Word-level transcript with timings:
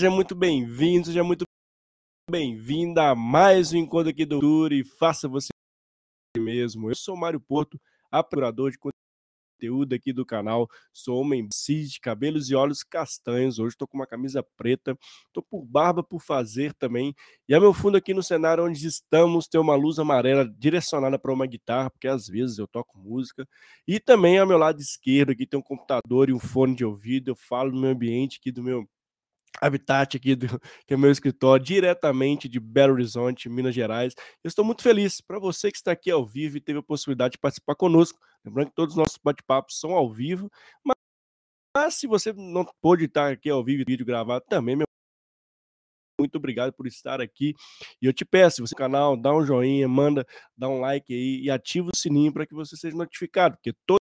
Seja 0.00 0.10
muito 0.10 0.34
bem-vindo, 0.34 1.08
seja 1.08 1.22
muito 1.22 1.44
bem-vinda 2.30 3.10
a 3.10 3.14
mais 3.14 3.74
um 3.74 3.76
encontro 3.76 4.08
aqui 4.08 4.24
do 4.24 4.40
Tour 4.40 4.72
e 4.72 4.82
faça 4.82 5.28
você 5.28 5.48
mesmo. 6.38 6.90
Eu 6.90 6.94
sou 6.94 7.14
Mário 7.14 7.38
Porto, 7.38 7.78
apurador 8.10 8.70
de 8.70 8.78
conteúdo 8.78 9.94
aqui 9.94 10.10
do 10.10 10.24
canal. 10.24 10.66
Sou 10.90 11.20
homem 11.20 11.46
cis, 11.52 11.90
de 11.90 12.00
cabelos 12.00 12.48
e 12.48 12.54
olhos 12.54 12.82
castanhos. 12.82 13.58
Hoje 13.58 13.74
estou 13.74 13.86
com 13.86 13.98
uma 13.98 14.06
camisa 14.06 14.42
preta, 14.56 14.96
estou 15.26 15.42
por 15.42 15.62
barba 15.66 16.02
por 16.02 16.22
fazer 16.22 16.72
também. 16.72 17.14
E 17.46 17.54
ao 17.54 17.60
meu 17.60 17.74
fundo 17.74 17.98
aqui 17.98 18.14
no 18.14 18.22
cenário 18.22 18.64
onde 18.64 18.86
estamos 18.86 19.46
tem 19.48 19.60
uma 19.60 19.74
luz 19.74 19.98
amarela 19.98 20.50
direcionada 20.58 21.18
para 21.18 21.30
uma 21.30 21.46
guitarra, 21.46 21.90
porque 21.90 22.08
às 22.08 22.26
vezes 22.26 22.56
eu 22.56 22.66
toco 22.66 22.96
música. 22.96 23.46
E 23.86 24.00
também 24.00 24.38
ao 24.38 24.46
meu 24.46 24.56
lado 24.56 24.80
esquerdo 24.80 25.32
aqui 25.32 25.46
tem 25.46 25.60
um 25.60 25.62
computador 25.62 26.30
e 26.30 26.32
um 26.32 26.40
fone 26.40 26.74
de 26.74 26.86
ouvido. 26.86 27.32
Eu 27.32 27.36
falo 27.36 27.70
no 27.70 27.82
meu 27.82 27.90
ambiente 27.90 28.38
aqui 28.40 28.50
do 28.50 28.62
meu 28.62 28.88
habitat 29.60 30.16
aqui 30.16 30.34
do 30.34 30.46
que 30.86 30.94
é 30.94 30.96
meu 30.96 31.10
escritório, 31.10 31.64
diretamente 31.64 32.48
de 32.48 32.60
Belo 32.60 32.94
Horizonte, 32.94 33.48
Minas 33.48 33.74
Gerais. 33.74 34.14
Eu 34.42 34.48
estou 34.48 34.64
muito 34.64 34.82
feliz 34.82 35.20
para 35.20 35.38
você 35.38 35.70
que 35.70 35.76
está 35.78 35.92
aqui 35.92 36.10
ao 36.10 36.26
vivo 36.26 36.56
e 36.56 36.60
teve 36.60 36.78
a 36.78 36.82
possibilidade 36.82 37.32
de 37.32 37.38
participar 37.38 37.74
conosco. 37.74 38.18
Lembrando 38.44 38.68
que 38.68 38.74
todos 38.74 38.94
os 38.94 38.98
nossos 38.98 39.18
bate-papos 39.22 39.78
são 39.78 39.92
ao 39.92 40.12
vivo, 40.12 40.50
mas, 40.84 40.96
mas, 41.76 41.94
se 41.94 42.06
você 42.06 42.32
não 42.32 42.66
pôde 42.80 43.04
estar 43.04 43.32
aqui 43.32 43.48
ao 43.48 43.64
vivo 43.64 43.84
vídeo 43.86 44.04
gravado 44.04 44.44
também, 44.48 44.76
meu 44.76 44.86
muito 46.20 46.36
obrigado 46.36 46.72
por 46.72 46.86
estar 46.86 47.20
aqui. 47.20 47.54
E 48.00 48.06
eu 48.06 48.12
te 48.12 48.24
peço, 48.24 48.66
você 48.66 48.74
canal, 48.74 49.16
dá 49.16 49.34
um 49.34 49.44
joinha, 49.44 49.88
manda, 49.88 50.26
dá 50.56 50.68
um 50.68 50.78
like 50.78 51.12
aí 51.12 51.40
e 51.42 51.50
ativa 51.50 51.90
o 51.92 51.96
sininho 51.96 52.32
para 52.32 52.46
que 52.46 52.54
você 52.54 52.76
seja 52.76 52.94
notificado, 52.94 53.56
porque 53.56 53.72
toda 53.86 54.00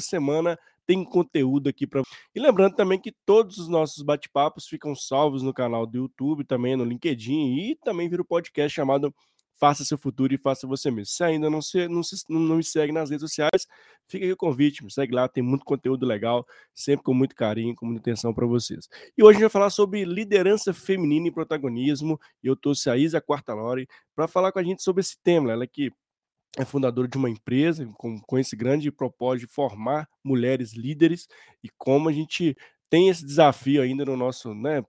semana 0.00 0.58
tem 0.88 1.04
conteúdo 1.04 1.68
aqui 1.68 1.86
para. 1.86 2.02
E 2.34 2.40
lembrando 2.40 2.74
também 2.74 2.98
que 2.98 3.12
todos 3.26 3.58
os 3.58 3.68
nossos 3.68 4.02
bate-papos 4.02 4.66
ficam 4.66 4.94
salvos 4.96 5.42
no 5.42 5.52
canal 5.52 5.86
do 5.86 5.98
YouTube, 5.98 6.44
também 6.44 6.76
no 6.76 6.84
LinkedIn 6.84 7.56
e 7.58 7.76
também 7.84 8.08
vira 8.08 8.22
o 8.22 8.24
um 8.24 8.26
podcast 8.26 8.74
chamado 8.74 9.14
Faça 9.60 9.84
Seu 9.84 9.98
Futuro 9.98 10.32
e 10.32 10.38
Faça 10.38 10.66
Você 10.66 10.90
Mesmo. 10.90 11.12
Se 11.12 11.22
ainda 11.22 11.50
não, 11.50 11.60
se, 11.60 11.86
não, 11.88 12.02
se, 12.02 12.24
não 12.26 12.56
me 12.56 12.64
segue 12.64 12.90
nas 12.90 13.10
redes 13.10 13.20
sociais, 13.20 13.66
fica 14.08 14.24
aí 14.24 14.32
o 14.32 14.36
convite, 14.36 14.82
me 14.82 14.90
segue 14.90 15.14
lá, 15.14 15.28
tem 15.28 15.42
muito 15.42 15.62
conteúdo 15.62 16.06
legal, 16.06 16.46
sempre 16.74 17.04
com 17.04 17.12
muito 17.12 17.34
carinho, 17.34 17.74
com 17.76 17.84
muita 17.84 18.00
atenção 18.00 18.32
para 18.32 18.46
vocês. 18.46 18.88
E 19.14 19.22
hoje 19.22 19.30
a 19.30 19.32
gente 19.34 19.42
vai 19.42 19.50
falar 19.50 19.68
sobre 19.68 20.06
liderança 20.06 20.72
feminina 20.72 21.28
e 21.28 21.30
protagonismo, 21.30 22.18
e 22.42 22.46
eu 22.46 22.56
trouxe 22.56 22.88
a 22.88 22.96
Isa 22.96 23.20
Quartalori 23.20 23.86
para 24.16 24.26
falar 24.26 24.52
com 24.52 24.58
a 24.58 24.62
gente 24.62 24.82
sobre 24.82 25.02
esse 25.02 25.18
tema, 25.22 25.52
ela 25.52 25.66
que 25.66 25.92
é 26.56 26.64
fundadora 26.64 27.08
de 27.08 27.16
uma 27.16 27.28
empresa 27.28 27.86
com, 27.94 28.20
com 28.20 28.38
esse 28.38 28.56
grande 28.56 28.90
propósito 28.90 29.46
de 29.46 29.54
formar 29.54 30.08
mulheres 30.24 30.72
líderes 30.72 31.28
e 31.62 31.68
como 31.76 32.08
a 32.08 32.12
gente 32.12 32.56
tem 32.88 33.08
esse 33.08 33.24
desafio 33.24 33.82
ainda 33.82 34.04
no 34.04 34.16
nosso, 34.16 34.54
né, 34.54 34.82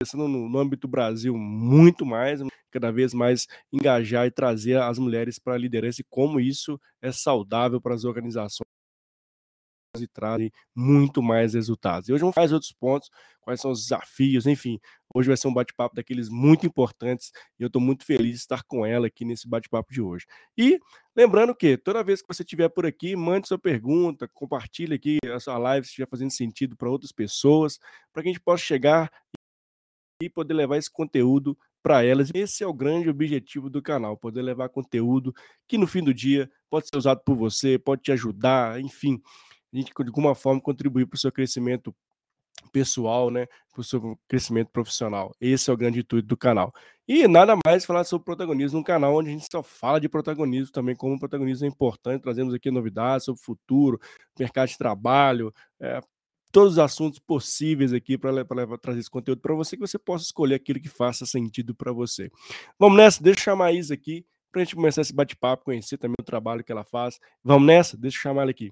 pensando 0.00 0.26
no, 0.26 0.48
no 0.48 0.58
âmbito 0.58 0.88
Brasil 0.88 1.36
muito 1.36 2.04
mais, 2.06 2.40
cada 2.70 2.90
vez 2.90 3.12
mais 3.12 3.46
engajar 3.72 4.26
e 4.26 4.30
trazer 4.30 4.80
as 4.80 4.98
mulheres 4.98 5.38
para 5.38 5.54
a 5.54 5.58
liderança 5.58 6.00
e 6.00 6.06
como 6.08 6.40
isso 6.40 6.80
é 7.00 7.12
saudável 7.12 7.80
para 7.80 7.94
as 7.94 8.04
organizações 8.04 8.66
e 10.00 10.06
trazem 10.06 10.50
muito 10.74 11.22
mais 11.22 11.52
resultados. 11.52 12.08
E 12.08 12.12
hoje 12.12 12.22
vamos 12.22 12.34
fazer 12.34 12.54
outros 12.54 12.72
pontos, 12.72 13.10
quais 13.42 13.60
são 13.60 13.70
os 13.70 13.82
desafios, 13.82 14.46
enfim. 14.46 14.80
Hoje 15.14 15.28
vai 15.28 15.36
ser 15.36 15.48
um 15.48 15.54
bate-papo 15.54 15.94
daqueles 15.94 16.28
muito 16.28 16.66
importantes 16.66 17.32
e 17.58 17.62
eu 17.62 17.66
estou 17.66 17.80
muito 17.80 18.04
feliz 18.04 18.30
de 18.30 18.38
estar 18.38 18.62
com 18.64 18.84
ela 18.84 19.06
aqui 19.06 19.24
nesse 19.24 19.48
bate-papo 19.48 19.92
de 19.92 20.00
hoje. 20.00 20.26
E 20.56 20.78
lembrando 21.14 21.54
que 21.54 21.76
toda 21.76 22.02
vez 22.02 22.22
que 22.22 22.28
você 22.28 22.42
estiver 22.42 22.68
por 22.68 22.86
aqui, 22.86 23.14
mande 23.14 23.48
sua 23.48 23.58
pergunta, 23.58 24.28
compartilhe 24.28 24.94
aqui 24.94 25.18
a 25.32 25.38
sua 25.38 25.58
live 25.58 25.86
se 25.86 25.90
estiver 25.90 26.08
fazendo 26.08 26.30
sentido 26.30 26.76
para 26.76 26.90
outras 26.90 27.12
pessoas, 27.12 27.78
para 28.12 28.22
que 28.22 28.28
a 28.28 28.32
gente 28.32 28.42
possa 28.42 28.62
chegar 28.62 29.10
e 30.22 30.28
poder 30.28 30.54
levar 30.54 30.78
esse 30.78 30.90
conteúdo 30.90 31.58
para 31.82 32.04
elas. 32.04 32.30
Esse 32.32 32.62
é 32.62 32.66
o 32.66 32.72
grande 32.72 33.10
objetivo 33.10 33.68
do 33.68 33.82
canal, 33.82 34.16
poder 34.16 34.40
levar 34.40 34.68
conteúdo 34.68 35.34
que 35.68 35.76
no 35.76 35.86
fim 35.86 36.02
do 36.02 36.14
dia 36.14 36.50
pode 36.70 36.88
ser 36.88 36.96
usado 36.96 37.20
por 37.24 37.36
você, 37.36 37.78
pode 37.78 38.02
te 38.02 38.12
ajudar, 38.12 38.80
enfim 38.80 39.20
a 39.72 39.76
gente 39.78 39.92
de 39.94 40.08
alguma 40.08 40.34
forma 40.34 40.60
contribuir 40.60 41.06
para 41.06 41.16
o 41.16 41.18
seu 41.18 41.32
crescimento 41.32 41.94
pessoal, 42.70 43.30
né, 43.30 43.46
para 43.72 43.80
o 43.80 43.84
seu 43.84 44.18
crescimento 44.28 44.70
profissional. 44.70 45.34
Esse 45.40 45.70
é 45.70 45.72
o 45.72 45.76
grande 45.76 46.00
intuito 46.00 46.26
do 46.28 46.36
canal. 46.36 46.72
E 47.06 47.26
nada 47.26 47.56
mais 47.64 47.84
falar 47.84 48.04
sobre 48.04 48.24
protagonismo 48.24 48.78
no 48.78 48.84
canal, 48.84 49.16
onde 49.16 49.30
a 49.30 49.32
gente 49.32 49.46
só 49.50 49.62
fala 49.62 50.00
de 50.00 50.08
protagonismo 50.08 50.72
também, 50.72 50.94
como 50.94 51.18
protagonismo 51.18 51.66
é 51.66 51.68
importante, 51.68 52.22
trazemos 52.22 52.54
aqui 52.54 52.70
novidades 52.70 53.24
sobre 53.24 53.40
o 53.40 53.44
futuro, 53.44 54.00
mercado 54.38 54.68
de 54.68 54.78
trabalho, 54.78 55.52
é, 55.80 56.00
todos 56.52 56.74
os 56.74 56.78
assuntos 56.78 57.18
possíveis 57.18 57.92
aqui 57.92 58.16
para 58.16 58.44
trazer 58.78 59.00
esse 59.00 59.10
conteúdo 59.10 59.40
para 59.40 59.54
você, 59.54 59.76
que 59.76 59.80
você 59.80 59.98
possa 59.98 60.24
escolher 60.24 60.54
aquilo 60.54 60.78
que 60.78 60.88
faça 60.88 61.26
sentido 61.26 61.74
para 61.74 61.92
você. 61.92 62.30
Vamos 62.78 62.98
nessa, 62.98 63.22
deixa 63.22 63.40
eu 63.40 63.44
chamar 63.44 63.66
a 63.66 63.72
Isa 63.72 63.94
aqui, 63.94 64.24
para 64.52 64.60
a 64.60 64.64
gente 64.64 64.76
começar 64.76 65.00
esse 65.00 65.14
bate-papo, 65.14 65.64
conhecer 65.64 65.96
também 65.96 66.16
o 66.20 66.24
trabalho 66.24 66.62
que 66.62 66.70
ela 66.70 66.84
faz. 66.84 67.18
Vamos 67.42 67.66
nessa? 67.66 67.96
Deixa 67.96 68.18
eu 68.18 68.22
chamar 68.22 68.42
ela 68.42 68.50
aqui. 68.50 68.70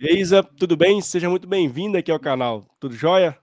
Isa, 0.00 0.42
tudo 0.42 0.76
bem? 0.76 1.00
Seja 1.00 1.28
muito 1.28 1.48
bem-vinda 1.48 1.98
aqui 1.98 2.10
ao 2.10 2.20
canal. 2.20 2.64
Tudo 2.78 2.94
jóia? 2.94 3.36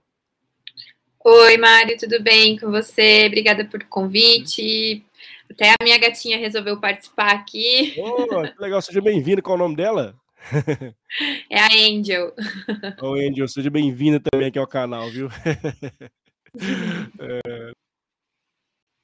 Oi, 1.24 1.56
Mário, 1.56 1.96
tudo 1.98 2.22
bem 2.22 2.58
com 2.58 2.70
você? 2.70 3.26
Obrigada 3.26 3.64
por 3.64 3.84
convite. 3.84 5.04
Até 5.50 5.70
a 5.70 5.84
minha 5.84 5.98
gatinha 5.98 6.38
resolveu 6.38 6.80
participar 6.80 7.32
aqui. 7.32 7.94
Oh, 7.98 8.42
que 8.42 8.60
legal, 8.60 8.80
seja 8.80 9.00
bem-vinda. 9.00 9.42
Qual 9.42 9.56
é 9.56 9.60
o 9.60 9.62
nome 9.62 9.76
dela? 9.76 10.14
É 11.48 11.60
a 11.60 11.68
Angel. 11.68 12.34
Ô, 13.00 13.12
Angel, 13.14 13.46
seja 13.46 13.70
bem-vinda 13.70 14.18
também 14.18 14.48
aqui 14.48 14.58
ao 14.58 14.66
canal, 14.66 15.08
viu? 15.10 15.28
é, 17.20 17.72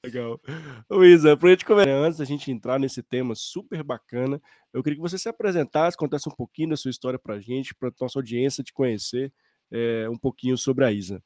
Legal. 0.05 0.41
Luísa, 0.89 1.37
para 1.37 1.49
a 1.49 1.51
gente 1.51 1.65
conversar, 1.65 1.91
antes 1.91 2.19
da 2.19 2.25
gente 2.25 2.51
entrar 2.51 2.79
nesse 2.79 3.03
tema 3.03 3.35
super 3.35 3.83
bacana, 3.83 4.41
eu 4.73 4.83
queria 4.83 4.97
que 4.97 5.03
você 5.03 5.19
se 5.19 5.29
apresentasse, 5.29 5.97
contasse 5.97 6.29
um 6.29 6.35
pouquinho 6.35 6.71
da 6.71 6.77
sua 6.77 6.91
história 6.91 7.19
para 7.19 7.35
a 7.35 7.41
gente, 7.41 7.75
para 7.75 7.89
a 7.89 7.93
nossa 8.01 8.19
audiência 8.19 8.63
te 8.63 8.73
conhecer 8.73 9.33
é, 9.73 10.09
um 10.09 10.17
pouquinho 10.17 10.57
sobre 10.57 10.85
a 10.85 10.93
Isa. 10.93 11.23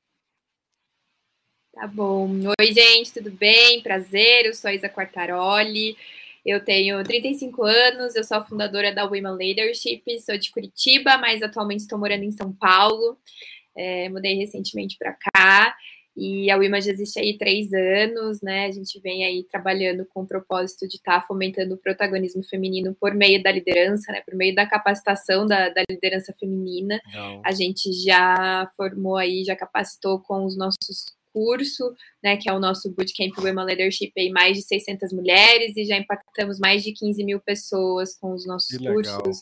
Tá 1.74 1.86
bom. 1.86 2.28
Oi, 2.58 2.72
gente, 2.72 3.12
tudo 3.12 3.30
bem? 3.30 3.82
Prazer, 3.82 4.46
eu 4.46 4.54
sou 4.54 4.68
a 4.68 4.74
Isa 4.74 4.88
Quartaroli, 4.88 5.96
eu 6.44 6.64
tenho 6.64 7.02
35 7.04 7.62
anos, 7.64 8.14
eu 8.14 8.24
sou 8.24 8.38
a 8.38 8.44
fundadora 8.44 8.92
da 8.92 9.04
Women 9.04 9.36
Leadership, 9.36 10.02
sou 10.20 10.36
de 10.36 10.50
Curitiba, 10.50 11.18
mas 11.18 11.42
atualmente 11.42 11.80
estou 11.80 11.98
morando 11.98 12.24
em 12.24 12.32
São 12.32 12.52
Paulo, 12.52 13.18
é, 13.76 14.08
mudei 14.08 14.34
recentemente 14.34 14.96
para 14.98 15.12
cá. 15.12 15.76
E 16.16 16.50
a 16.50 16.56
WIMA 16.56 16.80
já 16.80 16.92
existe 16.92 17.18
aí 17.18 17.38
três 17.38 17.72
anos, 17.72 18.42
né? 18.42 18.66
A 18.66 18.70
gente 18.70 19.00
vem 19.00 19.24
aí 19.24 19.44
trabalhando 19.44 20.06
com 20.12 20.22
o 20.22 20.26
propósito 20.26 20.86
de 20.86 20.96
estar 20.96 21.20
tá 21.20 21.26
fomentando 21.26 21.74
o 21.74 21.78
protagonismo 21.78 22.42
feminino 22.44 22.94
por 23.00 23.14
meio 23.14 23.42
da 23.42 23.50
liderança, 23.50 24.12
né? 24.12 24.20
Por 24.20 24.34
meio 24.34 24.54
da 24.54 24.66
capacitação 24.66 25.46
da, 25.46 25.70
da 25.70 25.82
liderança 25.88 26.34
feminina. 26.38 27.00
Não. 27.12 27.40
A 27.44 27.52
gente 27.52 27.90
já 27.92 28.70
formou 28.76 29.16
aí, 29.16 29.42
já 29.44 29.56
capacitou 29.56 30.20
com 30.20 30.44
os 30.44 30.56
nossos 30.56 31.06
curso, 31.32 31.94
né, 32.22 32.36
que 32.36 32.48
é 32.48 32.52
o 32.52 32.60
nosso 32.60 32.90
Bootcamp 32.90 33.36
Women 33.38 33.64
Leadership, 33.64 34.12
aí 34.16 34.30
mais 34.30 34.56
de 34.56 34.62
600 34.62 35.12
mulheres 35.12 35.74
e 35.76 35.84
já 35.84 35.96
impactamos 35.96 36.58
mais 36.58 36.82
de 36.82 36.92
15 36.92 37.24
mil 37.24 37.40
pessoas 37.40 38.16
com 38.18 38.32
os 38.34 38.46
nossos 38.46 38.76
cursos 38.76 39.40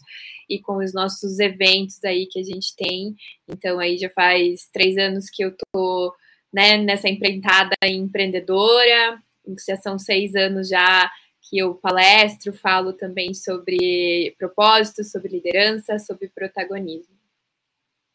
e 0.48 0.60
com 0.60 0.76
os 0.76 0.94
nossos 0.94 1.38
eventos 1.38 2.02
aí 2.04 2.26
que 2.26 2.38
a 2.38 2.44
gente 2.44 2.74
tem. 2.76 3.14
Então, 3.48 3.78
aí 3.78 3.98
já 3.98 4.08
faz 4.10 4.68
três 4.72 4.96
anos 4.96 5.26
que 5.28 5.44
eu 5.44 5.52
tô 5.72 6.14
né, 6.52 6.76
nessa 6.76 7.08
empreitada 7.08 7.74
empreendedora. 7.84 9.22
Já 9.66 9.76
são 9.76 9.98
seis 9.98 10.34
anos 10.34 10.68
já 10.68 11.10
que 11.40 11.58
eu 11.58 11.74
palestro, 11.74 12.52
falo 12.52 12.92
também 12.92 13.34
sobre 13.34 14.34
propósito, 14.38 15.02
sobre 15.02 15.28
liderança, 15.28 15.98
sobre 15.98 16.28
protagonismo. 16.28 17.14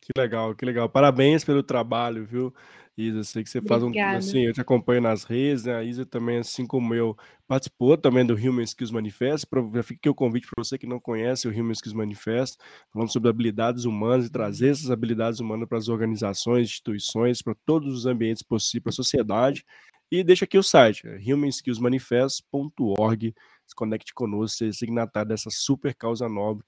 Que 0.01 0.11
legal, 0.15 0.53
que 0.55 0.63
legal. 0.63 0.87
Parabéns 0.87 1.43
pelo 1.43 1.63
trabalho, 1.63 2.25
viu? 2.25 2.53
Isa, 2.97 3.25
sei 3.25 3.43
que 3.43 3.49
você 3.49 3.57
Obrigada. 3.57 3.81
faz 3.81 3.93
um. 3.93 4.17
Assim, 4.17 4.45
eu 4.45 4.53
te 4.53 4.61
acompanho 4.61 5.01
nas 5.01 5.25
redes, 5.25 5.65
né? 5.65 5.75
A 5.75 5.83
Isa 5.83 6.05
também, 6.05 6.37
assim 6.37 6.65
como 6.65 6.95
eu, 6.95 7.13
participou 7.45 7.97
também 7.97 8.25
do 8.25 8.33
Human 8.33 8.63
Skills 8.63 8.91
Manifesto. 8.91 9.45
Já 9.73 9.83
fica 9.83 9.99
aqui 9.99 10.09
o 10.09 10.15
convite 10.15 10.47
para 10.47 10.63
você 10.63 10.77
que 10.77 10.87
não 10.87 10.97
conhece 10.97 11.45
o 11.45 11.51
Human 11.51 11.73
Skills 11.73 11.93
Manifesto, 11.93 12.63
falando 12.93 13.11
sobre 13.11 13.29
habilidades 13.29 13.83
humanas 13.83 14.27
e 14.27 14.31
trazer 14.31 14.69
essas 14.69 14.89
habilidades 14.89 15.41
humanas 15.41 15.67
para 15.67 15.77
as 15.77 15.89
organizações, 15.89 16.69
instituições, 16.69 17.41
para 17.41 17.53
todos 17.65 17.93
os 17.93 18.05
ambientes 18.05 18.41
possíveis, 18.41 18.83
para 18.83 18.91
a 18.91 18.93
sociedade. 18.93 19.65
E 20.09 20.23
deixa 20.23 20.45
aqui 20.45 20.57
o 20.57 20.63
site, 20.63 21.05
é 21.05 21.17
humanskillsmanifest.org. 21.17 23.35
Se 23.67 23.75
conecte 23.75 24.13
conosco, 24.13 24.59
seja 24.59 24.71
signatário 24.71 25.27
dessa 25.27 25.49
super 25.49 25.93
causa 25.93 26.29
nobre. 26.29 26.65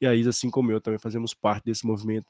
E 0.00 0.06
a 0.06 0.14
Isa, 0.14 0.30
assim 0.30 0.50
como 0.50 0.70
eu, 0.70 0.80
também 0.80 0.98
fazemos 0.98 1.32
parte 1.32 1.64
desse 1.64 1.86
movimento. 1.86 2.26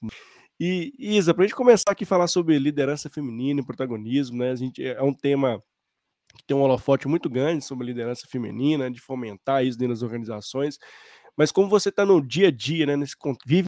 E, 0.58 0.92
Isa, 0.98 1.34
para 1.34 1.44
a 1.44 1.46
gente 1.46 1.56
começar 1.56 1.90
aqui 1.90 2.04
a 2.04 2.06
falar 2.06 2.26
sobre 2.28 2.58
liderança 2.58 3.10
feminina 3.10 3.60
e 3.60 3.64
protagonismo, 3.64 4.38
né? 4.38 4.50
A 4.50 4.56
gente, 4.56 4.82
é 4.84 5.02
um 5.02 5.12
tema 5.12 5.62
que 6.36 6.44
tem 6.46 6.56
um 6.56 6.62
holofote 6.62 7.08
muito 7.08 7.30
grande 7.30 7.64
sobre 7.64 7.86
liderança 7.86 8.26
feminina, 8.28 8.90
de 8.90 9.00
fomentar 9.00 9.64
isso 9.64 9.78
dentro 9.78 9.94
das 9.94 10.02
organizações. 10.02 10.78
Mas 11.36 11.52
como 11.52 11.68
você 11.68 11.90
está 11.90 12.04
no 12.06 12.20
dia 12.20 12.48
a 12.48 12.50
dia, 12.50 12.86
né, 12.86 12.96
nesse 12.96 13.16
convívio 13.16 13.66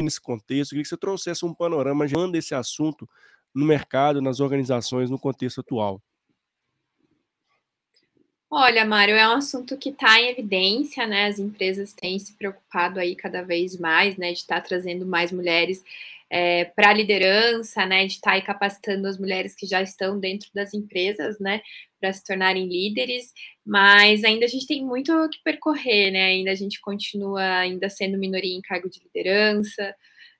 nesse 0.00 0.20
contexto, 0.20 0.72
eu 0.72 0.76
queria 0.76 0.82
que 0.82 0.88
você 0.88 0.96
trouxesse 0.96 1.44
um 1.44 1.54
panorama 1.54 2.06
de 2.06 2.14
esse 2.38 2.54
assunto 2.54 3.08
no 3.54 3.64
mercado, 3.64 4.20
nas 4.20 4.40
organizações, 4.40 5.10
no 5.10 5.18
contexto 5.18 5.60
atual. 5.60 6.02
Olha, 8.54 8.84
Mário, 8.84 9.14
é 9.16 9.26
um 9.26 9.32
assunto 9.32 9.78
que 9.78 9.88
está 9.88 10.20
em 10.20 10.28
evidência, 10.28 11.06
né? 11.06 11.24
As 11.24 11.38
empresas 11.38 11.94
têm 11.94 12.18
se 12.18 12.34
preocupado 12.34 13.00
aí 13.00 13.16
cada 13.16 13.40
vez 13.40 13.78
mais, 13.78 14.18
né, 14.18 14.30
de 14.30 14.40
estar 14.40 14.56
tá 14.56 14.60
trazendo 14.60 15.06
mais 15.06 15.32
mulheres 15.32 15.82
é, 16.28 16.66
para 16.66 16.90
a 16.90 16.92
liderança, 16.92 17.86
né, 17.86 18.04
de 18.06 18.12
estar 18.12 18.34
tá 18.34 18.42
capacitando 18.42 19.08
as 19.08 19.16
mulheres 19.16 19.54
que 19.54 19.66
já 19.66 19.80
estão 19.80 20.20
dentro 20.20 20.50
das 20.54 20.74
empresas, 20.74 21.40
né, 21.40 21.62
para 21.98 22.12
se 22.12 22.22
tornarem 22.22 22.66
líderes, 22.68 23.32
mas 23.64 24.22
ainda 24.22 24.44
a 24.44 24.48
gente 24.48 24.66
tem 24.66 24.84
muito 24.84 25.10
o 25.14 25.30
que 25.30 25.38
percorrer, 25.42 26.10
né? 26.10 26.24
Ainda 26.26 26.50
a 26.50 26.54
gente 26.54 26.78
continua 26.82 27.42
ainda 27.60 27.88
sendo 27.88 28.18
minoria 28.18 28.54
em 28.54 28.60
cargo 28.60 28.90
de 28.90 29.00
liderança, 29.00 29.94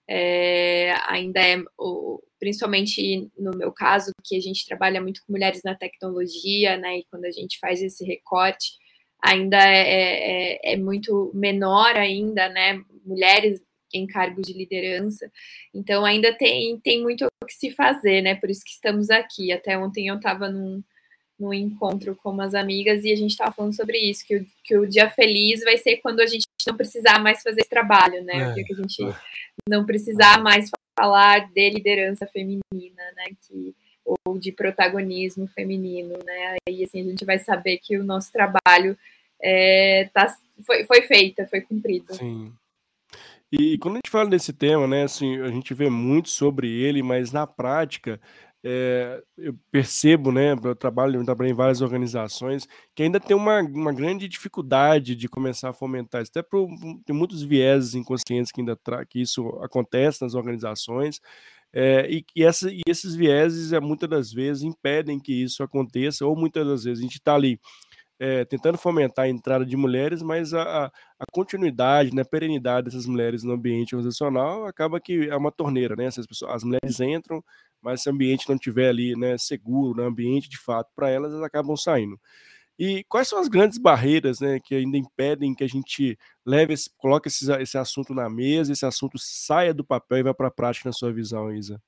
é, 0.09 0.95
ainda 1.07 1.41
é, 1.41 1.63
o, 1.79 2.23
principalmente 2.39 3.31
no 3.39 3.53
meu 3.57 3.73
caso, 3.73 4.13
que 4.25 4.37
a 4.37 4.41
gente 4.41 4.67
trabalha 4.67 5.01
muito 5.01 5.23
com 5.25 5.33
mulheres 5.33 5.63
na 5.65 5.75
tecnologia, 5.75 6.77
né? 6.77 6.99
E 6.99 7.07
quando 7.11 7.25
a 7.25 7.31
gente 7.31 7.59
faz 7.59 7.81
esse 7.83 8.05
recorte, 8.05 8.73
ainda 9.23 9.59
é, 9.59 10.55
é, 10.55 10.73
é 10.73 10.77
muito 10.77 11.31
menor 11.35 11.97
ainda, 11.97 12.49
né? 12.49 12.83
Mulheres 13.05 13.63
em 13.95 14.07
cargos 14.07 14.47
de 14.47 14.55
liderança. 14.55 15.31
Então 15.75 16.05
ainda 16.05 16.33
tem, 16.37 16.81
tem 16.81 17.03
muito 17.03 17.27
o 17.43 17.47
que 17.47 17.55
se 17.55 17.71
fazer, 17.71 18.23
né? 18.23 18.35
Por 18.35 18.51
isso 18.51 18.65
que 18.65 18.71
estamos 18.71 19.11
aqui. 19.11 19.53
Até 19.53 19.79
ontem 19.79 20.09
eu 20.09 20.17
estava 20.17 20.49
num, 20.49 20.83
num 21.43 21.53
encontro 21.53 22.15
com 22.15 22.31
umas 22.31 22.55
amigas 22.55 23.05
e 23.05 23.13
a 23.13 23.17
gente 23.17 23.33
estava 23.33 23.51
falando 23.51 23.75
sobre 23.75 23.99
isso, 23.99 24.25
que 24.25 24.37
o, 24.37 24.47
que 24.63 24.79
o 24.79 24.87
dia 24.87 25.11
feliz 25.11 25.61
vai 25.65 25.77
ser 25.77 25.97
quando 25.97 26.21
a 26.21 26.27
gente 26.27 26.47
não 26.65 26.77
precisar 26.77 27.19
mais 27.19 27.43
fazer 27.43 27.63
esse 27.63 27.69
trabalho, 27.69 28.23
né? 28.23 28.35
É, 28.35 28.51
o 28.51 28.55
dia 28.55 28.65
que 28.65 28.73
a 28.73 28.77
gente 28.77 29.05
é. 29.05 29.15
não 29.69 29.85
precisar 29.85 30.41
mais 30.41 30.71
falar 30.97 31.51
de 31.53 31.71
liderança 31.71 32.27
feminina, 32.29 32.63
né? 33.17 33.25
Que, 33.47 33.75
ou 34.05 34.39
de 34.39 34.53
protagonismo 34.53 35.49
feminino, 35.49 36.17
né? 36.25 36.57
Aí 36.69 36.85
assim 36.85 37.01
a 37.01 37.05
gente 37.05 37.25
vai 37.25 37.41
saber 37.41 37.79
que 37.79 37.99
o 37.99 38.05
nosso 38.05 38.31
trabalho 38.31 38.97
é, 39.43 40.09
tá, 40.15 40.33
foi, 40.65 40.85
foi 40.85 41.03
feita, 41.03 41.47
foi 41.49 41.61
cumprido. 41.61 42.15
Sim. 42.15 42.53
E 43.51 43.77
quando 43.79 43.97
a 43.97 43.99
gente 43.99 44.11
fala 44.11 44.31
desse 44.31 44.53
tema, 44.53 44.87
né, 44.87 45.03
assim, 45.03 45.39
a 45.41 45.49
gente 45.49 45.75
vê 45.75 45.91
muito 45.91 46.31
sobre 46.31 46.71
ele, 46.71 47.03
mas 47.03 47.33
na 47.33 47.47
prática 47.47 48.19
é, 48.65 49.23
eu 49.37 49.55
percebo, 49.71 50.31
né, 50.31 50.53
eu 50.53 50.77
trabalho, 50.77 51.21
eu 51.21 51.25
trabalho 51.25 51.51
em 51.51 51.55
várias 51.55 51.81
organizações, 51.81 52.67
que 52.95 53.03
ainda 53.03 53.19
tem 53.19 53.37
uma, 53.37 53.61
uma 53.61 53.93
grande 53.93 54.29
dificuldade 54.29 55.17
de 55.17 55.29
começar 55.29 55.71
a 55.71 55.73
fomentar 55.73 56.23
isso. 56.23 56.31
Até 56.31 56.43
por, 56.43 56.69
tem 57.05 57.15
muitos 57.15 57.43
vieses 57.43 57.95
inconscientes 57.95 58.53
que 58.53 58.61
ainda 58.61 58.77
tra 58.77 59.05
que 59.05 59.21
isso 59.21 59.49
acontece 59.63 60.23
nas 60.23 60.35
organizações, 60.35 61.21
é, 61.73 62.07
e, 62.11 62.25
e, 62.37 62.45
essa, 62.45 62.71
e 62.71 62.83
esses 62.87 63.15
vieses, 63.15 63.73
é, 63.73 63.81
muitas 63.81 64.09
das 64.09 64.33
vezes, 64.33 64.63
impedem 64.63 65.19
que 65.19 65.33
isso 65.33 65.63
aconteça, 65.63 66.27
ou 66.27 66.37
muitas 66.37 66.67
das 66.67 66.85
vezes 66.85 67.01
a 67.01 67.03
gente 67.03 67.17
está 67.17 67.35
ali 67.35 67.59
é, 68.23 68.45
tentando 68.45 68.79
fomentar 68.79 69.25
a 69.25 69.29
entrada 69.29 69.67
de 69.67 69.77
mulheres, 69.77 70.23
mas 70.23 70.55
a, 70.55 70.87
a 70.87 71.25
continuidade, 71.33 72.15
né, 72.15 72.23
a 72.23 72.25
perenidade 72.25 72.85
dessas 72.85 73.05
mulheres 73.05 73.43
no 73.43 73.53
ambiente 73.53 73.97
organizacional 73.97 74.65
acaba 74.65 75.01
que 75.01 75.29
é 75.29 75.37
uma 75.37 75.51
torneira, 75.51 75.97
né? 75.97 76.07
As, 76.07 76.25
pessoas, 76.25 76.53
as 76.55 76.63
mulheres 76.63 77.01
entram, 77.01 77.43
mas 77.83 78.01
se 78.03 78.09
o 78.09 78.13
ambiente 78.13 78.49
não 78.49 78.57
tiver 78.57 78.89
ali, 78.89 79.17
né, 79.17 79.37
seguro, 79.39 80.01
né, 80.01 80.07
ambiente 80.07 80.49
de 80.49 80.57
fato 80.57 80.89
para 80.95 81.11
elas, 81.11 81.33
elas 81.33 81.43
acabam 81.43 81.77
saindo. 81.77 82.17
E 82.79 83.05
quais 83.09 83.27
são 83.29 83.41
as 83.41 83.49
grandes 83.49 83.79
barreiras, 83.79 84.39
né, 84.41 84.61
que 84.61 84.77
ainda 84.77 84.97
impedem 84.97 85.53
que 85.53 85.65
a 85.65 85.69
gente 85.69 86.17
leve, 86.47 86.75
esse, 86.75 86.91
coloque 86.99 87.27
esse, 87.29 87.51
esse 87.55 87.77
assunto 87.77 88.15
na 88.15 88.31
mesa, 88.31 88.73
esse 88.73 88.87
assunto 88.87 89.19
saia 89.19 89.75
do 89.75 89.85
papel 89.85 90.19
e 90.19 90.23
vá 90.23 90.35
para 90.35 90.47
a 90.49 90.51
prática 90.53 90.89
na 90.89 90.93
sua 90.93 91.13
visão, 91.13 91.53
Isa? 91.53 91.81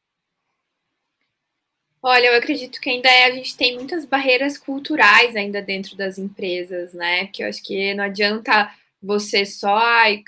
Olha, 2.06 2.26
eu 2.26 2.36
acredito 2.36 2.82
que 2.82 2.90
ainda 2.90 3.08
é, 3.08 3.24
a 3.24 3.30
gente 3.30 3.56
tem 3.56 3.76
muitas 3.76 4.04
barreiras 4.04 4.58
culturais 4.58 5.34
ainda 5.34 5.62
dentro 5.62 5.96
das 5.96 6.18
empresas, 6.18 6.92
né? 6.92 7.28
Que 7.28 7.42
eu 7.42 7.48
acho 7.48 7.62
que 7.62 7.94
não 7.94 8.04
adianta 8.04 8.70
você 9.02 9.46
só 9.46 9.80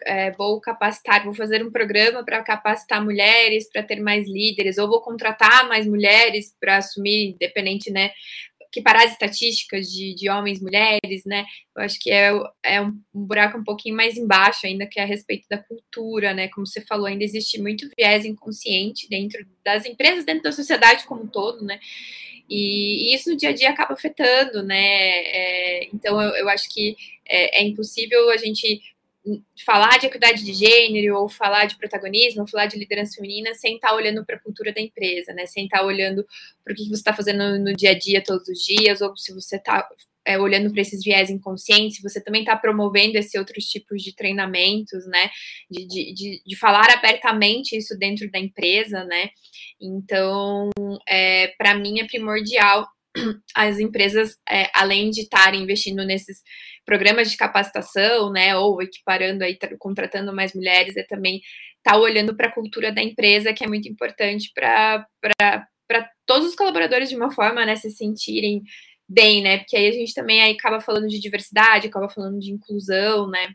é, 0.06 0.31
vou 0.38 0.58
capacitar, 0.58 1.23
vou 1.23 1.34
fazer 1.34 1.62
um 1.62 1.70
programa 1.70 2.25
para 2.25 2.43
capacitar 2.43 3.05
mulheres 3.05 3.69
para 3.70 3.82
ter 3.82 4.00
mais 4.00 4.26
líderes, 4.26 4.78
ou 4.78 4.88
vou 4.88 5.02
contratar 5.02 5.69
mais 5.69 5.87
mulheres 5.87 6.55
para 6.58 6.78
assumir, 6.78 7.32
independente, 7.34 7.90
né? 7.90 8.11
Que 8.76 8.82
parar 8.82 9.06
as 9.06 9.12
estatísticas 9.12 9.90
de, 9.90 10.14
de 10.14 10.28
homens 10.28 10.61
e 10.61 10.62
mulheres, 10.62 11.25
né? 11.25 11.46
Eu 11.75 11.82
acho 11.82 11.99
que 11.99 12.11
é, 12.11 12.31
é 12.62 12.78
um, 12.78 12.93
buraco 13.14 13.56
um 13.56 13.64
pouquinho 13.64 13.96
mais 13.96 14.19
embaixo 14.19 14.67
ainda, 14.67 14.87
que 14.87 15.00
é 15.00 15.02
a 15.02 15.06
respeito 15.06 15.46
da 15.49 15.56
cultura, 15.56 16.34
né? 16.34 16.49
Como 16.49 16.67
você 16.67 16.82
falou, 16.82 17.06
ainda 17.06 17.25
existe 17.25 17.58
muito 17.58 17.88
viés 17.96 18.26
inconsciente 18.26 19.08
dentro 19.08 19.43
das 19.64 19.87
empresas, 19.87 20.26
dentro 20.26 20.43
da 20.43 20.52
sociedade 20.52 21.06
como 21.06 21.23
um 21.23 21.26
todo, 21.26 21.64
né? 21.64 21.81
E, 22.50 23.12
e 23.12 23.14
isso 23.14 23.31
no 23.31 23.37
dia 23.38 23.49
a 23.49 23.55
dia 23.55 23.70
acaba 23.70 23.94
afetando, 23.94 24.62
né? 24.62 24.76
É, 24.76 25.84
então 25.87 26.20
eu, 26.20 26.37
eu, 26.37 26.49
acho 26.50 26.69
que 26.69 26.94
é, 27.26 27.62
é 27.62 27.64
impossível 27.64 28.28
a 28.28 28.37
gente 28.37 28.83
falar 29.64 29.99
de 29.99 30.06
equidade 30.06 30.45
de 30.45 30.52
gênero, 30.52 31.16
ou 31.16 31.28
falar 31.28 31.66
de 31.66 31.76
protagonismo, 31.76 32.42
ou 32.42 32.49
falar 32.49 32.66
de 32.66 32.78
liderança 32.78 33.16
feminina, 33.16 33.54
sem 33.54 33.76
estar 33.76 33.95
olhando 33.95 34.25
para 34.25 34.37
a 34.37 34.40
cultura 34.40 34.73
da 34.73 34.80
empresa, 34.80 35.33
né? 35.33 35.47
Sem 35.47 35.64
estar 35.64 35.85
olhando 35.85 36.25
para 36.64 36.73
o 36.73 36.76
que 36.76 36.88
você 36.88 36.95
está 36.95 37.12
fazendo 37.12 37.59
no 37.59 37.75
dia 37.75 37.90
a 37.90 37.99
dia, 37.99 38.23
todos 38.23 38.49
os 38.49 38.59
dias, 38.59 39.00
ou 39.00 39.16
se 39.16 39.33
você 39.33 39.56
está 39.56 39.87
é, 40.25 40.38
olhando 40.38 40.73
para 40.73 40.83
esses 40.83 41.02
viés 41.02 41.30
inconscientes, 41.30 42.02
você 42.02 42.21
também 42.21 42.42
está 42.42 42.56
promovendo 42.56 43.16
esses 43.16 43.35
outros 43.35 43.64
tipos 43.64 44.02
de 44.02 44.14
treinamentos, 44.14 45.06
né? 45.06 45.30
De, 45.71 45.87
de, 45.87 46.14
de, 46.14 46.42
de, 46.45 46.56
falar 46.56 46.90
abertamente 46.90 47.76
isso 47.76 47.97
dentro 47.99 48.30
da 48.30 48.38
empresa, 48.38 49.04
né? 49.04 49.30
Então, 49.80 50.71
é, 51.09 51.49
para 51.59 51.75
mim 51.75 52.00
é 52.00 52.06
primordial 52.06 52.87
as 53.54 53.78
empresas, 53.78 54.37
é, 54.49 54.70
além 54.75 55.11
de 55.11 55.23
estarem 55.23 55.62
investindo 55.62 56.04
nesses 56.04 56.42
programas 56.85 57.30
de 57.30 57.37
capacitação, 57.37 58.30
né, 58.30 58.56
ou 58.56 58.80
equiparando 58.80 59.42
aí, 59.42 59.58
contratando 59.78 60.35
mais 60.35 60.54
mulheres, 60.54 60.96
é 60.96 61.02
também 61.02 61.40
estar 61.78 61.92
tá 61.92 61.99
olhando 61.99 62.37
para 62.37 62.49
a 62.49 62.52
cultura 62.52 62.92
da 62.92 63.02
empresa, 63.02 63.52
que 63.52 63.64
é 63.64 63.68
muito 63.68 63.88
importante 63.88 64.50
para 64.54 65.06
todos 66.26 66.49
os 66.49 66.54
colaboradores 66.54 67.08
de 67.08 67.16
uma 67.16 67.32
forma, 67.32 67.64
né, 67.66 67.76
se 67.76 67.90
sentirem 67.90 68.62
bem, 69.08 69.42
né? 69.42 69.58
Porque 69.58 69.76
aí 69.76 69.88
a 69.88 69.92
gente 69.92 70.14
também 70.14 70.42
aí 70.42 70.52
acaba 70.52 70.80
falando 70.80 71.08
de 71.08 71.20
diversidade, 71.20 71.87
acaba 71.87 72.08
falando 72.08 72.38
de 72.40 72.52
inclusão, 72.52 73.28
né? 73.28 73.54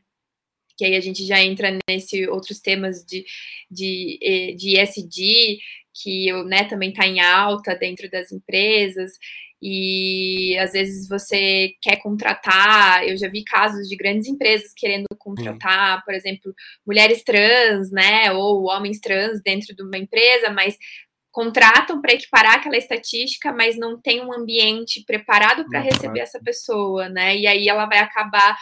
Que 0.78 0.86
aí 0.86 0.96
a 0.96 1.02
gente 1.02 1.26
já 1.26 1.42
entra 1.42 1.78
nesse 1.90 2.28
outros 2.30 2.60
temas 2.60 3.06
de, 3.06 3.26
de, 3.70 4.56
de 4.58 4.80
ESG, 4.80 5.60
que 5.94 6.32
né, 6.46 6.64
também 6.66 6.90
está 6.90 7.06
em 7.06 7.20
alta 7.20 7.76
dentro 7.76 8.10
das 8.10 8.32
empresas. 8.32 9.12
E 9.62 10.58
às 10.58 10.72
vezes 10.72 11.08
você 11.08 11.74
quer 11.82 11.98
contratar, 11.98 13.08
eu 13.08 13.16
já 13.16 13.28
vi 13.28 13.44
casos 13.44 13.88
de 13.88 13.96
grandes 13.96 14.28
empresas 14.28 14.74
querendo 14.76 15.06
contratar, 15.18 16.00
hum. 16.00 16.02
por 16.04 16.14
exemplo, 16.14 16.54
mulheres 16.86 17.24
trans, 17.24 17.92
né, 17.92 18.32
ou 18.32 18.66
homens 18.66 19.00
trans 19.00 19.42
dentro 19.44 19.76
de 19.76 19.84
uma 19.84 19.98
empresa, 19.98 20.50
mas 20.50 20.78
contratam 21.32 22.02
para 22.02 22.14
equiparar 22.14 22.56
aquela 22.56 22.78
estatística, 22.78 23.54
mas 23.54 23.78
não 23.78 24.00
tem 24.00 24.22
um 24.22 24.34
ambiente 24.34 25.04
preparado 25.06 25.66
para 25.70 25.80
receber 25.80 26.20
essa 26.20 26.40
pessoa, 26.42 27.08
né? 27.08 27.38
E 27.38 27.48
aí 27.48 27.70
ela 27.70 27.86
vai 27.86 28.00
acabar 28.00 28.58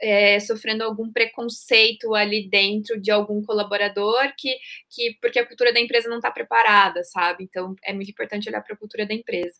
é, 0.00 0.38
sofrendo 0.40 0.84
algum 0.84 1.10
preconceito 1.10 2.14
ali 2.14 2.48
dentro 2.50 3.00
de 3.00 3.10
algum 3.10 3.42
colaborador 3.42 4.30
que, 4.36 4.56
que 4.90 5.16
porque 5.22 5.38
a 5.38 5.46
cultura 5.46 5.72
da 5.72 5.80
empresa 5.80 6.08
não 6.08 6.16
está 6.16 6.30
preparada, 6.30 7.02
sabe? 7.04 7.44
Então 7.44 7.74
é 7.82 7.94
muito 7.94 8.10
importante 8.10 8.48
olhar 8.48 8.62
para 8.62 8.74
a 8.74 8.78
cultura 8.78 9.06
da 9.06 9.14
empresa. 9.14 9.56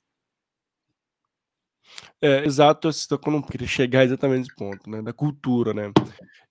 É, 2.21 2.45
exato, 2.45 2.89
eu 2.89 3.33
não 3.33 3.43
queria 3.43 3.67
chegar 3.67 4.05
exatamente 4.05 4.41
nesse 4.41 4.55
ponto, 4.55 4.89
né? 4.89 5.03
Da 5.03 5.13
cultura, 5.13 5.75
né? 5.75 5.93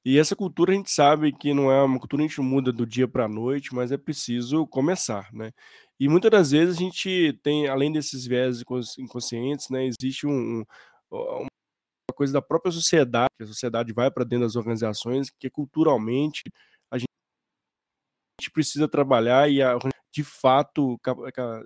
E 0.04 0.20
essa 0.20 0.36
cultura 0.36 0.72
a 0.72 0.76
gente 0.76 0.92
sabe 0.92 1.32
que 1.32 1.54
não 1.54 1.72
é 1.72 1.82
uma 1.84 2.00
cultura 2.00 2.22
que 2.22 2.26
a 2.26 2.30
gente 2.30 2.42
muda 2.42 2.72
do 2.72 2.86
dia 2.86 3.08
para 3.08 3.26
a 3.26 3.28
noite, 3.28 3.74
mas 3.74 3.92
é 3.92 3.98
preciso 3.98 4.68
começar, 4.68 5.32
né? 5.34 5.52
E 6.00 6.08
muitas 6.10 6.30
das 6.32 6.52
vezes 6.52 6.76
a 6.76 6.80
gente 6.80 7.40
tem, 7.42 7.68
além 7.68 7.92
desses 7.92 8.26
viés 8.28 8.62
inconscientes, 9.00 9.70
né? 9.70 9.86
Existe 9.86 10.28
um, 10.28 10.60
um, 10.60 10.66
uma 11.12 12.16
coisa 12.16 12.34
da 12.34 12.42
própria 12.42 12.72
sociedade, 12.72 13.30
que 13.38 13.44
a 13.44 13.48
sociedade 13.48 13.94
vai 13.94 14.12
para 14.12 14.24
dentro 14.24 14.46
das 14.46 14.56
organizações, 14.56 15.30
que 15.40 15.50
culturalmente 15.50 16.44
a 16.92 16.98
gente 16.98 18.52
precisa 18.54 18.88
trabalhar 18.88 19.50
e 19.50 19.62
a 19.62 19.78
de 20.16 20.24
fato 20.24 20.98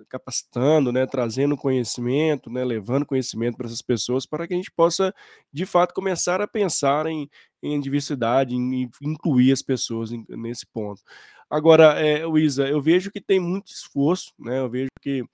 capacitando, 0.08 0.90
né, 0.90 1.06
trazendo 1.06 1.56
conhecimento, 1.56 2.50
né, 2.50 2.64
levando 2.64 3.06
conhecimento 3.06 3.56
para 3.56 3.66
essas 3.68 3.80
pessoas, 3.80 4.26
para 4.26 4.44
que 4.48 4.54
a 4.54 4.56
gente 4.56 4.72
possa, 4.72 5.14
de 5.52 5.64
fato, 5.64 5.94
começar 5.94 6.40
a 6.40 6.48
pensar 6.48 7.06
em, 7.06 7.30
em 7.62 7.78
diversidade, 7.78 8.56
em, 8.56 8.90
incluir 9.00 9.52
as 9.52 9.62
pessoas 9.62 10.10
nesse 10.28 10.66
ponto. 10.66 11.00
Agora, 11.48 11.92
é, 12.00 12.26
Luísa, 12.26 12.66
eu 12.66 12.82
vejo 12.82 13.12
que 13.12 13.20
tem 13.20 13.38
muito 13.38 13.68
esforço, 13.68 14.32
né, 14.36 14.58
eu 14.58 14.68
vejo 14.68 14.88
que 15.00 15.24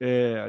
é, 0.00 0.48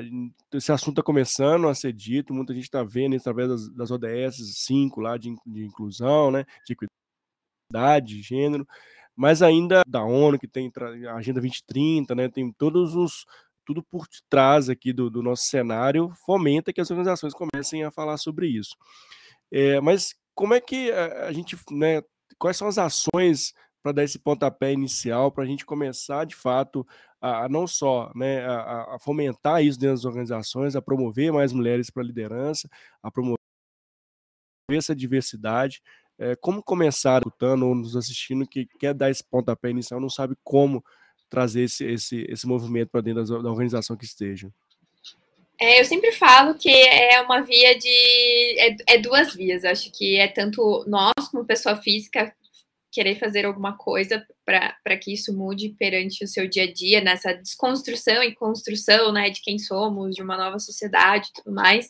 esse 0.51 0.71
assunto 0.71 0.93
está 0.93 1.03
começando 1.03 1.67
a 1.67 1.75
ser 1.75 1.93
dito, 1.93 2.33
muita 2.33 2.55
gente 2.55 2.63
está 2.63 2.83
vendo 2.83 3.15
através 3.15 3.49
das, 3.49 3.69
das 3.69 3.91
ODS 3.91 4.65
5 4.65 4.99
lá 4.99 5.15
de, 5.15 5.35
de 5.45 5.63
inclusão, 5.63 6.31
né, 6.31 6.43
de 6.65 6.73
equidade, 6.73 8.15
de 8.15 8.23
gênero, 8.23 8.67
mas 9.15 9.41
ainda 9.41 9.83
da 9.87 10.03
ONU, 10.03 10.37
que 10.37 10.47
tem 10.47 10.71
a 11.09 11.15
Agenda 11.15 11.39
2030, 11.39 12.15
né, 12.15 12.29
tem 12.29 12.51
todos 12.51 12.95
os 12.95 13.25
tudo 13.65 13.83
por 13.83 14.05
trás 14.29 14.69
aqui 14.69 14.93
do, 14.93 15.09
do 15.09 15.23
nosso 15.23 15.45
cenário, 15.45 16.11
fomenta 16.23 16.71
que 16.71 16.79
as 16.79 16.91
organizações 16.91 17.33
comecem 17.33 17.83
a 17.83 17.89
falar 17.89 18.17
sobre 18.17 18.47
isso. 18.47 18.75
É, 19.51 19.81
mas 19.81 20.13
como 20.35 20.53
é 20.53 20.61
que 20.61 20.91
a, 20.91 21.27
a 21.27 21.33
gente, 21.33 21.57
né, 21.71 22.03
quais 22.37 22.57
são 22.57 22.67
as 22.67 22.77
ações 22.77 23.53
para 23.81 23.91
dar 23.91 24.03
esse 24.03 24.19
pontapé 24.19 24.71
inicial, 24.71 25.31
para 25.31 25.43
a 25.43 25.47
gente 25.47 25.65
começar 25.65 26.25
de 26.25 26.35
fato 26.35 26.85
a, 27.21 27.45
a 27.45 27.49
não 27.49 27.67
só 27.67 28.11
né, 28.15 28.45
a, 28.45 28.95
a, 28.95 28.99
fomentar 28.99 29.63
isso 29.63 29.79
dentro 29.79 29.95
das 29.95 30.05
organizações, 30.05 30.75
a 30.75 30.81
promover 30.81 31.31
mais 31.31 31.53
mulheres 31.53 31.89
para 31.89 32.03
a 32.03 32.05
liderança, 32.05 32.69
a 33.01 33.11
promover 33.11 33.37
essa 34.71 34.95
diversidade. 34.95 35.81
É, 36.17 36.35
como 36.35 36.63
começar 36.63 37.21
escutando 37.21 37.67
ou 37.67 37.75
nos 37.75 37.95
assistindo 37.95 38.47
que 38.47 38.65
quer 38.79 38.93
dar 38.93 39.09
esse 39.09 39.23
pontapé 39.23 39.69
inicial, 39.69 39.99
não 39.99 40.09
sabe 40.09 40.35
como 40.43 40.83
trazer 41.29 41.63
esse, 41.63 41.85
esse, 41.85 42.25
esse 42.29 42.47
movimento 42.47 42.89
para 42.89 43.01
dentro 43.01 43.25
da, 43.25 43.49
organização 43.49 43.97
que 43.97 44.05
esteja? 44.05 44.49
É, 45.59 45.79
eu 45.79 45.85
sempre 45.85 46.11
falo 46.11 46.55
que 46.55 46.69
é 46.69 47.21
uma 47.21 47.41
via 47.41 47.77
de. 47.77 48.59
É, 48.59 48.95
é 48.95 48.97
duas 48.97 49.33
vias. 49.33 49.63
Acho 49.63 49.91
que 49.91 50.17
é 50.17 50.27
tanto 50.27 50.83
nós, 50.87 51.29
como 51.31 51.45
pessoa 51.45 51.77
física, 51.77 52.33
querer 52.91 53.15
fazer 53.19 53.45
alguma 53.45 53.77
coisa 53.77 54.25
para 54.45 54.97
que 54.97 55.13
isso 55.13 55.35
mude 55.35 55.75
perante 55.77 56.23
o 56.23 56.27
seu 56.27 56.47
dia 56.47 56.63
a 56.63 56.71
dia, 56.71 57.01
nessa 57.01 57.33
desconstrução 57.33 58.23
e 58.23 58.33
construção 58.33 59.11
né, 59.11 59.29
de 59.29 59.41
quem 59.41 59.59
somos, 59.59 60.15
de 60.15 60.21
uma 60.21 60.37
nova 60.37 60.59
sociedade 60.59 61.29
e 61.29 61.33
tudo 61.33 61.53
mais. 61.53 61.89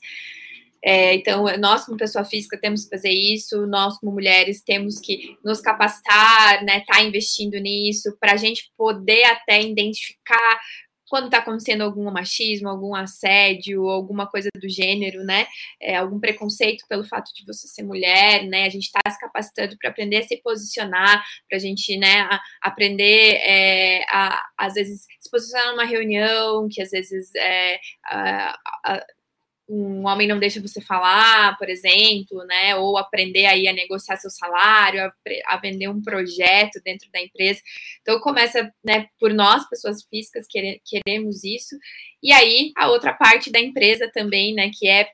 É, 0.85 1.15
então, 1.15 1.45
nós, 1.57 1.85
como 1.85 1.97
pessoa 1.97 2.23
física, 2.23 2.59
temos 2.61 2.83
que 2.83 2.95
fazer 2.95 3.09
isso, 3.09 3.65
nós, 3.65 3.97
como 3.97 4.11
mulheres, 4.11 4.61
temos 4.61 4.99
que 4.99 5.35
nos 5.43 5.59
capacitar, 5.59 6.63
né, 6.63 6.77
estar 6.77 6.97
tá 6.97 7.01
investindo 7.01 7.57
nisso, 7.57 8.15
para 8.19 8.33
a 8.33 8.37
gente 8.37 8.71
poder 8.77 9.23
até 9.23 9.63
identificar 9.63 10.59
quando 11.09 11.25
está 11.25 11.37
acontecendo 11.37 11.81
algum 11.81 12.11
machismo, 12.11 12.67
algum 12.67 12.95
assédio, 12.95 13.87
alguma 13.87 14.27
coisa 14.27 14.49
do 14.59 14.67
gênero, 14.67 15.23
né? 15.23 15.45
É, 15.81 15.95
algum 15.95 16.19
preconceito 16.19 16.83
pelo 16.89 17.03
fato 17.05 17.31
de 17.33 17.45
você 17.45 17.67
ser 17.67 17.83
mulher, 17.83 18.43
né? 18.45 18.65
A 18.65 18.69
gente 18.69 18.85
está 18.85 18.99
se 19.09 19.19
capacitando 19.19 19.77
para 19.79 19.91
aprender 19.91 20.17
a 20.17 20.23
se 20.23 20.37
posicionar, 20.41 21.23
para 21.47 21.57
a 21.57 21.59
gente, 21.59 21.95
né, 21.97 22.21
a, 22.21 22.41
aprender 22.61 23.35
é, 23.35 24.03
a, 24.09 24.43
às 24.57 24.73
vezes, 24.73 25.01
se 25.19 25.29
posicionar 25.29 25.71
numa 25.71 25.85
reunião, 25.85 26.67
que 26.69 26.81
às 26.81 26.89
vezes 26.91 27.33
é, 27.35 27.79
a, 28.05 28.59
a, 28.85 29.05
um 29.67 30.05
homem 30.05 30.27
não 30.27 30.37
deixa 30.37 30.61
você 30.61 30.79
falar, 30.79 31.57
por 31.57 31.69
exemplo, 31.69 32.43
né? 32.45 32.75
Ou 32.75 32.97
aprender 32.97 33.45
aí 33.45 33.67
a 33.67 33.73
negociar 33.73 34.17
seu 34.17 34.29
salário, 34.29 35.01
a, 35.01 35.13
a, 35.47 35.57
vender 35.57 35.87
um 35.87 36.01
projeto 36.01 36.79
dentro 36.83 37.09
da 37.11 37.19
empresa. 37.19 37.61
Então 38.01 38.19
começa, 38.19 38.71
né, 38.83 39.07
por 39.19 39.33
nós, 39.33 39.67
pessoas 39.67 40.03
físicas, 40.03 40.45
quere, 40.47 40.81
queremos 40.85 41.43
isso. 41.43 41.75
E 42.21 42.31
aí 42.31 42.71
a 42.77 42.89
outra 42.89 43.13
parte 43.13 43.51
da 43.51 43.59
empresa 43.59 44.09
também, 44.13 44.53
né, 44.53 44.69
que 44.73 44.87
é, 44.87 45.09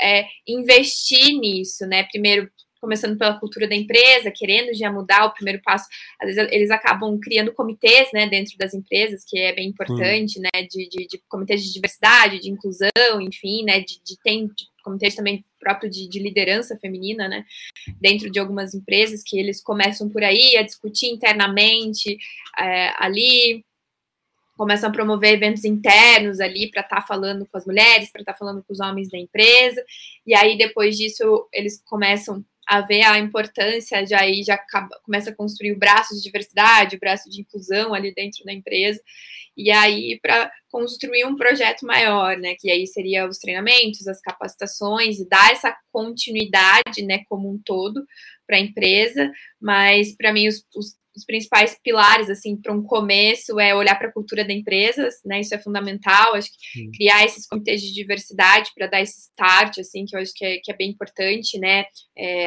é 0.00 0.26
investir 0.46 1.38
nisso, 1.38 1.86
né? 1.86 2.04
Primeiro 2.04 2.50
começando 2.86 3.18
pela 3.18 3.38
cultura 3.40 3.66
da 3.66 3.74
empresa, 3.74 4.30
querendo 4.30 4.72
já 4.72 4.92
mudar 4.92 5.26
o 5.26 5.34
primeiro 5.34 5.60
passo. 5.60 5.88
Às 6.22 6.32
vezes 6.36 6.52
eles 6.52 6.70
acabam 6.70 7.18
criando 7.18 7.52
comitês, 7.52 8.08
né, 8.14 8.28
dentro 8.28 8.56
das 8.56 8.72
empresas, 8.74 9.24
que 9.26 9.36
é 9.40 9.52
bem 9.52 9.68
importante, 9.68 10.38
né, 10.38 10.62
de, 10.70 10.88
de, 10.88 11.06
de, 11.08 11.20
comitês 11.28 11.64
de 11.64 11.72
diversidade, 11.72 12.38
de 12.38 12.48
inclusão, 12.48 13.20
enfim, 13.20 13.64
né, 13.64 13.80
de, 13.80 14.00
de 14.04 14.16
tem 14.22 14.48
comitês 14.84 15.16
também 15.16 15.44
próprio 15.58 15.90
de, 15.90 16.08
de, 16.08 16.20
liderança 16.20 16.78
feminina, 16.78 17.26
né, 17.26 17.44
dentro 18.00 18.30
de 18.30 18.38
algumas 18.38 18.72
empresas 18.72 19.20
que 19.26 19.36
eles 19.36 19.60
começam 19.60 20.08
por 20.08 20.22
aí 20.22 20.56
a 20.56 20.62
discutir 20.62 21.08
internamente 21.08 22.16
é, 22.56 22.92
ali, 22.98 23.64
começam 24.56 24.88
a 24.88 24.92
promover 24.92 25.34
eventos 25.34 25.64
internos 25.64 26.38
ali 26.38 26.70
para 26.70 26.82
estar 26.82 27.00
tá 27.00 27.02
falando 27.02 27.44
com 27.46 27.58
as 27.58 27.66
mulheres, 27.66 28.12
para 28.12 28.22
estar 28.22 28.32
tá 28.32 28.38
falando 28.38 28.62
com 28.62 28.72
os 28.72 28.78
homens 28.78 29.10
da 29.10 29.18
empresa, 29.18 29.84
e 30.24 30.36
aí 30.36 30.56
depois 30.56 30.96
disso 30.96 31.48
eles 31.52 31.82
começam 31.84 32.44
a 32.66 32.80
ver 32.80 33.02
a 33.02 33.18
importância, 33.18 34.04
já 34.06 34.20
aí 34.20 34.42
já 34.42 34.58
começa 35.04 35.30
a 35.30 35.34
construir 35.34 35.72
o 35.72 35.78
braço 35.78 36.14
de 36.14 36.22
diversidade, 36.22 36.96
o 36.96 37.00
braço 37.00 37.30
de 37.30 37.40
inclusão 37.40 37.94
ali 37.94 38.12
dentro 38.12 38.44
da 38.44 38.52
empresa, 38.52 39.00
e 39.56 39.70
aí 39.70 40.18
para 40.20 40.50
construir 40.68 41.24
um 41.24 41.36
projeto 41.36 41.86
maior, 41.86 42.36
né, 42.36 42.54
que 42.58 42.70
aí 42.70 42.86
seria 42.86 43.26
os 43.26 43.38
treinamentos, 43.38 44.06
as 44.08 44.20
capacitações, 44.20 45.18
e 45.18 45.28
dar 45.28 45.52
essa 45.52 45.74
continuidade, 45.92 47.02
né, 47.02 47.22
como 47.28 47.50
um 47.50 47.58
todo 47.58 48.04
para 48.46 48.56
a 48.56 48.60
empresa, 48.60 49.30
mas 49.60 50.14
para 50.14 50.32
mim 50.32 50.48
os, 50.48 50.64
os 50.74 50.96
os 51.16 51.24
principais 51.24 51.78
pilares, 51.82 52.28
assim, 52.28 52.56
para 52.56 52.72
um 52.72 52.82
começo 52.82 53.58
é 53.58 53.74
olhar 53.74 53.96
para 53.96 54.08
a 54.08 54.12
cultura 54.12 54.44
da 54.44 54.52
empresa, 54.52 55.08
né? 55.24 55.40
Isso 55.40 55.54
é 55.54 55.58
fundamental. 55.58 56.34
Acho 56.34 56.50
que 56.50 56.80
Sim. 56.80 56.90
criar 56.92 57.24
esses 57.24 57.46
comitês 57.46 57.80
de 57.80 57.94
diversidade 57.94 58.70
para 58.74 58.86
dar 58.86 59.00
esse 59.00 59.18
start, 59.30 59.78
assim, 59.78 60.04
que 60.04 60.14
eu 60.14 60.20
acho 60.20 60.32
que 60.34 60.44
é, 60.44 60.58
que 60.58 60.70
é 60.70 60.76
bem 60.76 60.90
importante, 60.90 61.58
né? 61.58 61.86
É, 62.16 62.46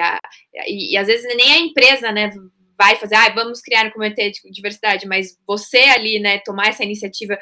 e, 0.68 0.94
e, 0.94 0.98
às 0.98 1.08
vezes 1.08 1.26
nem 1.36 1.52
a 1.52 1.60
empresa, 1.60 2.12
né? 2.12 2.30
Vai 2.78 2.96
fazer, 2.96 3.16
ah, 3.16 3.30
vamos 3.30 3.60
criar 3.60 3.88
um 3.88 3.92
comitê 3.92 4.32
de 4.32 4.40
diversidade, 4.52 5.06
mas 5.06 5.38
você 5.46 5.80
ali, 5.80 6.18
né, 6.20 6.40
tomar 6.40 6.70
essa 6.70 6.84
iniciativa 6.84 7.38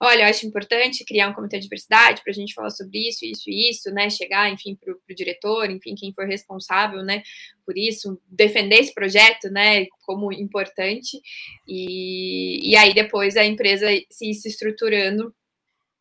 olha, 0.00 0.22
eu 0.22 0.26
acho 0.26 0.46
importante 0.46 1.04
criar 1.04 1.28
um 1.28 1.32
comitê 1.32 1.56
de 1.56 1.64
diversidade 1.64 2.22
para 2.22 2.30
a 2.30 2.34
gente 2.34 2.54
falar 2.54 2.70
sobre 2.70 3.08
isso, 3.08 3.24
isso 3.24 3.48
e 3.48 3.70
isso, 3.70 3.90
né? 3.90 4.10
Chegar, 4.10 4.50
enfim, 4.50 4.74
para 4.76 4.92
o 4.92 5.14
diretor, 5.14 5.70
enfim, 5.70 5.94
quem 5.94 6.12
for 6.12 6.26
responsável, 6.26 7.02
né? 7.02 7.22
Por 7.64 7.76
isso, 7.76 8.20
defender 8.26 8.80
esse 8.80 8.94
projeto, 8.94 9.50
né? 9.50 9.86
Como 10.02 10.32
importante. 10.32 11.20
E, 11.66 12.70
e 12.70 12.76
aí 12.76 12.94
depois 12.94 13.36
a 13.36 13.44
empresa 13.44 13.86
se, 14.10 14.34
se 14.34 14.48
estruturando 14.48 15.34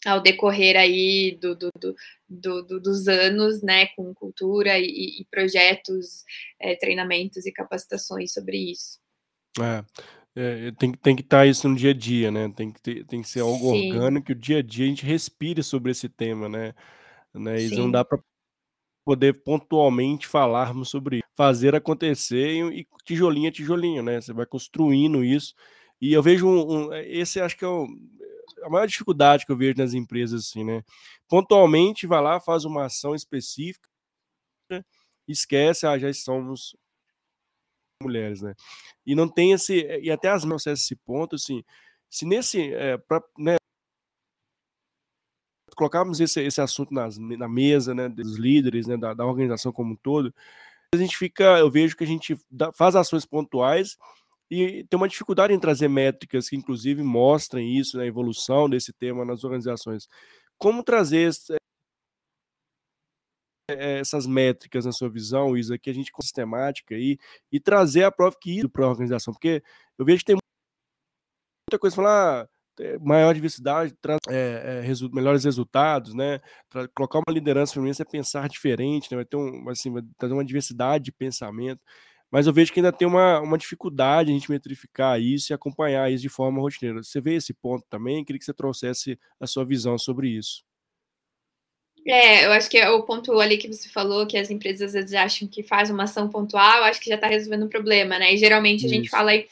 ao 0.05 0.21
decorrer 0.21 0.77
aí 0.77 1.37
do, 1.41 1.55
do, 1.55 1.69
do, 2.29 2.61
do, 2.61 2.79
dos 2.79 3.07
anos, 3.07 3.61
né, 3.63 3.87
com 3.95 4.13
cultura 4.13 4.77
e, 4.77 5.21
e 5.21 5.25
projetos, 5.31 6.23
é, 6.59 6.75
treinamentos 6.75 7.45
e 7.45 7.51
capacitações 7.51 8.31
sobre 8.31 8.71
isso. 8.71 8.99
É, 9.59 9.83
é, 10.35 10.71
tem, 10.71 10.91
tem 10.91 11.15
que 11.15 11.21
estar 11.21 11.39
tá 11.39 11.45
isso 11.45 11.67
no 11.69 11.75
dia 11.75 11.91
a 11.91 11.93
dia, 11.93 12.29
né? 12.29 12.51
Tem 12.53 12.71
que, 12.71 12.81
ter, 12.81 13.05
tem 13.05 13.21
que 13.21 13.29
ser 13.29 13.39
algo 13.39 13.71
Sim. 13.71 13.89
orgânico, 13.89 14.27
que 14.27 14.31
o 14.33 14.35
dia 14.35 14.59
a 14.59 14.61
dia 14.61 14.85
a 14.85 14.89
gente 14.89 15.05
respire 15.05 15.63
sobre 15.63 15.91
esse 15.91 16.09
tema, 16.09 16.49
né? 16.49 16.73
né? 17.33 17.61
E 17.61 17.69
não 17.71 17.89
dá 17.89 18.03
para 18.03 18.19
poder 19.05 19.43
pontualmente 19.43 20.27
falarmos 20.27 20.89
sobre 20.89 21.17
isso. 21.17 21.25
Fazer 21.37 21.73
acontecer 21.73 22.51
e, 22.73 22.85
tijolinho 23.05 23.47
a 23.47 23.51
tijolinho, 23.51 24.03
né? 24.03 24.19
Você 24.19 24.33
vai 24.33 24.45
construindo 24.45 25.23
isso. 25.23 25.53
E 26.01 26.11
eu 26.11 26.21
vejo 26.21 26.47
um, 26.47 26.87
um 26.87 26.93
esse 26.93 27.39
acho 27.39 27.57
que 27.57 27.63
é 27.63 27.67
o, 27.67 27.87
a 28.63 28.69
maior 28.69 28.87
dificuldade 28.87 29.45
que 29.45 29.51
eu 29.51 29.57
vejo 29.57 29.77
nas 29.77 29.93
empresas, 29.93 30.47
assim, 30.47 30.65
né? 30.65 30.83
Pontualmente 31.29 32.05
vai 32.05 32.21
lá, 32.21 32.41
faz 32.41 32.65
uma 32.65 32.85
ação 32.85 33.15
específica, 33.15 33.87
esquece, 35.27 35.87
ah, 35.87 35.97
já 35.97 36.11
somos 36.13 36.75
mulheres, 38.05 38.41
né? 38.41 38.53
E 39.05 39.15
não 39.15 39.27
tem 39.27 39.51
esse 39.51 39.74
e 40.01 40.12
até 40.12 40.29
as 40.29 40.43
não 40.45 40.57
esse 40.57 40.95
ponto 40.95 41.35
assim, 41.35 41.63
se 42.09 42.25
nesse 42.25 42.74
é, 42.74 42.97
pra, 42.97 43.21
né, 43.38 43.57
colocarmos 45.75 46.19
esse, 46.21 46.41
esse 46.41 46.62
assunto 46.62 46.93
nas, 46.93 47.17
na 47.17 47.47
mesa, 47.47 47.93
né, 47.93 48.07
dos 48.07 48.38
líderes, 48.38 48.88
né, 48.88 48.97
da, 48.97 49.13
da, 49.13 49.25
organização 49.25 49.71
como 49.71 49.93
um 49.93 49.95
todo, 49.95 50.33
a 50.93 50.97
gente 50.97 51.17
fica, 51.17 51.59
eu 51.59 51.69
vejo 51.69 51.97
que 51.97 52.03
a 52.03 52.07
gente 52.07 52.38
dá, 52.50 52.71
faz 52.74 52.95
ações 52.95 53.25
pontuais 53.25 53.97
e 54.50 54.85
tem 54.89 54.97
uma 54.97 55.07
dificuldade 55.07 55.53
em 55.53 55.59
trazer 55.59 55.89
métricas 55.89 56.50
que 56.50 56.55
inclusive 56.55 57.03
mostrem 57.03 57.77
isso, 57.77 57.97
né, 57.97 58.03
a 58.03 58.07
evolução 58.07 58.69
desse 58.69 58.93
tema 58.93 59.25
nas 59.25 59.43
organizações. 59.43 60.07
Como 60.57 60.83
trazer 60.83 61.31
eh, 61.51 61.57
essas 63.67 64.27
métricas 64.27 64.86
na 64.86 64.91
sua 64.91 65.10
visão, 65.10 65.57
Isa, 65.57 65.77
que 65.77 65.89
a 65.89 65.93
gente 65.93 66.12
com 66.12 66.22
sistemática 66.22 66.95
aí 66.95 67.17
e 67.51 67.60
trazer 67.60 68.03
a 68.03 68.12
prova 68.12 68.36
que 68.39 68.57
isso 68.60 68.69
para 68.69 68.86
a 68.86 68.89
organização, 68.89 69.34
porque 69.34 69.63
eu 69.98 70.05
vejo 70.05 70.19
que 70.19 70.25
tem 70.25 70.38
muita 71.69 71.79
coisa 71.79 71.95
falar 71.95 72.43
ah, 72.43 72.50
é, 72.79 72.98
maior 73.00 73.34
diversidade 73.34 73.93
traz 74.01 74.19
é, 74.29 74.79
é, 74.79 74.81
resu 74.81 75.10
melhores 75.12 75.43
resultados, 75.43 76.13
né? 76.13 76.41
Pra 76.69 76.88
colocar 76.89 77.19
uma 77.19 77.34
liderança 77.34 77.74
feminina 77.74 77.95
é 78.00 78.05
pensar 78.05 78.50
diferente, 78.50 79.10
né? 79.12 79.17
Vai 79.17 79.25
ter 79.25 79.38
um, 79.38 79.69
assim, 79.69 79.91
vai 79.91 80.03
trazer 80.17 80.34
uma 80.34 80.45
diversidade 80.45 81.05
de 81.05 81.12
pensamento. 81.12 81.81
Mas 82.29 82.48
eu 82.48 82.53
vejo 82.53 82.74
que 82.74 82.79
ainda 82.79 82.91
tem 82.91 83.07
uma, 83.07 83.39
uma 83.39 83.57
dificuldade 83.57 84.31
a 84.31 84.34
gente 84.34 84.51
metrificar 84.51 85.19
isso 85.22 85.53
e 85.53 85.55
acompanhar 85.55 86.12
isso 86.12 86.22
de 86.24 86.29
forma 86.29 86.60
rotineira. 86.60 87.01
Você 87.01 87.22
vê 87.22 87.36
esse 87.36 87.53
ponto 87.53 87.86
também? 87.89 88.25
Queria 88.25 88.39
que 88.39 88.45
você 88.45 88.53
trouxesse 88.53 89.17
a 89.39 89.48
sua 89.48 89.63
visão 89.63 89.98
sobre 89.98 90.29
isso. 90.29 90.64
É, 92.07 92.45
eu 92.45 92.51
acho 92.51 92.69
que 92.69 92.77
é 92.77 92.88
o 92.89 93.01
ponto 93.01 93.39
ali 93.39 93.57
que 93.57 93.67
você 93.67 93.89
falou, 93.89 94.27
que 94.27 94.38
as 94.38 94.51
empresas 94.51 94.89
às 94.89 94.93
vezes 94.93 95.13
acham 95.13 95.47
que 95.47 95.63
faz 95.63 95.89
uma 95.89 96.03
ação 96.03 96.29
pontual, 96.29 96.83
acho 96.83 97.01
que 97.01 97.09
já 97.09 97.15
está 97.15 97.27
resolvendo 97.27 97.65
um 97.65 97.69
problema, 97.69 98.19
né? 98.19 98.33
E 98.33 98.38
geralmente 98.38 98.85
a 98.85 98.89
gente 98.89 99.09
fala 99.09 99.31
aí 99.31 99.47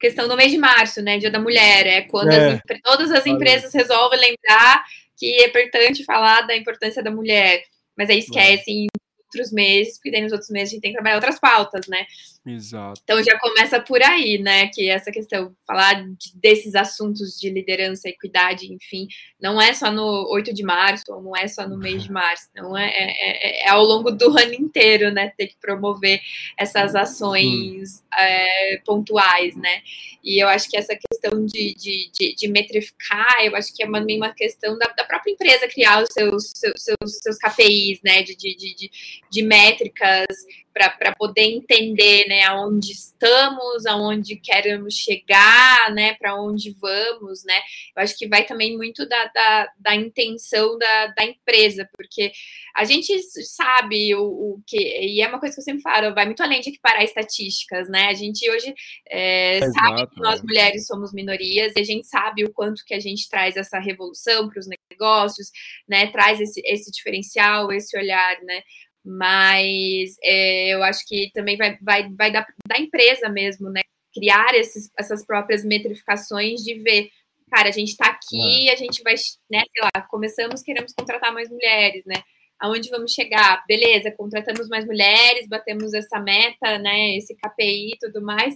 questão 0.00 0.26
do 0.26 0.36
mês 0.36 0.50
de 0.50 0.56
março, 0.56 1.02
né? 1.02 1.18
Dia 1.18 1.30
da 1.30 1.38
mulher, 1.38 1.86
é 1.86 2.02
quando 2.02 2.32
é. 2.32 2.54
As, 2.54 2.80
todas 2.82 3.10
as 3.10 3.26
empresas 3.26 3.74
resolvem 3.74 4.18
lembrar 4.18 4.84
que 5.18 5.26
é 5.42 5.48
importante 5.48 6.04
falar 6.04 6.42
da 6.42 6.56
importância 6.56 7.02
da 7.02 7.10
mulher, 7.10 7.62
mas 7.96 8.08
aí 8.08 8.20
esquecem 8.20 8.86
outros 9.26 9.52
meses, 9.52 9.98
porque 9.98 10.10
daí 10.10 10.22
nos 10.22 10.32
outros 10.32 10.50
meses 10.50 10.70
a 10.70 10.74
gente 10.74 10.82
tem 10.82 10.92
que 10.92 10.96
trabalhar 10.96 11.16
outras 11.16 11.38
pautas, 11.38 11.86
né? 11.88 12.06
Exato. 12.50 13.00
Então 13.04 13.22
já 13.22 13.38
começa 13.38 13.78
por 13.80 14.02
aí, 14.02 14.38
né? 14.38 14.68
Que 14.68 14.88
essa 14.88 15.10
questão, 15.10 15.54
falar 15.66 16.02
de, 16.02 16.34
desses 16.34 16.74
assuntos 16.74 17.38
de 17.38 17.50
liderança, 17.50 18.08
equidade, 18.08 18.72
enfim, 18.72 19.06
não 19.40 19.60
é 19.60 19.74
só 19.74 19.90
no 19.92 20.26
8 20.32 20.54
de 20.54 20.62
março, 20.62 21.04
ou 21.08 21.22
não 21.22 21.36
é 21.36 21.46
só 21.46 21.68
no 21.68 21.76
mês 21.76 22.02
de 22.04 22.10
março, 22.10 22.48
não 22.54 22.76
é, 22.76 22.88
é, 22.88 23.64
é, 23.64 23.66
é 23.66 23.70
ao 23.70 23.84
longo 23.84 24.10
do 24.10 24.30
ano 24.38 24.54
inteiro, 24.54 25.10
né? 25.10 25.32
Ter 25.36 25.48
que 25.48 25.56
promover 25.60 26.20
essas 26.56 26.94
ações 26.94 28.02
é, 28.16 28.78
pontuais, 28.84 29.54
né? 29.54 29.82
E 30.24 30.42
eu 30.42 30.48
acho 30.48 30.68
que 30.68 30.76
essa 30.76 30.96
questão 30.96 31.44
de, 31.44 31.74
de, 31.74 32.10
de, 32.12 32.34
de 32.34 32.48
metrificar, 32.48 33.36
eu 33.42 33.54
acho 33.56 33.74
que 33.74 33.82
é 33.82 33.86
uma, 33.86 34.00
uma 34.00 34.32
questão 34.32 34.76
da, 34.78 34.86
da 34.86 35.04
própria 35.04 35.32
empresa 35.32 35.68
criar 35.68 36.02
os 36.02 36.08
seus, 36.12 36.52
seus, 36.54 36.82
seus, 36.82 37.18
seus 37.22 37.38
KPIs, 37.38 38.00
né? 38.02 38.22
De, 38.22 38.34
de, 38.34 38.54
de, 38.56 38.90
de 39.30 39.42
métricas 39.42 40.26
para 40.78 41.14
poder 41.14 41.42
entender 41.42 42.26
né, 42.28 42.44
aonde 42.44 42.92
estamos, 42.92 43.86
aonde 43.86 44.36
queremos 44.36 44.94
chegar, 44.94 45.92
né, 45.94 46.14
para 46.14 46.34
onde 46.34 46.76
vamos, 46.78 47.44
né? 47.44 47.58
Eu 47.96 48.02
acho 48.02 48.16
que 48.16 48.28
vai 48.28 48.44
também 48.44 48.76
muito 48.76 49.08
da, 49.08 49.24
da, 49.26 49.72
da 49.78 49.94
intenção 49.94 50.76
da, 50.78 51.06
da 51.08 51.24
empresa, 51.24 51.88
porque 51.96 52.32
a 52.76 52.84
gente 52.84 53.18
sabe 53.44 54.14
o, 54.14 54.22
o, 54.22 54.62
que, 54.66 54.76
e 54.76 55.20
é 55.20 55.28
uma 55.28 55.40
coisa 55.40 55.54
que 55.54 55.60
eu 55.60 55.64
sempre 55.64 55.82
falo, 55.82 56.14
vai 56.14 56.26
muito 56.26 56.42
além 56.42 56.60
de 56.60 56.70
equiparar 56.70 57.02
estatísticas, 57.02 57.88
né? 57.88 58.08
A 58.08 58.14
gente 58.14 58.48
hoje 58.50 58.74
é, 59.08 59.56
Exato, 59.56 59.72
sabe 59.72 60.06
que 60.06 60.20
nós 60.20 60.40
é. 60.40 60.42
mulheres 60.42 60.86
somos 60.86 61.12
minorias 61.12 61.72
e 61.76 61.80
a 61.80 61.84
gente 61.84 62.06
sabe 62.06 62.44
o 62.44 62.52
quanto 62.52 62.84
que 62.84 62.94
a 62.94 63.00
gente 63.00 63.28
traz 63.28 63.56
essa 63.56 63.78
revolução 63.78 64.48
para 64.48 64.60
os 64.60 64.66
negócios, 64.90 65.48
né? 65.88 66.06
Traz 66.08 66.40
esse, 66.40 66.60
esse 66.64 66.90
diferencial, 66.90 67.72
esse 67.72 67.96
olhar, 67.96 68.40
né? 68.42 68.62
Mas 69.08 70.16
é, 70.22 70.74
eu 70.74 70.82
acho 70.82 71.00
que 71.06 71.30
também 71.32 71.56
vai, 71.56 71.78
vai, 71.80 72.08
vai 72.10 72.30
da, 72.30 72.46
da 72.66 72.78
empresa 72.78 73.30
mesmo, 73.30 73.70
né? 73.70 73.80
Criar 74.14 74.54
esses, 74.54 74.90
essas 74.98 75.24
próprias 75.24 75.64
metrificações 75.64 76.60
de 76.60 76.74
ver, 76.74 77.08
cara, 77.50 77.70
a 77.70 77.72
gente 77.72 77.90
está 77.90 78.06
aqui, 78.08 78.68
é. 78.68 78.72
a 78.72 78.76
gente 78.76 79.02
vai, 79.02 79.14
né, 79.50 79.62
sei 79.74 79.82
lá, 79.82 80.02
começamos, 80.02 80.62
queremos 80.62 80.92
contratar 80.92 81.32
mais 81.32 81.48
mulheres, 81.48 82.04
né? 82.04 82.16
Aonde 82.60 82.90
vamos 82.90 83.12
chegar? 83.12 83.64
Beleza, 83.66 84.10
contratamos 84.10 84.68
mais 84.68 84.84
mulheres, 84.84 85.48
batemos 85.48 85.94
essa 85.94 86.20
meta, 86.20 86.78
né? 86.78 87.16
Esse 87.16 87.34
KPI 87.34 87.94
e 87.94 87.98
tudo 87.98 88.20
mais. 88.20 88.54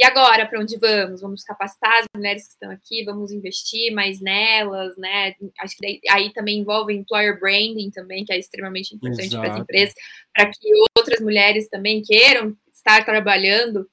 E 0.00 0.02
agora, 0.02 0.46
para 0.46 0.58
onde 0.58 0.78
vamos? 0.78 1.20
Vamos 1.20 1.44
capacitar 1.44 1.92
as 1.98 2.06
mulheres 2.16 2.46
que 2.46 2.52
estão 2.54 2.70
aqui, 2.70 3.04
vamos 3.04 3.30
investir 3.32 3.92
mais 3.92 4.18
nelas, 4.18 4.96
né? 4.96 5.34
Acho 5.60 5.76
que 5.76 5.86
daí, 5.86 6.00
aí 6.08 6.32
também 6.32 6.60
envolve 6.60 6.94
employer 6.94 7.38
branding 7.38 7.90
também, 7.90 8.24
que 8.24 8.32
é 8.32 8.38
extremamente 8.38 8.94
importante 8.94 9.28
para 9.28 9.52
as 9.52 9.60
empresas, 9.60 9.94
para 10.34 10.46
que 10.46 10.70
outras 10.96 11.20
mulheres 11.20 11.68
também 11.68 12.00
queiram 12.00 12.56
estar 12.72 13.04
trabalhando 13.04 13.86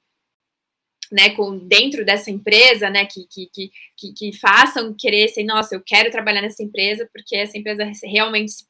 né, 1.12 1.28
com, 1.36 1.58
dentro 1.58 2.06
dessa 2.06 2.30
empresa, 2.30 2.88
né, 2.88 3.04
que, 3.04 3.26
que, 3.26 3.70
que, 3.94 4.12
que, 4.14 4.38
façam 4.38 4.94
querer 4.98 5.24
assim, 5.24 5.44
nossa, 5.44 5.74
eu 5.74 5.82
quero 5.84 6.10
trabalhar 6.10 6.40
nessa 6.40 6.62
empresa, 6.62 7.06
porque 7.12 7.36
essa 7.36 7.58
empresa 7.58 7.84
realmente 8.02 8.52
se, 8.52 8.64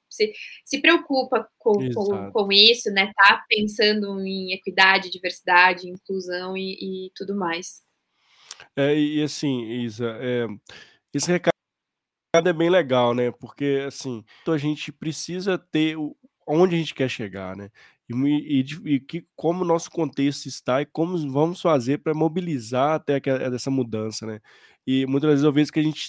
se 0.65 0.81
preocupa 0.81 1.49
com, 1.59 1.75
com, 1.93 2.33
com, 2.33 2.53
isso, 2.53 2.91
né, 2.91 3.13
tá 3.15 3.45
pensando 3.49 4.21
em 4.21 4.53
equidade, 4.53 5.11
diversidade, 5.11 5.89
inclusão 5.89 6.57
e, 6.57 7.07
e 7.07 7.11
tudo 7.15 7.37
mais. 7.37 7.83
É, 8.77 8.95
e 8.95 9.23
assim, 9.23 9.63
Isa, 9.83 10.17
é, 10.21 10.47
esse 11.13 11.31
recado 11.31 11.53
é 12.35 12.53
bem 12.53 12.71
legal, 12.71 13.15
né, 13.15 13.31
porque, 13.31 13.85
assim, 13.87 14.25
a 14.47 14.57
gente 14.57 14.93
precisa 14.93 15.59
ter 15.59 15.97
o, 15.97 16.17
onde 16.47 16.75
a 16.75 16.79
gente 16.79 16.95
quer 16.95 17.09
chegar, 17.09 17.57
né, 17.57 17.71
e, 18.09 18.61
e, 18.61 18.95
e 18.95 19.01
que, 19.01 19.27
como 19.37 19.63
o 19.63 19.67
nosso 19.67 19.91
contexto 19.91 20.47
está 20.47 20.81
e 20.81 20.87
como 20.87 21.19
vamos 21.31 21.61
fazer 21.61 21.99
para 21.99 22.15
mobilizar 22.15 22.95
até 22.95 23.21
essa 23.55 23.71
mudança, 23.71 24.25
né? 24.25 24.41
E 24.87 25.05
muitas 25.07 25.29
vezes 25.29 25.45
eu 25.45 25.53
vejo 25.53 25.71
que 25.71 25.81
a 25.81 25.83
gente 25.83 26.09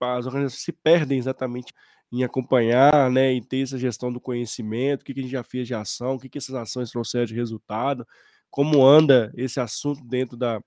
as 0.00 0.26
organizações 0.26 0.62
se 0.62 0.72
perdem 0.72 1.18
exatamente 1.18 1.72
em 2.10 2.24
acompanhar, 2.24 3.10
né, 3.10 3.32
em 3.32 3.42
ter 3.42 3.62
essa 3.62 3.78
gestão 3.78 4.12
do 4.12 4.20
conhecimento, 4.20 5.02
o 5.02 5.04
que, 5.04 5.12
que 5.14 5.20
a 5.20 5.22
gente 5.22 5.32
já 5.32 5.42
fez 5.42 5.66
de 5.66 5.74
ação, 5.74 6.14
o 6.14 6.18
que, 6.18 6.28
que 6.28 6.38
essas 6.38 6.54
ações 6.54 6.90
trouxeram 6.90 7.26
de 7.26 7.34
resultado, 7.34 8.06
como 8.50 8.84
anda 8.84 9.32
esse 9.36 9.60
assunto 9.60 10.02
dentro 10.04 10.36
da, 10.36 10.60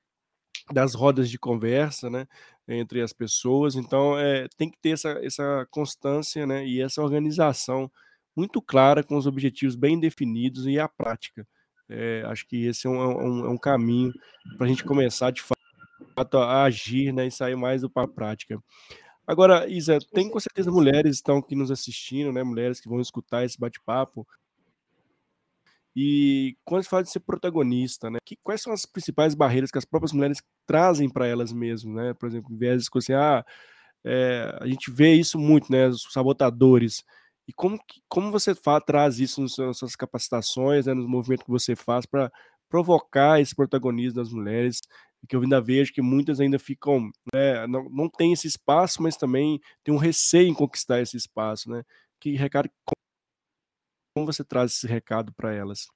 das 0.72 0.94
rodas 0.94 1.30
de 1.30 1.40
conversa, 1.40 2.10
né, 2.10 2.28
entre 2.68 3.02
as 3.02 3.12
pessoas. 3.12 3.76
Então, 3.76 4.18
é, 4.18 4.48
tem 4.58 4.70
que 4.70 4.78
ter 4.80 4.92
essa, 4.92 5.20
essa 5.24 5.68
constância, 5.72 6.46
né, 6.46 6.66
e 6.66 6.82
essa 6.82 7.02
organização 7.02 7.92
muito 8.36 8.62
clara, 8.62 9.04
com 9.04 9.18
os 9.18 9.28
objetivos 9.28 9.76
bem 9.76 10.00
definidos 10.00 10.66
e 10.68 10.80
a 10.80 10.88
prática. 10.88 11.46
É, 11.90 12.24
acho 12.28 12.48
que 12.48 12.66
esse 12.66 12.88
é 12.88 12.90
um, 12.90 13.02
é 13.02 13.08
um, 13.08 13.46
é 13.46 13.50
um 13.50 13.58
caminho 13.58 14.14
para 14.58 14.66
a 14.66 14.70
gente 14.70 14.84
começar 14.84 15.32
de 15.32 15.42
fato 15.42 16.38
a 16.38 16.64
agir 16.64 17.12
né, 17.12 17.28
e 17.28 17.32
sair 17.32 17.56
mais 17.56 17.86
para 17.90 18.04
a 18.04 18.08
prática. 18.08 18.62
Agora, 19.28 19.68
Isa, 19.70 20.00
tem 20.14 20.30
com 20.30 20.40
certeza 20.40 20.72
mulheres 20.72 21.12
que 21.12 21.16
estão 21.18 21.38
aqui 21.38 21.56
nos 21.56 21.72
assistindo, 21.72 22.32
né? 22.34 22.44
Mulheres 22.44 22.80
que 22.82 22.90
vão 22.90 23.00
escutar 23.00 23.46
esse 23.46 23.60
bate-papo. 23.60 24.28
E 25.96 26.56
quando 26.64 26.84
se 26.84 26.90
fala 26.90 27.04
de 27.04 27.10
ser 27.12 27.20
protagonista, 27.20 28.10
né? 28.10 28.20
Que, 28.26 28.38
quais 28.44 28.62
são 28.62 28.74
as 28.74 28.86
principais 28.86 29.36
barreiras 29.36 29.72
que 29.72 29.78
as 29.78 29.86
próprias 29.86 30.14
mulheres 30.14 30.42
trazem 30.66 31.10
para 31.10 31.28
elas 31.28 31.52
mesmas, 31.52 31.94
né? 31.94 32.14
Por 32.14 32.28
exemplo, 32.30 32.56
vezes 32.58 32.90
que 32.90 32.98
assim, 32.98 33.14
ah, 33.14 33.46
é, 34.06 34.58
a 34.62 34.68
gente 34.68 34.92
vê 34.92 35.14
isso 35.14 35.38
muito, 35.40 35.72
né? 35.72 35.88
Os 35.88 36.04
sabotadores. 36.12 37.04
E 37.48 37.54
como, 37.54 37.80
como 38.10 38.32
você 38.32 38.56
faz, 38.56 38.84
traz 38.86 39.20
isso 39.20 39.42
nas 39.42 39.78
suas 39.78 39.96
capacitações, 39.96 40.86
né, 40.86 40.94
nos 40.94 41.08
movimentos 41.08 41.46
que 41.46 41.52
você 41.52 41.76
faz 41.76 42.06
para 42.06 42.32
provocar 42.70 43.42
esse 43.42 43.56
protagonismo 43.56 44.16
das 44.22 44.32
mulheres? 44.32 44.80
Que 45.28 45.36
eu 45.36 45.42
ainda 45.42 45.62
vejo 45.62 45.94
que 45.94 46.02
muitas 46.02 46.40
ainda 46.40 46.58
ficam, 46.58 47.12
né, 47.34 47.68
não, 47.68 47.90
não 47.90 48.10
tem 48.10 48.34
esse 48.34 48.48
espaço, 48.48 49.02
mas 49.02 49.16
também 49.16 49.60
tem 49.84 49.94
um 49.94 49.98
receio 49.98 50.48
em 50.48 50.54
conquistar 50.54 51.02
esse 51.02 51.16
espaço, 51.16 51.70
né? 51.70 51.84
Que 52.20 52.36
recado, 52.36 52.70
como 54.16 54.26
você 54.26 54.44
traz 54.44 54.72
esse 54.72 54.88
recado 54.88 55.32
para 55.34 55.54
elas? 55.54 55.88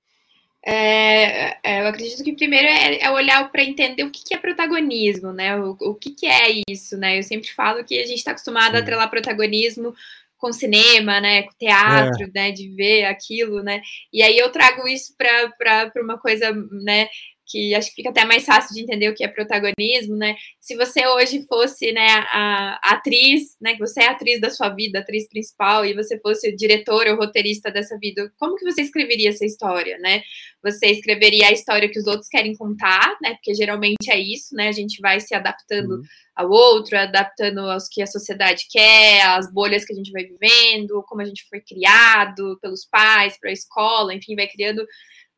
É, 0.68 1.58
é, 1.64 1.82
eu 1.82 1.88
acredito 1.88 2.24
que 2.24 2.34
primeiro 2.34 2.68
é, 2.68 3.00
é 3.00 3.12
olhar 3.12 3.52
para 3.52 3.64
entender 3.64 4.04
o 4.04 4.10
que, 4.10 4.24
que, 4.24 4.34
é 4.34 4.38
protagonismo, 4.38 5.32
né? 5.32 5.56
O, 5.58 5.78
o 5.80 5.94
que, 5.94 6.10
que, 6.12 6.26
é 6.26 6.62
isso, 6.68 6.98
né? 6.98 7.20
Eu 7.20 7.24
sempre 7.24 7.52
falo 7.52 7.84
que 7.84 8.00
a 8.00 8.06
gente 8.06 8.18
está 8.18 8.32
acostumado 8.32 8.72
Sim. 8.72 8.78
a 8.78 8.80
atrelar 8.80 9.10
protagonismo 9.10 9.94
com 10.38 10.52
cinema, 10.52 11.20
né, 11.22 11.44
com 11.44 11.52
teatro, 11.58 12.24
é. 12.24 12.32
né, 12.34 12.52
de 12.52 12.70
ver 12.70 13.06
aquilo, 13.06 13.64
né, 13.64 13.82
e 14.12 14.22
aí 14.22 14.38
eu 14.38 14.52
trago 14.52 14.88
isso 14.88 15.16
para 15.18 15.92
uma 15.98 16.20
coisa, 16.20 16.52
né, 16.84 17.08
que 17.48 17.76
acho 17.76 17.90
que 17.90 17.96
fica 17.96 18.10
até 18.10 18.26
mais 18.26 18.46
fácil 18.46 18.74
de 18.74 18.82
entender 18.82 19.10
o 19.10 19.14
que 19.14 19.24
é 19.24 19.28
protagonismo, 19.28 20.16
né? 20.16 20.36
Se 20.60 20.76
você 20.76 21.06
hoje 21.08 21.46
fosse, 21.48 21.92
né, 21.92 22.08
a, 22.32 22.80
a 22.84 22.94
atriz, 22.94 23.56
né, 23.62 23.74
que 23.74 23.80
você 23.80 24.02
é 24.02 24.08
a 24.08 24.12
atriz 24.12 24.42
da 24.42 24.50
sua 24.50 24.70
vida, 24.70 25.00
a 25.00 25.02
atriz 25.02 25.28
principal, 25.30 25.86
e 25.86 25.94
você 25.94 26.20
fosse 26.20 26.50
o 26.50 26.56
diretor 26.56 27.08
ou 27.08 27.18
roteirista 27.18 27.70
dessa 27.70 27.98
vida, 28.00 28.32
como 28.40 28.56
que 28.56 28.66
você 28.66 28.82
escreveria 28.82 29.30
essa 29.30 29.46
história, 29.46 29.98
né? 30.00 30.24
Você 30.64 30.88
escreveria 30.88 31.48
a 31.48 31.52
história 31.52 31.88
que 31.88 32.00
os 32.00 32.08
outros 32.08 32.28
querem 32.28 32.56
contar, 32.56 33.16
né? 33.22 33.36
Porque 33.36 33.54
geralmente 33.54 34.10
é 34.10 34.20
isso, 34.20 34.56
né? 34.56 34.68
A 34.70 34.74
gente 34.74 35.00
vai 35.00 35.20
se 35.20 35.36
adaptando 35.36 35.92
uhum. 35.92 36.02
ao 36.36 36.50
outro, 36.50 36.98
adaptando 36.98 37.60
aos 37.60 37.88
que 37.88 38.02
a 38.02 38.08
sociedade 38.08 38.66
quer, 38.72 39.22
às 39.28 39.52
bolhas 39.52 39.86
que 39.86 39.94
a 39.94 39.96
gente 39.96 40.12
vai 40.12 40.24
vivendo, 40.24 41.04
como 41.08 41.22
a 41.22 41.26
gente 41.26 41.48
foi 41.48 41.62
criado 41.62 42.58
pelos 42.60 42.86
pais, 42.86 43.38
para 43.40 43.52
a 43.52 43.54
escola, 43.54 44.14
enfim, 44.14 44.36
vai 44.36 44.48
criando 44.48 44.84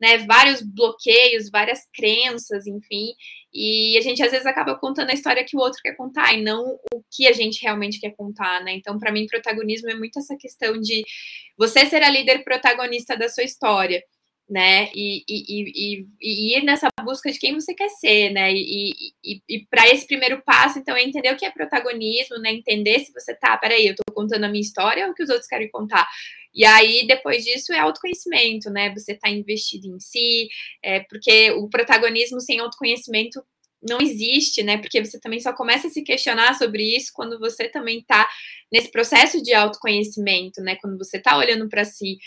né, 0.00 0.18
vários 0.18 0.62
bloqueios, 0.62 1.50
várias 1.50 1.80
crenças, 1.94 2.66
enfim, 2.66 3.08
e 3.52 3.96
a 3.98 4.00
gente 4.00 4.22
às 4.22 4.30
vezes 4.30 4.46
acaba 4.46 4.78
contando 4.78 5.10
a 5.10 5.14
história 5.14 5.44
que 5.44 5.56
o 5.56 5.60
outro 5.60 5.80
quer 5.82 5.94
contar 5.96 6.32
e 6.34 6.42
não 6.42 6.78
o 6.92 7.02
que 7.10 7.26
a 7.26 7.32
gente 7.32 7.62
realmente 7.62 8.00
quer 8.00 8.14
contar, 8.16 8.62
né? 8.62 8.72
Então, 8.72 8.98
para 8.98 9.10
mim, 9.10 9.26
protagonismo 9.26 9.90
é 9.90 9.94
muito 9.94 10.18
essa 10.18 10.36
questão 10.36 10.78
de 10.80 11.04
você 11.56 11.86
ser 11.86 12.02
a 12.02 12.10
líder 12.10 12.44
protagonista 12.44 13.16
da 13.16 13.28
sua 13.28 13.44
história 13.44 14.02
né? 14.48 14.90
E, 14.94 15.22
e, 15.28 15.44
e, 15.48 16.06
e, 16.20 16.58
ir 16.58 16.64
nessa 16.64 16.88
busca 17.02 17.30
de 17.30 17.38
quem 17.38 17.54
você 17.54 17.74
quer 17.74 17.90
ser, 17.90 18.30
né? 18.30 18.50
E, 18.52 19.12
e, 19.22 19.66
para 19.68 19.86
esse 19.88 20.06
primeiro 20.06 20.42
passo, 20.42 20.78
então, 20.78 20.96
é 20.96 21.02
entender 21.02 21.32
o 21.32 21.36
que 21.36 21.44
é 21.44 21.50
protagonismo, 21.50 22.38
né? 22.38 22.50
Entender 22.52 23.00
se 23.00 23.12
você 23.12 23.34
tá, 23.34 23.56
peraí, 23.58 23.86
eu 23.86 23.94
tô 23.94 24.02
contando 24.14 24.44
a 24.44 24.48
minha 24.48 24.62
história 24.62 25.04
ou 25.04 25.12
o 25.12 25.14
que 25.14 25.22
os 25.22 25.28
outros 25.28 25.46
querem 25.46 25.70
contar. 25.70 26.08
E 26.58 26.64
aí, 26.64 27.06
depois 27.06 27.44
disso, 27.44 27.72
é 27.72 27.78
autoconhecimento, 27.78 28.68
né? 28.68 28.92
Você 28.92 29.14
tá 29.14 29.30
investido 29.30 29.86
em 29.86 30.00
si, 30.00 30.48
é, 30.82 31.00
porque 31.00 31.52
o 31.52 31.68
protagonismo 31.68 32.40
sem 32.40 32.58
autoconhecimento 32.58 33.40
não 33.80 34.00
existe, 34.00 34.60
né? 34.64 34.76
Porque 34.76 35.04
você 35.04 35.20
também 35.20 35.38
só 35.38 35.52
começa 35.52 35.86
a 35.86 35.90
se 35.90 36.02
questionar 36.02 36.54
sobre 36.54 36.82
isso 36.82 37.12
quando 37.14 37.38
você 37.38 37.68
também 37.68 38.02
tá 38.02 38.28
nesse 38.72 38.90
processo 38.90 39.40
de 39.40 39.54
autoconhecimento, 39.54 40.60
né? 40.60 40.74
Quando 40.80 40.98
você 40.98 41.20
tá 41.20 41.38
olhando 41.38 41.68
para 41.68 41.84
si, 41.84 42.18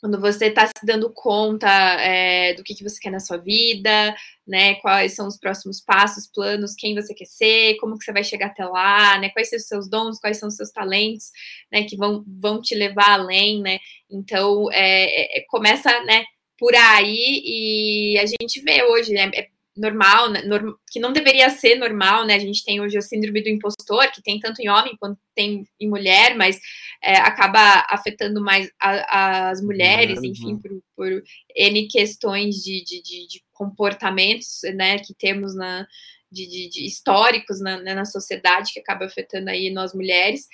quando 0.00 0.20
você 0.20 0.46
está 0.46 0.66
se 0.66 0.84
dando 0.84 1.10
conta 1.12 1.68
é, 1.68 2.54
do 2.54 2.62
que, 2.62 2.74
que 2.74 2.84
você 2.84 2.98
quer 3.00 3.10
na 3.10 3.18
sua 3.20 3.36
vida, 3.36 4.14
né? 4.46 4.76
Quais 4.76 5.14
são 5.14 5.26
os 5.26 5.36
próximos 5.36 5.80
passos, 5.80 6.30
planos, 6.32 6.74
quem 6.74 6.94
você 6.94 7.12
quer 7.12 7.24
ser, 7.26 7.76
como 7.78 7.98
que 7.98 8.04
você 8.04 8.12
vai 8.12 8.22
chegar 8.22 8.46
até 8.46 8.64
lá, 8.64 9.18
né? 9.18 9.28
Quais 9.30 9.50
são 9.50 9.58
os 9.58 9.66
seus 9.66 9.90
dons, 9.90 10.20
quais 10.20 10.38
são 10.38 10.48
os 10.48 10.56
seus 10.56 10.70
talentos, 10.70 11.30
né? 11.72 11.82
Que 11.84 11.96
vão, 11.96 12.24
vão 12.26 12.60
te 12.60 12.74
levar 12.74 13.10
além, 13.10 13.60
né? 13.60 13.78
Então, 14.10 14.70
é, 14.72 15.38
é, 15.38 15.44
começa, 15.48 15.90
né? 16.04 16.24
Por 16.58 16.74
aí 16.74 17.42
e 17.44 18.18
a 18.18 18.26
gente 18.26 18.60
vê 18.62 18.84
hoje, 18.84 19.12
né? 19.12 19.30
É 19.34 19.48
normal, 19.78 20.30
né, 20.30 20.42
norm, 20.42 20.74
que 20.90 20.98
não 20.98 21.12
deveria 21.12 21.48
ser 21.50 21.76
normal, 21.76 22.26
né? 22.26 22.34
A 22.34 22.38
gente 22.38 22.64
tem 22.64 22.80
hoje 22.80 22.98
a 22.98 23.00
síndrome 23.00 23.42
do 23.42 23.48
impostor, 23.48 24.10
que 24.12 24.22
tem 24.22 24.40
tanto 24.40 24.60
em 24.60 24.68
homem 24.68 24.96
quanto 24.98 25.18
tem 25.34 25.64
em 25.80 25.88
mulher, 25.88 26.36
mas 26.36 26.58
é, 27.02 27.16
acaba 27.16 27.86
afetando 27.88 28.40
mais 28.42 28.70
a, 28.80 29.50
as 29.50 29.62
mulheres, 29.62 30.22
enfim, 30.22 30.54
né? 30.54 30.60
por, 30.62 30.82
por 30.96 31.22
N 31.56 31.88
questões 31.88 32.56
de, 32.56 32.82
de, 32.84 33.02
de, 33.02 33.26
de 33.28 33.42
comportamentos, 33.52 34.60
né, 34.74 34.98
que 34.98 35.14
temos 35.14 35.54
na, 35.54 35.86
de, 36.30 36.46
de, 36.46 36.68
de 36.68 36.86
históricos 36.86 37.60
na, 37.60 37.80
né, 37.80 37.94
na 37.94 38.04
sociedade, 38.04 38.72
que 38.72 38.80
acaba 38.80 39.04
afetando 39.04 39.50
aí 39.50 39.70
nós 39.70 39.94
mulheres 39.94 40.46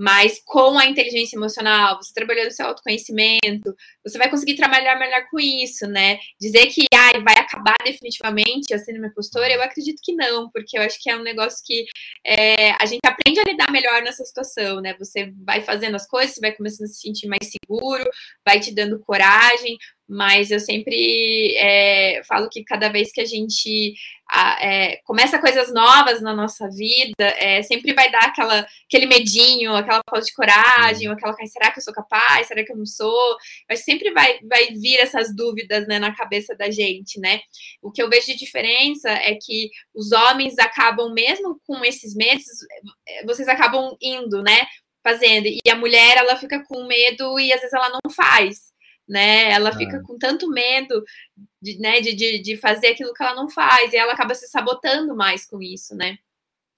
mas 0.00 0.40
com 0.46 0.78
a 0.78 0.86
inteligência 0.86 1.36
emocional, 1.36 1.98
você 1.98 2.10
trabalhando 2.14 2.50
seu 2.52 2.64
autoconhecimento, 2.64 3.76
você 4.02 4.16
vai 4.16 4.30
conseguir 4.30 4.56
trabalhar 4.56 4.98
melhor 4.98 5.26
com 5.30 5.38
isso, 5.38 5.86
né? 5.86 6.18
Dizer 6.40 6.68
que 6.68 6.86
ah, 7.14 7.20
vai 7.20 7.34
acabar 7.34 7.76
definitivamente 7.84 8.72
a 8.74 8.78
síndrome 8.78 9.12
postura, 9.14 9.52
eu 9.52 9.62
acredito 9.62 10.00
que 10.02 10.14
não, 10.14 10.50
porque 10.50 10.78
eu 10.78 10.82
acho 10.82 10.98
que 11.00 11.10
é 11.10 11.16
um 11.16 11.22
negócio 11.22 11.58
que 11.64 11.86
é, 12.24 12.72
a 12.72 12.86
gente 12.86 13.00
aprende 13.04 13.40
a 13.40 13.44
lidar 13.44 13.70
melhor 13.70 14.02
nessa 14.02 14.24
situação, 14.24 14.80
né? 14.80 14.94
Você 14.98 15.32
vai 15.44 15.62
fazendo 15.62 15.96
as 15.96 16.06
coisas, 16.06 16.34
você 16.34 16.40
vai 16.40 16.52
começando 16.52 16.86
a 16.86 16.88
se 16.88 17.00
sentir 17.00 17.26
mais 17.28 17.50
seguro, 17.50 18.04
vai 18.44 18.60
te 18.60 18.74
dando 18.74 19.00
coragem, 19.00 19.76
mas 20.10 20.50
eu 20.50 20.58
sempre 20.58 21.54
é, 21.56 22.20
falo 22.24 22.48
que 22.48 22.64
cada 22.64 22.88
vez 22.88 23.12
que 23.12 23.20
a 23.20 23.24
gente 23.24 23.94
é, 24.60 24.96
começa 25.04 25.38
coisas 25.38 25.72
novas 25.72 26.20
na 26.20 26.34
nossa 26.34 26.68
vida, 26.68 27.14
é, 27.38 27.62
sempre 27.62 27.94
vai 27.94 28.10
dar 28.10 28.24
aquela, 28.24 28.66
aquele 28.88 29.06
medinho, 29.06 29.72
aquela 29.72 30.00
falta 30.10 30.26
de 30.26 30.34
coragem, 30.34 31.06
ou 31.06 31.14
aquela, 31.14 31.32
será 31.46 31.70
que 31.70 31.78
eu 31.78 31.84
sou 31.84 31.94
capaz? 31.94 32.48
Será 32.48 32.64
que 32.64 32.72
eu 32.72 32.76
não 32.76 32.86
sou? 32.86 33.36
Mas 33.68 33.84
sempre 33.84 34.10
vai, 34.10 34.40
vai 34.42 34.72
vir 34.72 34.96
essas 34.98 35.34
dúvidas 35.34 35.86
né, 35.86 36.00
na 36.00 36.12
cabeça 36.12 36.56
da 36.56 36.68
gente, 36.72 37.20
né? 37.20 37.40
O 37.80 37.92
que 37.92 38.02
eu 38.02 38.10
vejo 38.10 38.26
de 38.26 38.36
diferença 38.36 39.08
é 39.10 39.36
que 39.40 39.70
os 39.94 40.10
homens 40.10 40.58
acabam, 40.58 41.12
mesmo 41.14 41.60
com 41.64 41.84
esses 41.84 42.16
medos, 42.16 42.44
vocês 43.24 43.46
acabam 43.46 43.96
indo, 44.02 44.42
né? 44.42 44.66
Fazendo, 45.04 45.46
e 45.46 45.70
a 45.70 45.76
mulher 45.76 46.16
ela 46.16 46.36
fica 46.36 46.62
com 46.64 46.84
medo 46.84 47.38
e 47.38 47.52
às 47.52 47.60
vezes 47.60 47.72
ela 47.72 47.88
não 47.88 48.12
faz 48.12 48.70
né? 49.10 49.50
Ela 49.50 49.76
fica 49.76 49.96
é. 49.96 50.02
com 50.02 50.16
tanto 50.16 50.48
medo 50.48 51.04
de, 51.60 51.78
né, 51.78 52.00
de, 52.00 52.14
de, 52.14 52.40
de 52.40 52.56
fazer 52.56 52.88
aquilo 52.88 53.12
que 53.12 53.22
ela 53.22 53.34
não 53.34 53.50
faz, 53.50 53.92
e 53.92 53.96
ela 53.96 54.12
acaba 54.12 54.34
se 54.34 54.46
sabotando 54.46 55.16
mais 55.16 55.44
com 55.44 55.60
isso, 55.60 55.96
né? 55.96 56.16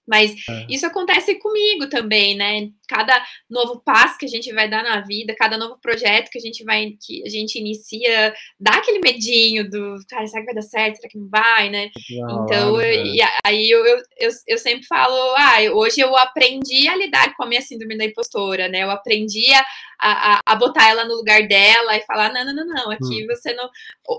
Mas 0.07 0.33
é. 0.49 0.65
isso 0.69 0.85
acontece 0.85 1.35
comigo 1.35 1.87
também, 1.87 2.35
né? 2.35 2.69
Cada 2.87 3.23
novo 3.49 3.81
passo 3.83 4.17
que 4.17 4.25
a 4.25 4.29
gente 4.29 4.51
vai 4.53 4.69
dar 4.69 4.83
na 4.83 5.01
vida, 5.01 5.35
cada 5.37 5.57
novo 5.57 5.77
projeto 5.81 6.29
que 6.29 6.37
a 6.37 6.41
gente 6.41 6.63
vai, 6.63 6.91
que 7.01 7.23
a 7.25 7.29
gente 7.29 7.57
inicia, 7.57 8.33
dá 8.59 8.73
aquele 8.73 8.99
medinho 8.99 9.69
do, 9.69 9.95
cara, 10.09 10.27
será 10.27 10.41
que 10.41 10.47
vai 10.47 10.55
dar 10.55 10.61
certo? 10.61 10.97
Será 10.97 11.09
que 11.09 11.17
não 11.17 11.29
vai, 11.29 11.69
né? 11.69 11.89
então, 12.09 12.81
e 12.81 13.19
aí 13.45 13.69
eu, 13.69 13.85
eu, 13.85 13.97
eu, 14.19 14.31
eu, 14.47 14.57
sempre 14.57 14.85
falo, 14.85 15.15
ah, 15.37 15.57
hoje 15.73 16.01
eu 16.01 16.15
aprendi 16.17 16.87
a 16.87 16.95
lidar 16.95 17.35
com 17.35 17.43
a 17.43 17.47
minha 17.47 17.61
síndrome 17.61 17.97
da 17.97 18.05
impostora, 18.05 18.67
né? 18.67 18.83
Eu 18.83 18.91
aprendi 18.91 19.53
a, 19.53 19.63
a, 19.99 20.41
a 20.45 20.55
botar 20.55 20.89
ela 20.89 21.05
no 21.05 21.15
lugar 21.15 21.47
dela 21.47 21.95
e 21.95 22.01
falar, 22.01 22.31
não, 22.33 22.45
não, 22.45 22.53
não, 22.53 22.65
não, 22.65 22.91
aqui 22.91 23.23
hum. 23.23 23.27
você 23.27 23.53
não, 23.53 23.69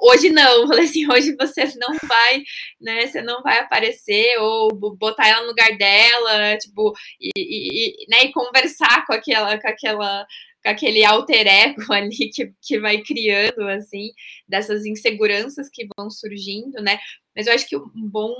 hoje 0.03 0.31
não, 0.31 0.62
eu 0.62 0.66
falei 0.66 0.85
assim, 0.85 1.11
hoje 1.11 1.37
você 1.37 1.64
não 1.77 1.94
vai, 2.09 2.42
né? 2.81 3.07
Você 3.07 3.20
não 3.20 3.42
vai 3.42 3.59
aparecer 3.59 4.38
ou 4.38 4.75
botar 4.75 5.29
ela 5.29 5.42
no 5.42 5.49
lugar 5.49 5.74
dela, 5.77 6.57
tipo, 6.59 6.93
e, 7.21 7.31
e, 7.37 8.07
né, 8.09 8.25
e 8.25 8.33
conversar 8.33 9.07
com 9.07 9.13
aquela, 9.13 9.61
com 9.61 9.69
aquela, 9.69 10.27
com 10.63 10.71
aquele 10.71 11.05
alter 11.05 11.47
ego 11.47 11.83
ali 11.93 12.31
que, 12.31 12.53
que 12.63 12.81
vai 12.81 13.03
criando, 13.03 13.69
assim, 13.69 14.11
dessas 14.49 14.85
inseguranças 14.87 15.69
que 15.73 15.87
vão 15.97 16.11
surgindo, 16.11 16.83
né? 16.83 16.99
Mas 17.37 17.47
eu 17.47 17.55
acho 17.55 17.69
que 17.69 17.77
um 17.77 17.91
bom, 17.95 18.35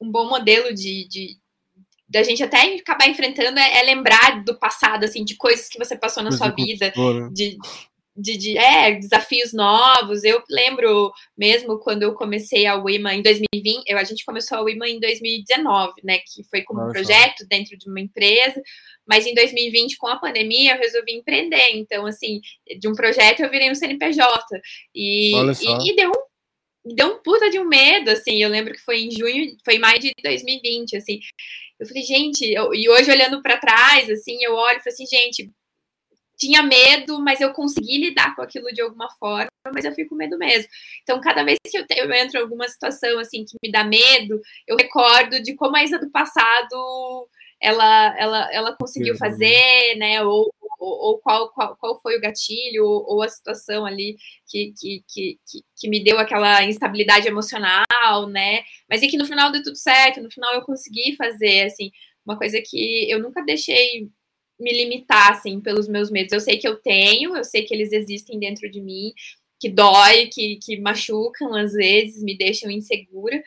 um 0.00 0.10
bom 0.10 0.28
modelo 0.28 0.74
de, 0.74 1.06
de 1.08 1.36
da 2.08 2.22
gente 2.22 2.42
até 2.42 2.74
acabar 2.76 3.06
enfrentando 3.06 3.58
é, 3.58 3.80
é, 3.80 3.82
lembrar 3.82 4.42
do 4.42 4.58
passado, 4.58 5.04
assim, 5.04 5.24
de 5.24 5.36
coisas 5.36 5.68
que 5.68 5.78
você 5.78 5.96
passou 5.96 6.22
na 6.22 6.32
sua 6.32 6.48
vida, 6.48 6.86
né? 6.96 7.28
de, 7.32 7.58
de, 8.18 8.36
de 8.36 8.58
é, 8.58 8.92
desafios 8.94 9.52
novos. 9.52 10.24
Eu 10.24 10.42
lembro 10.50 11.12
mesmo 11.36 11.78
quando 11.78 12.02
eu 12.02 12.14
comecei 12.14 12.66
a 12.66 12.74
WIMA 12.74 13.14
em 13.14 13.22
2020, 13.22 13.84
eu, 13.86 13.96
a 13.96 14.04
gente 14.04 14.24
começou 14.24 14.58
a 14.58 14.62
WIMA 14.62 14.88
em 14.88 14.98
2019, 14.98 15.92
né? 16.02 16.18
Que 16.18 16.42
foi 16.50 16.62
como 16.62 16.84
um 16.84 16.90
projeto 16.90 17.46
dentro 17.48 17.78
de 17.78 17.88
uma 17.88 18.00
empresa, 18.00 18.60
mas 19.06 19.24
em 19.24 19.34
2020, 19.34 19.96
com 19.96 20.08
a 20.08 20.18
pandemia, 20.18 20.74
eu 20.74 20.78
resolvi 20.78 21.12
empreender. 21.12 21.70
Então, 21.74 22.04
assim, 22.04 22.40
de 22.78 22.88
um 22.88 22.94
projeto 22.94 23.40
eu 23.40 23.50
virei 23.50 23.70
um 23.70 23.74
CNPJ. 23.74 24.44
E, 24.94 25.32
e, 25.34 25.90
e 25.90 25.96
deu 25.96 26.10
um 26.10 26.28
deu 26.94 27.08
um 27.08 27.22
puta 27.22 27.50
de 27.50 27.58
um 27.58 27.66
medo, 27.66 28.10
assim. 28.10 28.42
Eu 28.42 28.48
lembro 28.48 28.72
que 28.72 28.80
foi 28.80 29.00
em 29.00 29.10
junho, 29.10 29.56
foi 29.64 29.74
em 29.74 29.78
maio 29.78 30.00
de 30.00 30.12
2020, 30.22 30.96
assim. 30.96 31.20
Eu 31.78 31.86
falei, 31.86 32.02
gente, 32.02 32.44
eu, 32.50 32.74
e 32.74 32.88
hoje 32.88 33.10
olhando 33.10 33.40
para 33.40 33.58
trás, 33.58 34.10
assim, 34.10 34.38
eu 34.42 34.54
olho 34.54 34.78
e 34.78 34.82
falei 34.82 34.94
assim, 34.94 35.06
gente, 35.06 35.50
tinha 36.38 36.62
medo, 36.62 37.20
mas 37.20 37.40
eu 37.40 37.52
consegui 37.52 37.98
lidar 37.98 38.34
com 38.36 38.42
aquilo 38.42 38.72
de 38.72 38.80
alguma 38.80 39.10
forma, 39.18 39.50
mas 39.74 39.84
eu 39.84 39.92
fico 39.92 40.10
com 40.10 40.14
medo 40.14 40.38
mesmo. 40.38 40.68
Então, 41.02 41.20
cada 41.20 41.42
vez 41.42 41.58
que 41.64 41.76
eu, 41.76 41.84
eu 41.96 42.12
entro 42.12 42.38
em 42.38 42.42
alguma 42.42 42.68
situação 42.68 43.18
assim 43.18 43.44
que 43.44 43.56
me 43.62 43.70
dá 43.70 43.82
medo, 43.84 44.40
eu 44.66 44.76
recordo 44.76 45.42
de 45.42 45.54
como 45.54 45.76
a 45.76 45.82
Isa 45.82 45.98
do 45.98 46.10
passado 46.10 47.28
ela, 47.60 48.16
ela, 48.18 48.52
ela 48.52 48.76
conseguiu 48.76 49.16
fazer, 49.16 49.96
né? 49.96 50.22
Ou, 50.22 50.52
ou, 50.78 50.90
ou 51.06 51.18
qual, 51.18 51.50
qual, 51.50 51.76
qual 51.76 52.00
foi 52.00 52.16
o 52.16 52.20
gatilho, 52.20 52.84
ou, 52.84 53.04
ou 53.08 53.22
a 53.22 53.28
situação 53.28 53.84
ali 53.84 54.16
que, 54.46 54.72
que, 54.78 55.04
que, 55.08 55.38
que, 55.76 55.88
me 55.88 56.02
deu 56.02 56.18
aquela 56.18 56.62
instabilidade 56.64 57.26
emocional, 57.26 58.28
né? 58.28 58.62
Mas 58.88 59.02
e 59.02 59.08
que 59.08 59.18
no 59.18 59.26
final 59.26 59.50
deu 59.50 59.62
tudo 59.62 59.76
certo, 59.76 60.22
no 60.22 60.30
final 60.30 60.54
eu 60.54 60.62
consegui 60.62 61.16
fazer, 61.16 61.64
assim, 61.64 61.90
uma 62.24 62.38
coisa 62.38 62.60
que 62.64 63.10
eu 63.10 63.18
nunca 63.20 63.44
deixei 63.44 64.08
me 64.58 64.72
limitar, 64.72 65.32
assim, 65.32 65.60
pelos 65.60 65.88
meus 65.88 66.10
medos. 66.10 66.32
Eu 66.32 66.40
sei 66.40 66.58
que 66.58 66.66
eu 66.66 66.76
tenho, 66.76 67.36
eu 67.36 67.44
sei 67.44 67.64
que 67.64 67.74
eles 67.74 67.92
existem 67.92 68.38
dentro 68.38 68.70
de 68.70 68.80
mim, 68.80 69.12
que 69.60 69.68
dói, 69.68 70.26
que, 70.32 70.58
que 70.62 70.80
machucam 70.80 71.54
às 71.54 71.72
vezes, 71.72 72.22
me 72.22 72.36
deixam 72.36 72.70
insegura, 72.70 73.42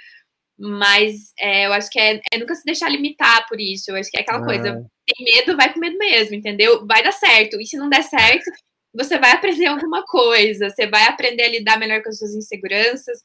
mas 0.58 1.34
é, 1.40 1.66
eu 1.66 1.74
acho 1.74 1.90
que 1.90 2.00
é, 2.00 2.22
é, 2.32 2.38
nunca 2.38 2.56
se 2.56 2.64
deixar 2.64 2.90
limitar 2.90 3.48
por 3.48 3.60
isso. 3.60 3.92
Eu 3.92 3.96
acho 3.96 4.12
que 4.12 4.18
é 4.18 4.22
aquela 4.22 4.40
ah. 4.40 4.46
coisa, 4.46 4.86
tem 5.06 5.26
medo, 5.26 5.58
vai 5.58 5.74
com 5.74 5.80
medo 5.80 5.98
mesmo, 5.98 6.36
entendeu? 6.36 6.86
Vai 6.86 7.04
dar 7.04 7.14
certo. 7.14 7.60
E 7.60 7.66
se 7.66 7.78
não 7.78 7.90
der 7.90 8.04
certo, 8.04 8.50
você 8.94 9.18
vai 9.18 9.32
aprender 9.32 9.68
alguma 9.68 10.06
coisa, 10.06 10.70
você 10.70 10.88
vai 10.88 11.06
aprender 11.06 11.44
a 11.44 11.50
lidar 11.50 11.80
melhor 11.80 12.04
com 12.04 12.10
as 12.10 12.18
suas 12.18 12.36
inseguranças, 12.36 13.20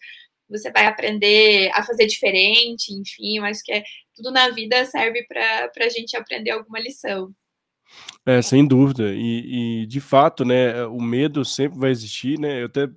você 0.48 0.70
vai 0.70 0.86
aprender 0.86 1.70
a 1.74 1.82
fazer 1.82 2.06
diferente, 2.06 2.92
enfim, 2.92 3.38
eu 3.38 3.44
acho 3.44 3.62
que 3.64 3.72
é, 3.72 3.82
tudo 4.14 4.30
na 4.30 4.50
vida 4.50 4.84
serve 4.84 5.24
para 5.26 5.70
a 5.76 5.88
gente 5.88 6.16
aprender 6.16 6.50
alguma 6.50 6.78
lição. 6.78 7.32
É, 8.24 8.42
sem 8.42 8.66
dúvida. 8.66 9.12
E, 9.14 9.82
e, 9.82 9.86
de 9.86 10.00
fato, 10.00 10.44
né, 10.44 10.84
o 10.86 11.00
medo 11.00 11.44
sempre 11.44 11.78
vai 11.78 11.90
existir, 11.90 12.38
né? 12.38 12.62
Eu 12.62 12.66
até 12.66 12.88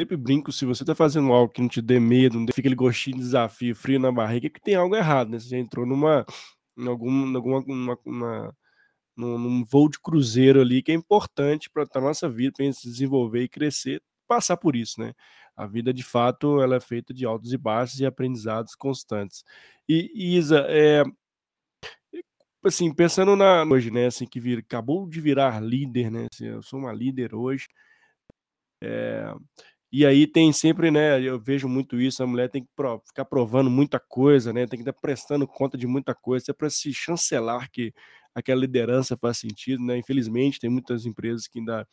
sempre 0.00 0.16
brinco, 0.16 0.50
se 0.52 0.66
você 0.66 0.84
tá 0.84 0.94
fazendo 0.94 1.32
algo 1.32 1.52
que 1.52 1.60
não 1.60 1.68
te 1.68 1.80
dê 1.80 2.00
medo, 2.00 2.38
não 2.38 2.46
fica 2.46 2.60
aquele 2.60 2.74
gostinho 2.74 3.16
de 3.16 3.22
desafio, 3.22 3.76
frio 3.76 4.00
na 4.00 4.10
barriga, 4.10 4.48
é 4.48 4.50
que 4.50 4.60
tem 4.60 4.74
algo 4.74 4.96
errado, 4.96 5.30
né? 5.30 5.38
Você 5.38 5.48
já 5.50 5.58
entrou 5.58 5.86
numa, 5.86 6.26
em 6.76 6.88
algum, 6.88 7.36
alguma, 7.36 7.60
uma, 7.60 7.98
uma, 8.04 8.56
num, 9.16 9.38
num, 9.38 9.64
voo 9.64 9.88
de 9.88 10.00
cruzeiro 10.00 10.60
ali 10.60 10.82
que 10.82 10.92
é 10.92 10.94
importante 10.94 11.70
para 11.70 11.86
a 11.94 12.00
nossa 12.00 12.28
vida, 12.28 12.54
para 12.56 12.64
gente 12.66 12.78
se 12.78 12.88
desenvolver 12.88 13.42
e 13.44 13.48
crescer, 13.48 14.02
passar 14.26 14.56
por 14.56 14.74
isso, 14.76 15.00
né? 15.00 15.12
A 15.56 15.66
vida, 15.66 15.94
de 15.94 16.02
fato, 16.02 16.60
ela 16.60 16.76
é 16.76 16.80
feita 16.80 17.14
de 17.14 17.24
altos 17.24 17.52
e 17.52 17.56
baixos 17.56 18.00
e 18.00 18.06
aprendizados 18.06 18.74
constantes. 18.74 19.44
E, 19.88 20.36
Isa, 20.36 20.66
é, 20.68 21.04
assim, 22.68 22.92
pensando 22.94 23.36
na 23.36 23.64
hoje, 23.64 23.90
né, 23.90 24.06
assim, 24.06 24.26
que 24.26 24.40
vir, 24.40 24.58
acabou 24.58 25.08
de 25.08 25.20
virar 25.20 25.60
líder, 25.62 26.10
né, 26.10 26.26
assim, 26.32 26.46
eu 26.46 26.62
sou 26.62 26.78
uma 26.80 26.92
líder 26.92 27.34
hoje, 27.34 27.66
é, 28.82 29.32
e 29.92 30.04
aí 30.06 30.26
tem 30.26 30.52
sempre, 30.52 30.90
né, 30.90 31.20
eu 31.22 31.38
vejo 31.40 31.68
muito 31.68 32.00
isso, 32.00 32.22
a 32.22 32.26
mulher 32.26 32.50
tem 32.50 32.62
que 32.64 32.70
prov 32.76 33.00
ficar 33.06 33.24
provando 33.24 33.70
muita 33.70 34.00
coisa, 34.00 34.52
né, 34.52 34.66
tem 34.66 34.78
que 34.78 34.88
estar 34.88 35.00
prestando 35.00 35.46
conta 35.46 35.78
de 35.78 35.86
muita 35.86 36.14
coisa, 36.14 36.46
é 36.50 36.54
para 36.54 36.70
se 36.70 36.92
chancelar 36.92 37.70
que 37.70 37.92
aquela 38.34 38.60
liderança 38.60 39.16
faz 39.16 39.38
sentido, 39.38 39.84
né, 39.84 39.96
infelizmente 39.98 40.60
tem 40.60 40.70
muitas 40.70 41.06
empresas 41.06 41.46
que 41.46 41.60
ainda 41.60 41.86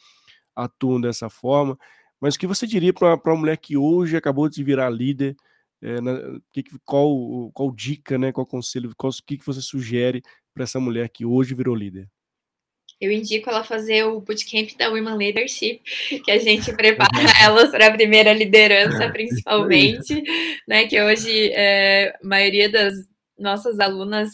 atuam 0.56 1.00
dessa 1.02 1.30
forma, 1.30 1.78
mas 2.20 2.36
o 2.36 2.40
que 2.40 2.48
você 2.48 2.68
diria 2.68 2.94
para 2.94 3.20
uma 3.26 3.36
mulher 3.36 3.58
que 3.58 3.78
hoje 3.78 4.18
acabou 4.18 4.50
de 4.50 4.64
virar 4.64 4.90
líder, 4.90 5.36
é, 5.82 6.00
na, 6.00 6.40
que, 6.54 6.64
qual, 6.86 7.52
qual 7.54 7.72
dica, 7.72 8.18
né, 8.18 8.32
qual 8.32 8.46
conselho, 8.46 8.92
qual, 8.96 9.12
o 9.12 9.26
que, 9.26 9.38
que 9.38 9.46
você 9.46 9.62
sugere 9.62 10.22
para 10.54 10.64
essa 10.64 10.80
mulher 10.80 11.10
que 11.10 11.26
hoje 11.26 11.56
virou 11.56 11.76
líder? 11.76 12.08
Eu 13.00 13.12
indico 13.12 13.50
ela 13.50 13.64
fazer 13.64 14.04
o 14.04 14.22
bootcamp 14.22 14.78
da 14.78 14.90
Women 14.90 15.18
Leadership, 15.18 15.82
que 16.24 16.30
a 16.30 16.38
gente 16.38 16.72
prepara 16.78 17.10
elas 17.42 17.72
para 17.72 17.88
a 17.88 17.92
primeira 17.92 18.32
liderança, 18.32 19.10
principalmente, 19.10 20.22
né? 20.68 20.86
Que 20.86 21.02
hoje 21.02 21.52
é, 21.52 22.16
a 22.24 22.28
maioria 22.28 22.70
das 22.70 22.94
nossas 23.40 23.80
alunas 23.80 24.30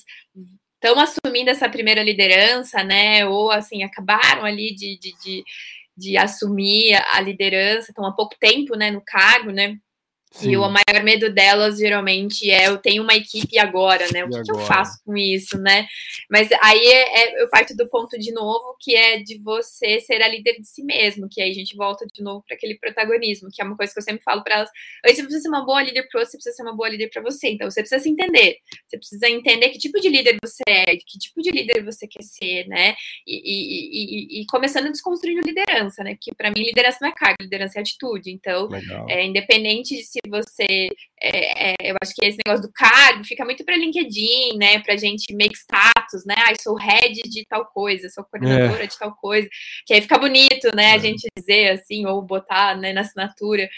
estão 0.73 0.99
assumindo 0.99 1.49
essa 1.49 1.69
primeira 1.69 2.03
liderança, 2.03 2.83
né? 2.83 3.25
Ou 3.25 3.51
assim, 3.51 3.83
acabaram 3.83 4.43
ali 4.43 4.75
de, 4.75 4.99
de, 4.99 5.13
de, 5.23 5.43
de 5.95 6.17
assumir 6.17 6.93
a 7.13 7.21
liderança, 7.21 7.91
estão 7.91 8.05
há 8.05 8.11
pouco 8.11 8.35
tempo 8.37 8.75
né, 8.75 8.91
no 8.91 9.01
cargo, 9.01 9.51
né? 9.51 9.77
Sim. 10.31 10.51
E 10.51 10.57
o 10.57 10.61
maior 10.69 11.03
medo 11.03 11.33
delas 11.33 11.77
geralmente 11.77 12.49
é 12.51 12.67
eu 12.67 12.77
tenho 12.77 13.01
uma 13.01 13.15
equipe 13.15 13.57
agora, 13.57 14.05
né? 14.13 14.23
O 14.23 14.29
que, 14.29 14.43
que 14.43 14.51
eu 14.51 14.59
faço 14.59 15.01
com 15.03 15.17
isso, 15.17 15.57
né? 15.57 15.87
Mas 16.29 16.49
aí 16.61 16.85
é, 16.85 17.19
é, 17.19 17.43
eu 17.43 17.49
parto 17.49 17.75
do 17.75 17.87
ponto 17.89 18.17
de 18.19 18.31
novo 18.31 18.75
que 18.79 18.95
é 18.95 19.17
de 19.17 19.39
você 19.39 19.99
ser 19.99 20.21
a 20.21 20.27
líder 20.27 20.59
de 20.59 20.67
si 20.67 20.83
mesmo, 20.83 21.27
que 21.29 21.41
aí 21.41 21.49
a 21.49 21.53
gente 21.53 21.75
volta 21.75 22.05
de 22.05 22.21
novo 22.21 22.43
para 22.45 22.55
aquele 22.55 22.77
protagonismo, 22.77 23.49
que 23.51 23.61
é 23.61 23.65
uma 23.65 23.75
coisa 23.75 23.91
que 23.91 23.99
eu 23.99 24.03
sempre 24.03 24.23
falo 24.23 24.43
para 24.43 24.55
elas. 24.55 24.69
Antes 25.05 25.23
você 25.23 25.41
ser 25.41 25.47
uma 25.47 25.65
boa 25.65 25.81
líder 25.81 26.07
para 26.07 26.19
você, 26.19 26.31
você 26.31 26.37
precisa 26.37 26.55
ser 26.55 26.63
uma 26.63 26.75
boa 26.75 26.89
líder 26.89 27.09
para 27.09 27.21
você. 27.21 27.49
Então 27.49 27.69
você 27.69 27.81
precisa 27.81 28.03
se 28.03 28.09
entender. 28.09 28.57
Você 28.87 28.97
precisa 28.97 29.29
entender 29.29 29.69
que 29.69 29.79
tipo 29.79 29.99
de 29.99 30.09
líder 30.09 30.37
você 30.43 30.63
é, 30.67 30.85
que 30.97 31.17
tipo 31.17 31.41
de 31.41 31.49
líder 31.49 31.83
você 31.83 32.07
quer 32.07 32.23
ser, 32.23 32.67
né? 32.67 32.95
E, 33.25 33.35
e, 33.35 34.39
e, 34.39 34.41
e 34.41 34.45
começando 34.45 34.89
desconstruindo 34.91 35.41
liderança, 35.41 36.03
né? 36.03 36.11
Porque 36.15 36.35
para 36.35 36.51
mim 36.51 36.63
liderança 36.63 36.99
não 37.01 37.09
é 37.09 37.13
cargo, 37.13 37.37
liderança 37.41 37.79
é 37.79 37.81
atitude. 37.81 38.31
Então, 38.31 38.69
é, 39.09 39.25
independente 39.25 39.95
de 39.95 40.03
se 40.03 40.19
você. 40.27 40.89
É, 41.21 41.71
é, 41.71 41.75
eu 41.91 41.95
acho 42.01 42.13
que 42.13 42.25
esse 42.25 42.37
negócio 42.45 42.67
do 42.67 42.73
cargo 42.73 43.23
fica 43.23 43.43
muito 43.45 43.63
para 43.65 43.77
LinkedIn, 43.77 44.57
né? 44.57 44.79
Para 44.79 44.97
gente 44.97 45.33
make 45.33 45.55
status, 45.55 46.25
né? 46.25 46.35
Ah, 46.37 46.53
sou 46.61 46.75
head 46.75 47.21
de 47.23 47.45
tal 47.47 47.65
coisa, 47.65 48.09
sou 48.09 48.23
coordenadora 48.25 48.83
é. 48.83 48.87
de 48.87 48.97
tal 48.97 49.15
coisa. 49.15 49.47
Que 49.85 49.93
aí 49.93 50.01
fica 50.01 50.17
bonito, 50.17 50.75
né? 50.75 50.91
A 50.91 50.95
é. 50.95 50.99
gente 50.99 51.27
dizer 51.37 51.71
assim, 51.71 52.05
ou 52.05 52.21
botar 52.21 52.77
né, 52.77 52.93
na 52.93 53.01
assinatura. 53.01 53.69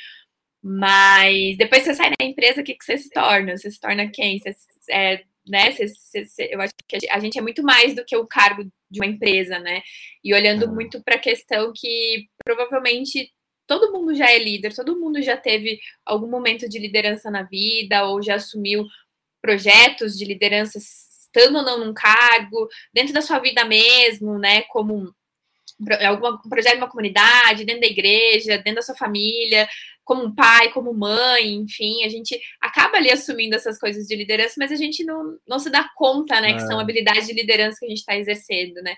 Mas 0.61 1.57
depois 1.57 1.83
você 1.83 1.93
sai 1.93 2.11
da 2.19 2.25
empresa, 2.25 2.61
o 2.61 2.63
que, 2.63 2.75
que 2.75 2.83
você 2.83 2.97
se 2.97 3.09
torna? 3.09 3.57
Você 3.57 3.71
se 3.71 3.79
torna 3.79 4.09
quem? 4.09 4.39
Você, 4.39 4.51
é, 4.91 5.23
né? 5.47 5.71
Você, 5.71 5.87
você, 6.25 6.49
eu 6.51 6.61
acho 6.61 6.73
que 6.87 7.07
a 7.09 7.19
gente 7.19 7.37
é 7.37 7.41
muito 7.41 7.63
mais 7.63 7.95
do 7.95 8.03
que 8.05 8.15
o 8.15 8.27
cargo 8.27 8.63
de 8.89 8.99
uma 8.99 9.07
empresa, 9.07 9.59
né? 9.59 9.81
E 10.23 10.33
olhando 10.33 10.65
é. 10.65 10.67
muito 10.67 11.01
para 11.03 11.15
a 11.15 11.19
questão 11.19 11.71
que 11.75 12.27
provavelmente 12.43 13.31
todo 13.69 13.93
mundo 13.93 14.15
já 14.15 14.31
é 14.31 14.39
líder, 14.39 14.73
todo 14.73 14.99
mundo 14.99 15.21
já 15.21 15.37
teve 15.37 15.79
algum 16.03 16.27
momento 16.27 16.67
de 16.67 16.79
liderança 16.79 17.29
na 17.29 17.43
vida 17.43 18.03
ou 18.05 18.19
já 18.19 18.33
assumiu 18.33 18.83
projetos 19.39 20.17
de 20.17 20.25
liderança 20.25 20.79
estando 20.79 21.59
ou 21.59 21.63
não 21.63 21.85
num 21.85 21.93
cargo, 21.93 22.67
dentro 22.91 23.13
da 23.13 23.21
sua 23.21 23.37
vida 23.37 23.63
mesmo, 23.63 24.39
né, 24.39 24.63
como 24.63 25.13
algum 26.05 26.37
projeto 26.49 26.73
de 26.73 26.81
uma 26.81 26.89
comunidade, 26.89 27.65
dentro 27.65 27.81
da 27.81 27.87
igreja, 27.87 28.57
dentro 28.57 28.75
da 28.75 28.81
sua 28.81 28.95
família, 28.95 29.67
como 30.09 30.25
um 30.25 30.33
pai, 30.33 30.71
como 30.71 30.91
mãe, 30.91 31.53
enfim, 31.53 32.03
a 32.03 32.09
gente 32.09 32.39
acaba 32.59 32.97
ali 32.97 33.11
assumindo 33.11 33.55
essas 33.55 33.77
coisas 33.77 34.07
de 34.07 34.15
liderança, 34.15 34.55
mas 34.57 34.71
a 34.71 34.75
gente 34.75 35.03
não, 35.03 35.37
não 35.47 35.59
se 35.59 35.69
dá 35.69 35.87
conta, 35.95 36.41
né, 36.41 36.53
que 36.53 36.61
são 36.61 36.79
é. 36.79 36.81
habilidades 36.81 37.27
de 37.27 37.33
liderança 37.33 37.77
que 37.79 37.85
a 37.85 37.89
gente 37.89 37.99
está 37.99 38.17
exercendo, 38.17 38.81
né? 38.81 38.95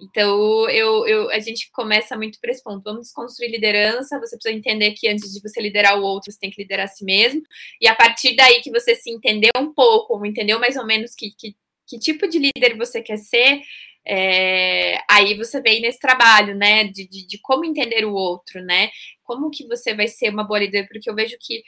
Então, 0.00 0.68
eu, 0.68 1.06
eu, 1.06 1.30
a 1.30 1.38
gente 1.38 1.70
começa 1.72 2.16
muito 2.16 2.40
por 2.40 2.50
esse 2.50 2.62
ponto. 2.62 2.82
Vamos 2.82 3.12
construir 3.12 3.50
liderança. 3.50 4.18
Você 4.18 4.36
precisa 4.36 4.56
entender 4.56 4.92
que 4.92 5.08
antes 5.08 5.32
de 5.32 5.40
você 5.40 5.60
liderar 5.60 5.98
o 5.98 6.02
outro, 6.02 6.32
você 6.32 6.38
tem 6.38 6.50
que 6.50 6.60
liderar 6.60 6.86
a 6.86 6.88
si 6.88 7.04
mesmo. 7.04 7.40
E 7.80 7.86
a 7.86 7.94
partir 7.94 8.34
daí 8.34 8.60
que 8.60 8.70
você 8.70 8.96
se 8.96 9.10
entendeu 9.10 9.52
um 9.56 9.72
pouco, 9.72 10.14
ou 10.14 10.26
entendeu 10.26 10.58
mais 10.58 10.76
ou 10.76 10.84
menos 10.84 11.14
que, 11.14 11.30
que, 11.38 11.54
que 11.92 11.98
tipo 11.98 12.26
de 12.26 12.38
líder 12.38 12.74
você 12.78 13.02
quer 13.02 13.18
ser, 13.18 13.60
é, 14.06 14.98
aí 15.10 15.34
você 15.36 15.60
vem 15.60 15.82
nesse 15.82 15.98
trabalho, 15.98 16.54
né, 16.54 16.84
de, 16.84 17.06
de, 17.06 17.26
de, 17.26 17.38
como 17.38 17.66
entender 17.66 18.04
o 18.06 18.14
outro, 18.14 18.62
né, 18.62 18.90
como 19.22 19.50
que 19.50 19.66
você 19.66 19.94
vai 19.94 20.08
ser 20.08 20.30
uma 20.30 20.42
boa 20.42 20.58
líder, 20.58 20.88
porque 20.88 21.08
eu 21.08 21.14
vejo 21.14 21.36
que 21.38 21.62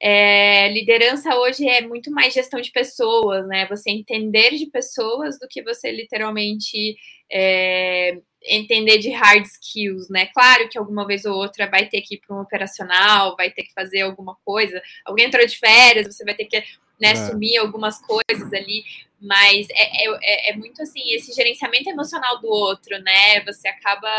é, 0.00 0.68
liderança 0.72 1.34
hoje 1.36 1.66
é 1.68 1.80
muito 1.80 2.10
mais 2.10 2.32
gestão 2.34 2.60
de 2.60 2.70
pessoas, 2.70 3.46
né, 3.48 3.66
você 3.66 3.90
entender 3.90 4.50
de 4.56 4.66
pessoas 4.66 5.38
do 5.40 5.48
que 5.48 5.60
você 5.62 5.90
literalmente 5.90 6.96
é, 7.30 8.18
entender 8.44 8.98
de 8.98 9.10
hard 9.10 9.44
skills, 9.44 10.08
né, 10.08 10.26
claro 10.26 10.68
que 10.68 10.78
alguma 10.78 11.04
vez 11.04 11.24
ou 11.24 11.34
outra 11.34 11.68
vai 11.68 11.88
ter 11.88 12.00
que 12.00 12.14
ir 12.14 12.20
para 12.24 12.36
um 12.36 12.42
operacional, 12.42 13.34
vai 13.36 13.50
ter 13.50 13.64
que 13.64 13.72
fazer 13.72 14.02
alguma 14.02 14.36
coisa, 14.44 14.80
alguém 15.04 15.26
entrou 15.26 15.44
de 15.44 15.58
férias, 15.58 16.06
você 16.06 16.24
vai 16.24 16.34
ter 16.34 16.44
que 16.44 16.62
né, 17.00 17.12
é. 17.12 17.16
sumir 17.16 17.58
algumas 17.58 18.00
coisas 18.00 18.52
ali, 18.52 18.84
mas 19.20 19.66
é, 19.70 20.06
é, 20.06 20.50
é, 20.50 20.56
muito 20.56 20.82
assim, 20.82 21.12
esse 21.14 21.32
gerenciamento 21.32 21.88
emocional 21.88 22.40
do 22.40 22.48
outro, 22.48 22.98
né? 23.02 23.40
Você 23.44 23.68
acaba 23.68 24.10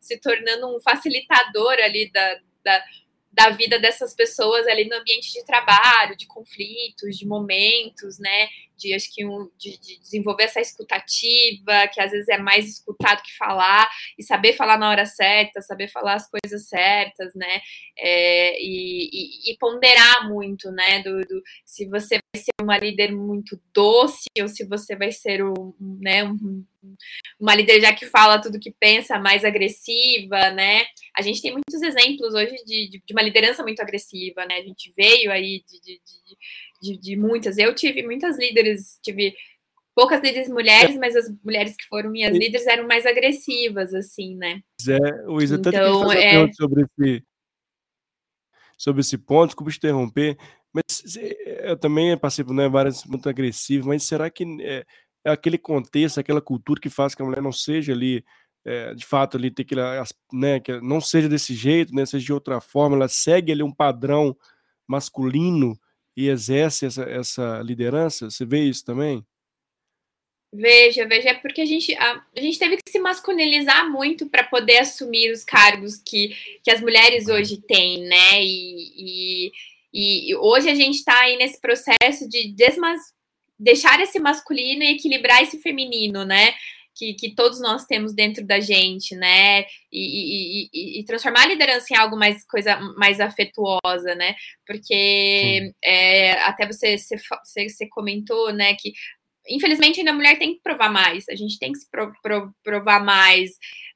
se 0.00 0.18
tornando 0.18 0.74
um 0.74 0.80
facilitador 0.80 1.72
ali 1.72 2.10
da, 2.12 2.38
da, 2.64 2.84
da 3.32 3.50
vida 3.50 3.78
dessas 3.78 4.14
pessoas 4.14 4.66
ali 4.68 4.88
no 4.88 4.96
ambiente 4.96 5.32
de 5.32 5.44
trabalho, 5.44 6.16
de 6.16 6.26
conflitos, 6.26 7.18
de 7.18 7.26
momentos, 7.26 8.18
né? 8.18 8.48
De 8.82 8.94
acho 8.94 9.14
que 9.14 9.24
um, 9.24 9.48
de, 9.56 9.78
de, 9.78 10.00
desenvolver 10.00 10.44
essa 10.44 10.60
escutativa, 10.60 11.88
que 11.92 12.00
às 12.00 12.10
vezes 12.10 12.28
é 12.28 12.38
mais 12.38 12.68
escutado 12.68 13.22
que 13.22 13.36
falar, 13.36 13.88
e 14.18 14.22
saber 14.22 14.54
falar 14.54 14.76
na 14.76 14.90
hora 14.90 15.06
certa, 15.06 15.62
saber 15.62 15.88
falar 15.88 16.14
as 16.14 16.28
coisas 16.28 16.68
certas, 16.68 17.34
né? 17.34 17.60
É, 17.96 18.60
e, 18.60 19.08
e, 19.12 19.52
e, 19.52 19.56
ponderar 19.58 20.28
muito, 20.28 20.70
né? 20.72 21.02
Do, 21.02 21.20
do, 21.20 21.42
se 21.64 21.86
você 21.86 22.18
vai 22.34 22.42
ser 22.42 22.52
uma 22.60 22.78
líder 22.78 23.12
muito 23.12 23.60
doce 23.72 24.28
ou 24.40 24.48
se 24.48 24.64
você 24.66 24.96
vai 24.96 25.12
ser 25.12 25.44
um, 25.44 25.74
né, 26.00 26.24
um, 26.24 26.64
uma 27.38 27.54
líder 27.54 27.80
já 27.80 27.92
que 27.92 28.06
fala 28.06 28.40
tudo 28.40 28.58
que 28.58 28.72
pensa, 28.72 29.18
mais 29.18 29.44
agressiva, 29.44 30.50
né? 30.50 30.84
A 31.16 31.22
gente 31.22 31.40
tem 31.40 31.52
muitos 31.52 31.80
exemplos 31.82 32.34
hoje 32.34 32.56
de, 32.64 32.88
de, 32.88 33.02
de 33.04 33.12
uma 33.12 33.22
liderança 33.22 33.62
muito 33.62 33.80
agressiva, 33.80 34.44
né? 34.46 34.56
A 34.56 34.62
gente 34.62 34.92
veio 34.96 35.30
aí 35.30 35.62
de, 35.68 35.80
de, 35.80 36.00
de, 36.82 37.16
muitas. 37.16 37.58
Eu 37.58 37.74
tive 37.74 38.02
muitas 38.02 38.38
líderes, 38.38 38.98
tive 39.02 39.34
poucas 39.94 40.20
líderes 40.22 40.48
mulheres, 40.48 40.96
mas 40.96 41.14
as 41.14 41.32
mulheres 41.44 41.76
que 41.76 41.86
foram 41.86 42.10
minhas 42.10 42.36
líderes 42.36 42.66
eram 42.66 42.86
mais 42.86 43.06
agressivas, 43.06 43.94
assim, 43.94 44.36
né? 44.36 44.62
É, 44.88 45.28
o 45.28 45.40
Isa, 45.40 45.56
então, 45.56 46.10
é... 46.12 46.50
sobre 46.52 46.82
esse, 46.82 47.24
sobre 48.76 49.00
esse 49.00 49.18
ponto, 49.18 49.48
desculpa 49.48 49.70
te 49.70 49.78
interromper, 49.78 50.36
mas 50.72 51.16
eu 51.64 51.76
também 51.76 52.16
passei 52.16 52.44
por 52.44 52.54
né, 52.54 52.68
várias 52.68 53.04
muito 53.04 53.28
agressivas, 53.28 53.86
mas 53.86 54.02
será 54.02 54.30
que 54.30 54.44
é, 54.60 54.84
é 55.24 55.30
aquele 55.30 55.58
contexto, 55.58 56.18
aquela 56.18 56.40
cultura 56.40 56.80
que 56.80 56.88
faz 56.88 57.14
que 57.14 57.22
a 57.22 57.24
mulher 57.24 57.42
não 57.42 57.52
seja 57.52 57.92
ali, 57.92 58.24
é, 58.64 58.94
de 58.94 59.04
fato, 59.04 59.36
ali 59.36 59.50
ter 59.50 59.64
que, 59.64 59.74
né, 60.32 60.58
que 60.58 60.80
não 60.80 61.00
seja 61.00 61.28
desse 61.28 61.54
jeito, 61.54 61.94
né, 61.94 62.06
seja 62.06 62.24
de 62.24 62.32
outra 62.32 62.60
forma, 62.60 62.96
ela 62.96 63.08
segue 63.08 63.52
ali 63.52 63.62
um 63.62 63.72
padrão 63.72 64.36
masculino 64.88 65.78
e 66.16 66.28
exerce 66.28 66.86
essa, 66.86 67.02
essa 67.04 67.62
liderança? 67.62 68.30
Você 68.30 68.44
vê 68.44 68.64
isso 68.64 68.84
também? 68.84 69.24
Veja, 70.54 71.06
veja, 71.06 71.30
é 71.30 71.34
porque 71.34 71.62
a 71.62 71.66
gente, 71.66 71.94
a, 71.94 72.22
a 72.36 72.40
gente 72.40 72.58
teve 72.58 72.76
que 72.76 72.90
se 72.90 72.98
masculinizar 72.98 73.90
muito 73.90 74.28
para 74.28 74.44
poder 74.44 74.80
assumir 74.80 75.32
os 75.32 75.44
cargos 75.44 75.96
que, 75.96 76.36
que 76.62 76.70
as 76.70 76.80
mulheres 76.82 77.26
hoje 77.26 77.56
têm, 77.56 78.02
né? 78.02 78.42
E, 78.42 79.48
e, 79.94 80.30
e 80.30 80.36
hoje 80.36 80.68
a 80.68 80.74
gente 80.74 80.96
está 80.96 81.18
aí 81.20 81.38
nesse 81.38 81.58
processo 81.58 82.28
de 82.28 82.52
desmas, 82.52 83.00
deixar 83.58 83.98
esse 84.00 84.18
masculino 84.18 84.82
e 84.82 84.92
equilibrar 84.92 85.42
esse 85.42 85.58
feminino, 85.58 86.22
né? 86.22 86.52
Que, 86.94 87.14
que 87.14 87.34
todos 87.34 87.60
nós 87.60 87.86
temos 87.86 88.14
dentro 88.14 88.46
da 88.46 88.60
gente, 88.60 89.14
né? 89.16 89.62
E, 89.90 90.68
e, 90.72 91.00
e, 91.00 91.04
transformar 91.04 91.44
a 91.44 91.46
liderança 91.46 91.86
em 91.90 91.96
algo 91.96 92.16
mais 92.16 92.44
coisa 92.46 92.78
mais 92.98 93.18
afetuosa, 93.18 94.14
né? 94.14 94.34
Porque 94.66 95.72
é, 95.82 96.32
até 96.42 96.66
você, 96.66 96.98
você, 96.98 97.16
você 97.68 97.88
comentou, 97.88 98.52
né, 98.52 98.74
que 98.74 98.92
infelizmente 99.48 99.98
ainda 99.98 100.12
a 100.12 100.14
mulher 100.14 100.38
tem 100.38 100.54
que 100.54 100.60
provar 100.62 100.88
mais, 100.88 101.28
a 101.28 101.34
gente 101.34 101.58
tem 101.58 101.72
que 101.72 101.78
se 101.78 101.90
pro, 101.90 102.12
pro, 102.22 102.54
provar 102.62 103.02
mais, 103.02 103.50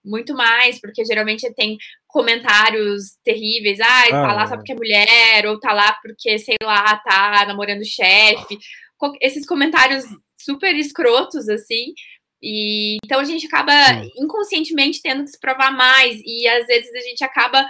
muito 0.05 0.35
mais, 0.35 0.81
porque 0.81 1.05
geralmente 1.05 1.49
tem 1.55 1.77
comentários 2.07 3.17
terríveis, 3.23 3.79
ah, 3.79 4.05
ah 4.07 4.11
tá 4.11 4.33
lá 4.33 4.47
só 4.49 4.57
porque 4.57 4.73
é 4.73 4.75
mulher, 4.75 5.47
ou 5.47 5.61
tá 5.61 5.73
lá 5.73 5.97
porque, 6.03 6.39
sei 6.39 6.57
lá, 6.63 6.97
tá 6.97 7.45
namorando 7.47 7.83
o 7.83 7.85
chefe 7.85 8.59
esses 9.21 9.47
comentários 9.47 10.05
super 10.37 10.75
escrotos, 10.75 11.49
assim. 11.49 11.93
E 12.49 12.99
então 13.05 13.19
a 13.19 13.25
gente 13.25 13.45
acaba 13.45 13.73
inconscientemente 14.17 15.03
tendo 15.03 15.25
que 15.25 15.31
se 15.31 15.41
provar 15.41 15.73
mais, 15.73 16.23
e 16.25 16.47
às 16.47 16.65
vezes 16.69 16.95
a 16.95 17.01
gente 17.01 17.25
acaba 17.25 17.67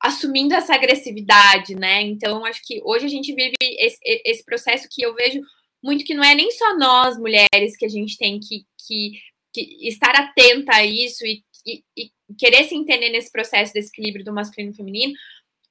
assumindo 0.00 0.54
essa 0.54 0.74
agressividade, 0.74 1.74
né? 1.74 2.00
Então 2.00 2.42
acho 2.46 2.62
que 2.64 2.80
hoje 2.86 3.04
a 3.04 3.08
gente 3.08 3.34
vive 3.34 3.54
esse, 3.60 3.98
esse 4.24 4.42
processo 4.42 4.88
que 4.90 5.04
eu 5.04 5.14
vejo 5.14 5.42
muito 5.82 6.06
que 6.06 6.14
não 6.14 6.24
é 6.24 6.34
nem 6.34 6.50
só 6.52 6.74
nós, 6.78 7.18
mulheres, 7.18 7.76
que 7.76 7.84
a 7.84 7.88
gente 7.88 8.16
tem 8.16 8.40
que, 8.40 8.64
que, 8.86 9.12
que 9.52 9.88
estar 9.88 10.14
atenta 10.14 10.76
a 10.76 10.86
isso 10.86 11.26
e, 11.26 11.44
e, 11.66 11.84
e, 11.94 12.10
querer 12.38 12.64
se 12.64 12.74
entender 12.74 13.10
nesse 13.10 13.30
processo 13.30 13.74
desse 13.74 13.90
equilíbrio 13.90 14.24
do 14.24 14.32
masculino 14.32 14.72
e 14.72 14.76
feminino, 14.76 15.12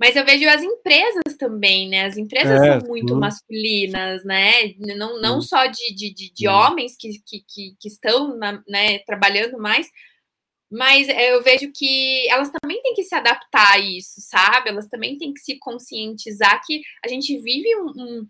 mas 0.03 0.17
eu 0.17 0.25
vejo 0.25 0.45
as 0.49 0.61
empresas 0.61 1.37
também, 1.39 1.87
né? 1.87 2.03
As 2.03 2.17
empresas 2.17 2.61
é, 2.61 2.77
são 2.77 2.89
muito 2.89 3.13
sim. 3.13 3.19
masculinas, 3.21 4.25
né? 4.25 4.73
Não, 4.77 5.21
não 5.21 5.41
só 5.41 5.65
de, 5.65 5.95
de, 5.95 6.13
de, 6.13 6.29
de 6.29 6.45
homens 6.45 6.97
que, 6.97 7.21
que, 7.25 7.73
que, 7.79 7.87
estão 7.87 8.37
né, 8.67 8.99
trabalhando 9.05 9.57
mais, 9.57 9.89
mas 10.69 11.07
eu 11.07 11.41
vejo 11.41 11.71
que 11.73 12.27
elas 12.29 12.51
também 12.51 12.81
têm 12.81 12.93
que 12.93 13.03
se 13.03 13.15
adaptar 13.15 13.75
a 13.75 13.79
isso, 13.79 14.19
sabe? 14.19 14.71
Elas 14.71 14.89
também 14.89 15.17
têm 15.17 15.33
que 15.33 15.39
se 15.39 15.57
conscientizar 15.57 16.61
que 16.65 16.81
a 17.01 17.07
gente 17.07 17.37
vive 17.37 17.73
um, 17.77 17.93
um 17.95 18.27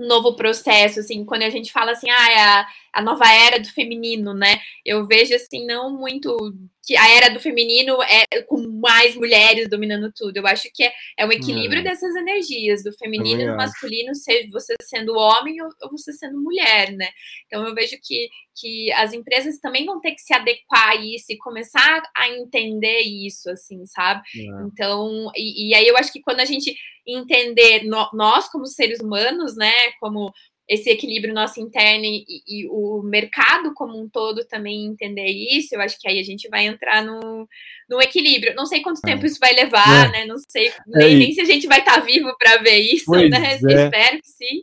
um 0.00 0.06
novo 0.06 0.34
processo, 0.34 1.00
assim, 1.00 1.24
quando 1.26 1.42
a 1.42 1.50
gente 1.50 1.70
fala 1.70 1.92
assim, 1.92 2.08
ah, 2.08 2.30
é 2.30 2.40
a, 2.40 2.66
a 2.94 3.02
nova 3.02 3.30
era 3.30 3.60
do 3.60 3.68
feminino, 3.68 4.32
né? 4.32 4.58
Eu 4.84 5.06
vejo 5.06 5.34
assim, 5.34 5.66
não 5.66 5.90
muito 5.94 6.54
que 6.90 6.96
a 6.96 7.08
era 7.08 7.28
do 7.30 7.38
feminino 7.38 8.02
é 8.02 8.42
com 8.42 8.66
mais 8.80 9.14
mulheres 9.14 9.70
dominando 9.70 10.12
tudo. 10.12 10.36
Eu 10.36 10.46
acho 10.48 10.68
que 10.74 10.82
é, 10.82 10.92
é 11.18 11.24
um 11.24 11.30
equilíbrio 11.30 11.78
é. 11.78 11.84
dessas 11.84 12.16
energias, 12.16 12.82
do 12.82 12.92
feminino 12.92 13.42
e 13.42 13.46
do 13.46 13.56
masculino, 13.56 14.12
seja 14.12 14.48
você 14.50 14.74
sendo 14.82 15.14
homem 15.14 15.62
ou, 15.62 15.68
ou, 15.82 15.90
você 15.92 16.12
sendo 16.12 16.40
mulher, 16.40 16.90
né? 16.90 17.08
Então 17.46 17.64
eu 17.64 17.72
vejo 17.76 17.96
que, 18.02 18.28
que 18.56 18.90
as 18.94 19.12
empresas 19.12 19.60
também 19.60 19.86
vão 19.86 20.00
ter 20.00 20.16
que 20.16 20.20
se 20.20 20.34
adequar 20.34 20.88
a 20.88 20.96
isso 20.96 21.26
e 21.28 21.38
começar 21.38 22.02
a 22.16 22.28
entender 22.28 23.02
isso, 23.02 23.48
assim, 23.48 23.86
sabe? 23.86 24.22
É. 24.36 24.40
Então, 24.66 25.30
e, 25.36 25.68
e 25.68 25.74
aí 25.76 25.86
eu 25.86 25.96
acho 25.96 26.12
que 26.12 26.20
quando 26.20 26.40
a 26.40 26.44
gente 26.44 26.74
entender 27.06 27.84
no, 27.84 28.08
nós 28.12 28.48
como 28.48 28.66
seres 28.66 28.98
humanos, 28.98 29.56
né, 29.56 29.72
como 30.00 30.32
esse 30.70 30.88
equilíbrio 30.88 31.34
nosso 31.34 31.60
interno 31.60 32.04
e, 32.04 32.24
e, 32.46 32.68
o 32.68 33.02
mercado 33.02 33.74
como 33.74 34.00
um 34.00 34.08
todo 34.08 34.44
também 34.44 34.86
entender 34.86 35.26
isso, 35.26 35.74
eu 35.74 35.80
acho 35.80 35.98
que 35.98 36.08
aí 36.08 36.20
a 36.20 36.22
gente 36.22 36.48
vai 36.48 36.64
entrar 36.64 37.02
no, 37.02 37.48
no 37.88 38.00
equilíbrio. 38.00 38.54
Não 38.54 38.64
sei 38.64 38.80
quanto 38.80 39.00
tempo 39.00 39.24
é. 39.24 39.26
isso 39.26 39.40
vai 39.40 39.52
levar, 39.52 40.06
é. 40.06 40.12
né? 40.12 40.26
Não 40.26 40.36
sei 40.38 40.68
é 40.68 40.74
nem, 40.86 41.16
nem, 41.16 41.32
se 41.32 41.40
a 41.40 41.44
gente 41.44 41.66
vai 41.66 41.80
estar 41.80 41.94
tá 41.94 42.00
vivo 42.00 42.32
para 42.38 42.58
ver 42.58 42.78
isso, 42.78 43.06
pois 43.06 43.28
né? 43.28 43.50
É. 43.50 43.54
Espero 43.56 44.22
que 44.22 44.28
sim. 44.28 44.62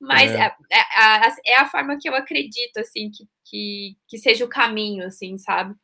Mas 0.00 0.30
é. 0.30 0.54
É, 0.70 0.78
a, 0.94 1.36
é 1.44 1.56
a 1.56 1.66
forma 1.66 1.98
que 2.00 2.08
eu 2.08 2.14
acredito, 2.14 2.78
assim, 2.78 3.10
que, 3.10 3.24
que, 3.44 3.96
que 4.06 4.16
seja 4.16 4.44
o 4.44 4.48
caminho, 4.48 5.04
assim, 5.04 5.36
sabe? 5.38 5.74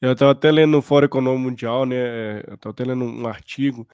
Eu 0.00 0.12
estava 0.12 0.30
até 0.30 0.52
lendo 0.52 0.70
no 0.70 0.82
Fórum 0.82 1.06
Econômico 1.06 1.42
Mundial, 1.42 1.84
né? 1.84 2.38
Eu 2.46 2.54
estava 2.54 2.72
até 2.72 2.84
lendo 2.84 3.04
um 3.04 3.26
artigo 3.26 3.84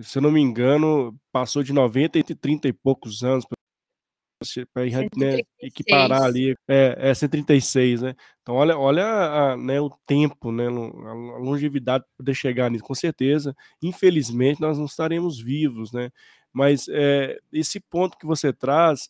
se 0.00 0.18
eu 0.18 0.22
não 0.22 0.30
me 0.30 0.40
engano, 0.40 1.18
passou 1.32 1.62
de 1.62 1.72
90 1.72 2.18
e 2.18 2.22
30 2.22 2.68
e 2.68 2.72
poucos 2.72 3.22
anos 3.22 3.44
para 3.44 3.58
né, 5.16 5.40
equiparar 5.60 6.22
ali, 6.22 6.54
é, 6.68 6.96
é 7.10 7.14
136, 7.14 8.02
né? 8.02 8.14
Então, 8.40 8.54
olha, 8.54 8.78
olha 8.78 9.04
a, 9.04 9.56
né, 9.56 9.80
o 9.80 9.90
tempo, 10.06 10.52
né, 10.52 10.66
a 10.66 11.38
longevidade 11.38 12.04
para 12.04 12.16
poder 12.18 12.34
chegar 12.34 12.70
nisso. 12.70 12.84
Com 12.84 12.94
certeza, 12.94 13.54
infelizmente, 13.82 14.60
nós 14.60 14.78
não 14.78 14.86
estaremos 14.86 15.40
vivos, 15.40 15.92
né? 15.92 16.10
Mas 16.52 16.86
é, 16.88 17.38
esse 17.52 17.80
ponto 17.80 18.16
que 18.16 18.26
você 18.26 18.52
traz 18.52 19.08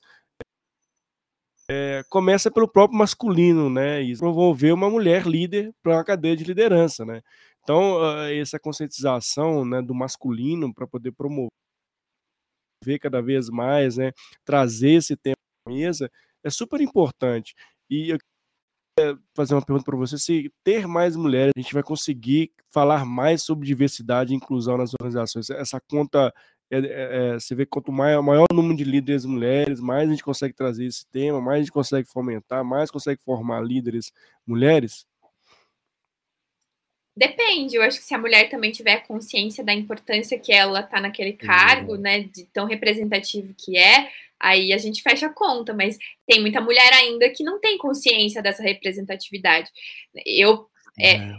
é, 1.71 2.03
começa 2.09 2.51
pelo 2.51 2.67
próprio 2.67 2.99
masculino, 2.99 3.69
né? 3.69 4.03
E 4.03 4.17
promover 4.17 4.73
uma 4.73 4.89
mulher 4.89 5.27
líder 5.27 5.75
para 5.83 5.97
uma 5.97 6.05
cadeia 6.05 6.35
de 6.35 6.45
liderança, 6.45 7.05
né? 7.05 7.23
Então, 7.69 8.01
uh, 8.01 8.33
essa 8.33 8.59
conscientização 8.59 9.63
né, 9.63 9.83
do 9.83 9.95
masculino 9.95 10.73
para 10.73 10.87
poder 10.87 11.13
promover 11.13 11.51
cada 12.99 13.21
vez 13.21 13.51
mais, 13.51 13.99
né, 13.99 14.13
trazer 14.43 14.93
esse 14.93 15.15
tema 15.15 15.37
à 15.67 15.71
mesa, 15.71 16.11
é 16.43 16.49
super 16.49 16.81
importante. 16.81 17.55
E 17.91 18.09
eu 18.09 18.19
queria 18.99 19.21
fazer 19.37 19.55
uma 19.55 19.61
pergunta 19.63 19.85
para 19.85 19.99
você: 19.99 20.17
se 20.17 20.51
ter 20.65 20.87
mais 20.87 21.15
mulheres, 21.15 21.53
a 21.55 21.61
gente 21.61 21.75
vai 21.75 21.83
conseguir 21.83 22.53
falar 22.73 23.05
mais 23.05 23.43
sobre 23.43 23.67
diversidade 23.67 24.33
e 24.33 24.37
inclusão 24.37 24.79
nas 24.79 24.95
organizações. 24.99 25.51
Essa 25.51 25.79
conta 25.91 26.33
é, 26.71 26.79
é, 26.79 27.35
você 27.35 27.55
vê 27.55 27.67
que 27.67 27.71
quanto 27.71 27.93
maior, 27.93 28.23
maior 28.23 28.47
o 28.51 28.55
número 28.55 28.79
de 28.79 28.85
líderes 28.85 29.27
mulheres, 29.27 29.79
mais 29.79 30.09
a 30.09 30.13
gente 30.13 30.25
consegue 30.25 30.55
trazer 30.55 30.87
esse 30.87 31.07
tema, 31.11 31.39
mais 31.39 31.57
a 31.57 31.63
gente 31.65 31.73
consegue 31.73 32.09
fomentar, 32.09 32.65
mais 32.65 32.91
consegue 32.91 33.23
formar 33.23 33.61
líderes 33.63 34.11
mulheres? 34.47 35.08
Depende, 37.19 37.75
eu 37.75 37.83
acho 37.83 37.99
que 37.99 38.05
se 38.05 38.15
a 38.15 38.19
mulher 38.19 38.49
também 38.49 38.71
tiver 38.71 39.05
consciência 39.05 39.65
da 39.65 39.73
importância 39.73 40.39
que 40.39 40.53
ela 40.53 40.85
tá 40.85 41.01
naquele 41.01 41.33
cargo, 41.33 41.95
uhum. 41.95 42.01
né, 42.01 42.21
de 42.21 42.45
tão 42.53 42.65
representativo 42.65 43.53
que 43.59 43.77
é, 43.77 44.09
aí 44.39 44.73
a 44.73 44.79
gente 44.79 45.03
fecha 45.03 45.27
a 45.27 45.33
conta, 45.33 45.75
mas 45.75 45.99
tem 46.25 46.41
muita 46.41 46.61
mulher 46.61 46.93
ainda 46.93 47.29
que 47.31 47.43
não 47.43 47.59
tem 47.59 47.77
consciência 47.77 48.41
dessa 48.41 48.63
representatividade. 48.63 49.69
Eu, 50.25 50.69
é, 50.97 51.17
é 51.17 51.33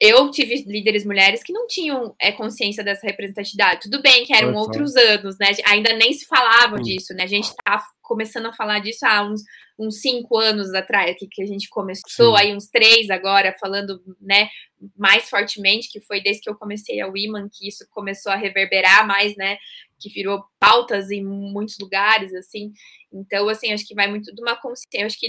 eu 0.00 0.32
tive 0.32 0.64
líderes 0.66 1.04
mulheres 1.04 1.44
que 1.44 1.52
não 1.52 1.68
tinham 1.68 2.12
é, 2.18 2.32
consciência 2.32 2.82
dessa 2.82 3.06
representatividade. 3.06 3.82
Tudo 3.82 4.02
bem 4.02 4.24
que 4.24 4.34
eram 4.34 4.54
outros 4.54 4.96
anos, 4.96 5.38
né? 5.38 5.52
Ainda 5.66 5.92
nem 5.92 6.12
se 6.12 6.26
falava 6.26 6.78
Sim. 6.78 6.82
disso, 6.82 7.14
né? 7.14 7.22
A 7.22 7.28
gente 7.28 7.54
tá 7.62 7.80
começando 8.10 8.46
a 8.46 8.52
falar 8.52 8.80
disso 8.80 9.06
há 9.06 9.22
uns, 9.22 9.42
uns 9.78 10.00
cinco 10.00 10.36
anos 10.36 10.74
atrás, 10.74 11.14
que, 11.16 11.28
que 11.28 11.40
a 11.40 11.46
gente 11.46 11.68
começou, 11.68 12.36
Sim. 12.36 12.42
aí 12.42 12.56
uns 12.56 12.68
três 12.68 13.08
agora, 13.08 13.54
falando, 13.60 14.02
né, 14.20 14.48
mais 14.96 15.30
fortemente, 15.30 15.88
que 15.88 16.00
foi 16.00 16.20
desde 16.20 16.42
que 16.42 16.50
eu 16.50 16.56
comecei 16.56 17.00
a 17.00 17.06
Women 17.06 17.48
que 17.48 17.68
isso 17.68 17.86
começou 17.90 18.32
a 18.32 18.36
reverberar 18.36 19.06
mais, 19.06 19.36
né? 19.36 19.58
Que 20.00 20.10
virou 20.10 20.42
pautas 20.58 21.12
em 21.12 21.24
muitos 21.24 21.78
lugares, 21.78 22.34
assim. 22.34 22.72
Então, 23.12 23.48
assim, 23.48 23.72
acho 23.72 23.86
que 23.86 23.94
vai 23.94 24.08
muito 24.08 24.34
de 24.34 24.42
uma 24.42 24.56
consciência. 24.56 25.06
Acho 25.06 25.20
que 25.20 25.28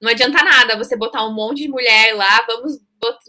não 0.00 0.10
adianta 0.10 0.42
nada 0.42 0.78
você 0.78 0.96
botar 0.96 1.26
um 1.26 1.34
monte 1.34 1.62
de 1.62 1.68
mulher 1.68 2.14
lá, 2.14 2.42
vamos 2.46 2.78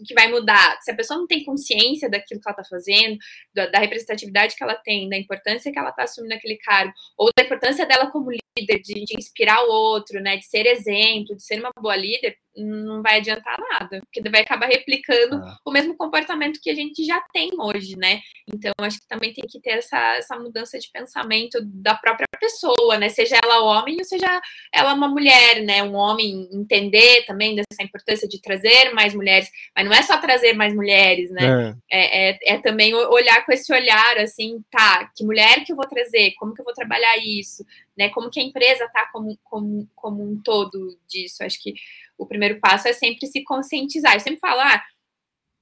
que 0.05 0.13
vai 0.13 0.29
mudar. 0.29 0.77
Se 0.81 0.91
a 0.91 0.95
pessoa 0.95 1.19
não 1.19 1.27
tem 1.27 1.43
consciência 1.43 2.09
daquilo 2.09 2.41
que 2.41 2.49
ela 2.49 2.59
está 2.59 2.63
fazendo, 2.69 3.17
da, 3.53 3.67
da, 3.67 3.79
representatividade 3.79 4.55
que 4.55 4.63
ela 4.63 4.75
tem, 4.75 5.09
da 5.09 5.17
importância 5.17 5.71
que 5.71 5.77
ela 5.77 5.89
está 5.89 6.03
assumindo 6.03 6.33
aquele 6.33 6.57
cargo, 6.57 6.93
ou 7.17 7.29
da 7.35 7.43
importância 7.43 7.85
dela 7.85 8.11
como 8.11 8.31
líder, 8.31 8.68
de, 8.77 9.05
de, 9.05 9.17
inspirar 9.17 9.63
o 9.63 9.71
outro, 9.71 10.19
né, 10.21 10.37
de 10.37 10.45
ser 10.45 10.65
exemplo, 10.65 11.35
de 11.35 11.43
ser 11.43 11.59
uma 11.59 11.71
boa 11.79 11.95
líder, 11.95 12.37
não 12.55 13.01
vai 13.01 13.17
adiantar 13.17 13.57
nada, 13.71 14.01
porque 14.01 14.29
vai 14.29 14.41
acabar 14.41 14.67
replicando 14.67 15.35
ah. 15.35 15.57
o 15.65 15.71
mesmo 15.71 15.95
comportamento 15.95 16.59
que 16.61 16.69
a 16.69 16.75
gente 16.75 17.03
já 17.05 17.21
tem 17.33 17.51
hoje, 17.59 17.95
né? 17.95 18.21
Então, 18.51 18.71
acho 18.79 18.99
que 18.99 19.07
também 19.07 19.33
tem 19.33 19.45
que 19.47 19.59
ter 19.59 19.71
essa, 19.71 20.15
essa 20.15 20.37
mudança 20.37 20.77
de 20.79 20.89
pensamento 20.91 21.59
da 21.63 21.95
própria 21.95 22.27
pessoa, 22.39 22.97
né? 22.97 23.09
Seja 23.09 23.39
ela 23.43 23.61
homem 23.61 23.97
ou 23.97 24.03
seja 24.03 24.41
ela 24.73 24.93
uma 24.93 25.07
mulher, 25.07 25.61
né? 25.61 25.83
Um 25.83 25.95
homem 25.95 26.49
entender 26.51 27.25
também 27.25 27.55
dessa 27.55 27.83
importância 27.83 28.27
de 28.27 28.41
trazer 28.41 28.93
mais 28.93 29.13
mulheres, 29.13 29.49
mas 29.75 29.85
não 29.85 29.93
é 29.93 30.01
só 30.01 30.17
trazer 30.17 30.53
mais 30.53 30.73
mulheres, 30.73 31.31
né? 31.31 31.75
É, 31.91 31.99
é, 31.99 32.29
é, 32.31 32.53
é 32.55 32.57
também 32.57 32.93
olhar 32.93 33.45
com 33.45 33.51
esse 33.51 33.71
olhar, 33.71 34.17
assim, 34.17 34.63
tá, 34.71 35.09
que 35.15 35.23
mulher 35.23 35.63
que 35.63 35.71
eu 35.71 35.75
vou 35.75 35.87
trazer, 35.87 36.33
como 36.37 36.53
que 36.53 36.61
eu 36.61 36.65
vou 36.65 36.73
trabalhar 36.73 37.17
isso, 37.17 37.65
né? 37.97 38.09
Como 38.09 38.29
que 38.29 38.39
a 38.39 38.43
empresa 38.43 38.89
tá 38.93 39.09
como, 39.11 39.37
como, 39.43 39.87
como 39.95 40.23
um 40.23 40.41
todo 40.41 40.97
disso. 41.07 41.43
Acho 41.43 41.61
que 41.61 41.73
o 42.19 42.27
primeiro 42.27 42.59
passo 42.59 42.87
é 42.87 42.93
sempre 42.93 43.25
se 43.25 43.43
conscientizar. 43.43 44.13
Eu 44.13 44.19
sempre 44.19 44.39
falo, 44.39 44.59
ah, 44.59 44.83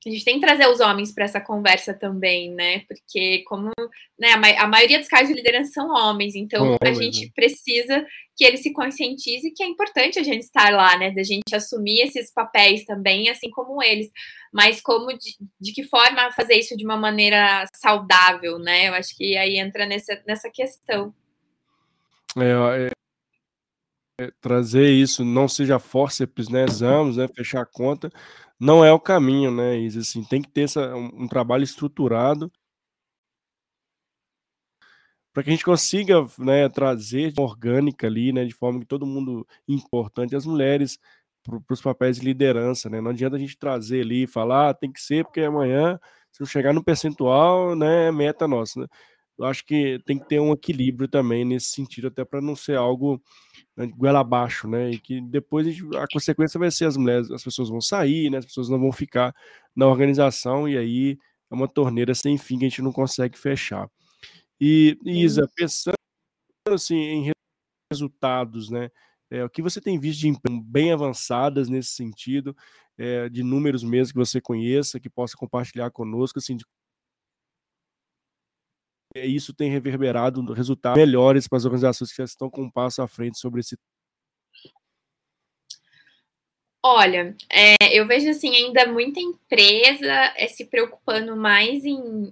a 0.05 0.09
gente 0.09 0.23
tem 0.23 0.35
que 0.35 0.45
trazer 0.45 0.67
os 0.67 0.79
homens 0.79 1.13
para 1.13 1.25
essa 1.25 1.41
conversa 1.41 1.93
também, 1.93 2.53
né? 2.53 2.79
Porque 2.87 3.43
como 3.45 3.71
né, 4.17 4.31
a, 4.31 4.37
ma 4.37 4.49
a, 4.49 4.67
maioria 4.67 4.99
dos 4.99 5.07
casos 5.07 5.27
de 5.27 5.33
liderança 5.33 5.71
são 5.71 5.89
homens, 5.89 6.35
então 6.35 6.77
a 6.81 6.93
gente 6.93 7.25
né? 7.25 7.31
precisa 7.35 8.05
que 8.35 8.45
ele 8.45 8.57
se 8.57 8.71
conscientize 8.71 9.51
que 9.51 9.63
é 9.63 9.65
importante 9.65 10.19
a 10.19 10.23
gente 10.23 10.43
estar 10.43 10.71
lá, 10.71 10.97
né? 10.97 11.11
Da 11.11 11.23
gente 11.23 11.53
assumir 11.53 12.01
esses 12.01 12.31
papéis 12.31 12.85
também, 12.85 13.29
assim 13.29 13.49
como 13.49 13.81
eles. 13.83 14.09
Mas 14.53 14.79
como 14.81 15.07
de, 15.07 15.35
de 15.59 15.73
que 15.73 15.83
forma 15.83 16.31
fazer 16.31 16.55
isso 16.55 16.77
de 16.77 16.85
uma 16.85 16.97
maneira 16.97 17.65
saudável, 17.75 18.59
né? 18.59 18.87
Eu 18.87 18.93
acho 18.93 19.15
que 19.15 19.35
aí 19.35 19.57
entra 19.57 19.85
nessa, 19.85 20.21
nessa 20.25 20.49
questão. 20.49 21.13
É, 22.37 22.85
é, 22.85 22.96
trazer 24.41 24.89
isso 24.91 25.23
não 25.23 25.47
seja 25.47 25.79
forceps, 25.79 26.49
né? 26.49 26.65
Exames, 26.65 27.17
né? 27.17 27.27
Fechar 27.27 27.61
a 27.61 27.65
conta 27.65 28.11
não 28.59 28.83
é 28.83 28.91
o 28.91 28.99
caminho, 28.99 29.51
né? 29.51 29.77
Isso, 29.77 29.99
assim, 29.99 30.23
tem 30.23 30.41
que 30.41 30.49
ter 30.49 30.61
essa, 30.61 30.95
um, 30.95 31.23
um 31.23 31.27
trabalho 31.27 31.63
estruturado 31.63 32.51
para 35.33 35.43
que 35.43 35.49
a 35.51 35.53
gente 35.53 35.65
consiga 35.65 36.25
né, 36.39 36.67
trazer 36.67 37.31
orgânica 37.37 38.07
ali, 38.07 38.33
né, 38.33 38.43
de 38.43 38.55
forma 38.55 38.79
que 38.79 38.87
todo 38.87 39.05
mundo 39.05 39.45
importante, 39.67 40.35
as 40.35 40.47
mulheres 40.47 40.97
para 41.43 41.73
os 41.73 41.81
papéis 41.81 42.17
de 42.17 42.25
liderança, 42.25 42.89
né? 42.89 42.99
Não 42.99 43.11
adianta 43.11 43.35
a 43.37 43.39
gente 43.39 43.57
trazer 43.57 44.01
ali 44.01 44.23
e 44.23 44.27
falar, 44.27 44.69
ah, 44.69 44.73
tem 44.73 44.91
que 44.91 44.99
ser 44.99 45.23
porque 45.23 45.41
amanhã 45.41 45.99
se 46.31 46.41
eu 46.43 46.47
chegar 46.47 46.73
no 46.73 46.83
percentual, 46.83 47.75
né, 47.75 48.07
é 48.07 48.11
meta 48.11 48.47
nossa. 48.47 48.81
Né? 48.81 48.87
Eu 49.37 49.45
acho 49.45 49.63
que 49.65 49.99
tem 50.05 50.17
que 50.17 50.27
ter 50.27 50.39
um 50.39 50.51
equilíbrio 50.51 51.07
também 51.07 51.45
nesse 51.45 51.67
sentido, 51.67 52.07
até 52.07 52.25
para 52.25 52.41
não 52.41 52.55
ser 52.55 52.75
algo 52.75 53.21
né, 53.75 53.85
goela 53.95 54.19
abaixo, 54.19 54.67
né? 54.67 54.91
E 54.91 54.99
que 54.99 55.21
depois 55.21 55.67
a, 55.67 55.71
gente, 55.71 55.95
a, 55.95 56.07
consequência 56.11 56.59
vai 56.59 56.71
ser 56.71 56.85
as 56.85 56.97
mulheres, 56.97 57.29
as 57.29 57.43
pessoas 57.43 57.69
vão 57.69 57.79
sair, 57.79 58.31
né? 58.31 58.39
As 58.39 58.45
pessoas 58.45 58.67
não 58.69 58.79
vão 58.79 58.91
ficar 58.91 59.35
na 59.75 59.87
organização 59.87 60.67
e 60.67 60.77
aí 60.77 61.17
é 61.51 61.55
uma 61.55 61.67
torneira 61.67 62.15
sem 62.15 62.37
fim 62.37 62.57
que 62.57 62.65
a 62.65 62.69
gente 62.69 62.81
não 62.81 62.91
consegue 62.91 63.37
fechar. 63.37 63.87
E 64.59 64.97
Isa, 65.05 65.47
pensando 65.55 65.95
assim 66.69 66.95
em 66.95 67.31
resultados, 67.91 68.69
né? 68.69 68.89
É, 69.29 69.43
o 69.43 69.49
que 69.49 69.61
você 69.61 69.81
tem 69.81 69.99
visto 69.99 70.21
de 70.21 70.33
bem 70.63 70.91
avançadas 70.91 71.69
nesse 71.69 71.91
sentido, 71.91 72.55
é, 72.97 73.29
de 73.29 73.43
números 73.43 73.83
mesmo 73.83 74.13
que 74.13 74.19
você 74.19 74.41
conheça, 74.41 74.99
que 74.99 75.09
possa 75.09 75.35
compartilhar 75.37 75.91
conosco, 75.91 76.39
assim, 76.39 76.55
de 76.55 76.65
isso 79.25 79.53
tem 79.53 79.69
reverberado 79.71 80.41
resultados 80.53 80.97
melhores 80.97 81.47
para 81.47 81.57
as 81.57 81.65
organizações 81.65 82.11
que 82.11 82.17
já 82.17 82.25
estão 82.25 82.49
com 82.49 82.63
um 82.63 82.71
passo 82.71 83.01
à 83.01 83.07
frente 83.07 83.39
sobre 83.39 83.61
esse 83.61 83.77
Olha, 86.83 87.35
é, 87.49 87.75
eu 87.91 88.07
vejo 88.07 88.29
assim 88.29 88.55
ainda 88.55 88.85
muita 88.85 89.19
empresa 89.19 90.33
é, 90.37 90.47
se 90.47 90.65
preocupando 90.65 91.35
mais 91.35 91.83
em 91.83 92.31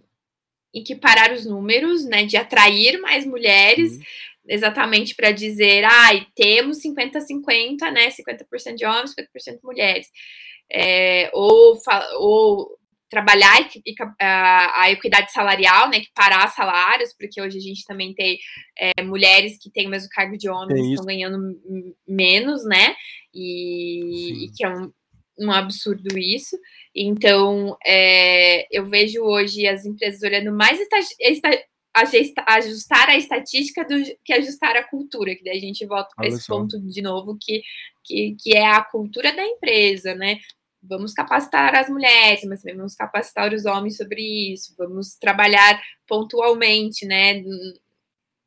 equiparar 0.74 1.34
os 1.34 1.46
números, 1.46 2.06
né, 2.06 2.26
de 2.26 2.38
atrair 2.38 3.00
mais 3.02 3.26
mulheres, 3.26 3.94
uhum. 3.94 4.04
exatamente 4.48 5.16
para 5.16 5.32
dizer, 5.32 5.84
ai, 5.84 6.28
temos 6.36 6.82
50-50, 6.82 7.92
né, 7.92 8.10
50% 8.10 8.76
de 8.76 8.86
homens, 8.86 9.14
50% 9.14 9.58
de 9.58 9.66
mulheres. 9.66 10.10
É, 10.72 11.30
ou, 11.34 11.78
ou 12.20 12.78
trabalhar 13.10 13.68
a, 14.20 14.82
a, 14.84 14.92
equidade 14.92 15.32
salarial, 15.32 15.90
né, 15.90 16.00
que 16.00 16.10
parar 16.14 16.48
salários, 16.50 17.14
porque 17.18 17.42
hoje 17.42 17.58
a 17.58 17.62
gente 17.62 17.84
também 17.86 18.14
tem 18.14 18.38
é, 18.78 19.04
mulheres 19.04 19.58
que 19.62 19.70
têm 19.70 19.88
o 19.88 19.90
mesmo 19.90 20.10
cargo 20.10 20.38
de 20.38 20.50
homens 20.50 20.86
e 20.86 20.90
estão 20.92 21.06
ganhando 21.06 21.38
menos, 22.08 22.66
né, 22.66 22.96
e, 23.34 24.46
e 24.46 24.52
que 24.56 24.66
é 24.66 24.70
um, 24.70 24.92
um 25.40 25.52
absurdo 25.52 26.18
isso. 26.18 26.58
Então, 26.96 27.78
é, 27.86 28.66
eu 28.76 28.86
vejo 28.86 29.22
hoje 29.22 29.68
as 29.68 29.86
empresas 29.86 30.22
olhando 30.24 30.52
mais 30.52 30.80
ajustar 32.48 33.10
a 33.10 33.18
estatística 33.18 33.86
do 33.86 33.96
que 34.24 34.34
ajustar 34.34 34.76
a 34.76 34.84
cultura, 34.84 35.36
que 35.36 35.44
daí 35.44 35.58
a 35.58 35.62
gente 35.62 35.86
volta 35.86 36.10
para 36.16 36.28
esse 36.28 36.46
ponto 36.46 36.80
de 36.80 37.02
novo, 37.02 37.38
que, 37.40 37.62
que, 38.04 38.36
que 38.42 38.58
é 38.58 38.66
a 38.66 38.84
cultura 38.84 39.34
da 39.34 39.46
empresa, 39.46 40.14
né? 40.16 40.38
Vamos 40.88 41.14
capacitar 41.14 41.76
as 41.76 41.90
mulheres, 41.90 42.44
mas 42.46 42.62
também 42.62 42.78
vamos 42.78 42.96
capacitar 42.96 43.54
os 43.54 43.66
homens 43.66 43.98
sobre 43.98 44.22
isso, 44.54 44.74
vamos 44.78 45.16
trabalhar 45.16 45.82
pontualmente, 46.08 47.06
né? 47.06 47.44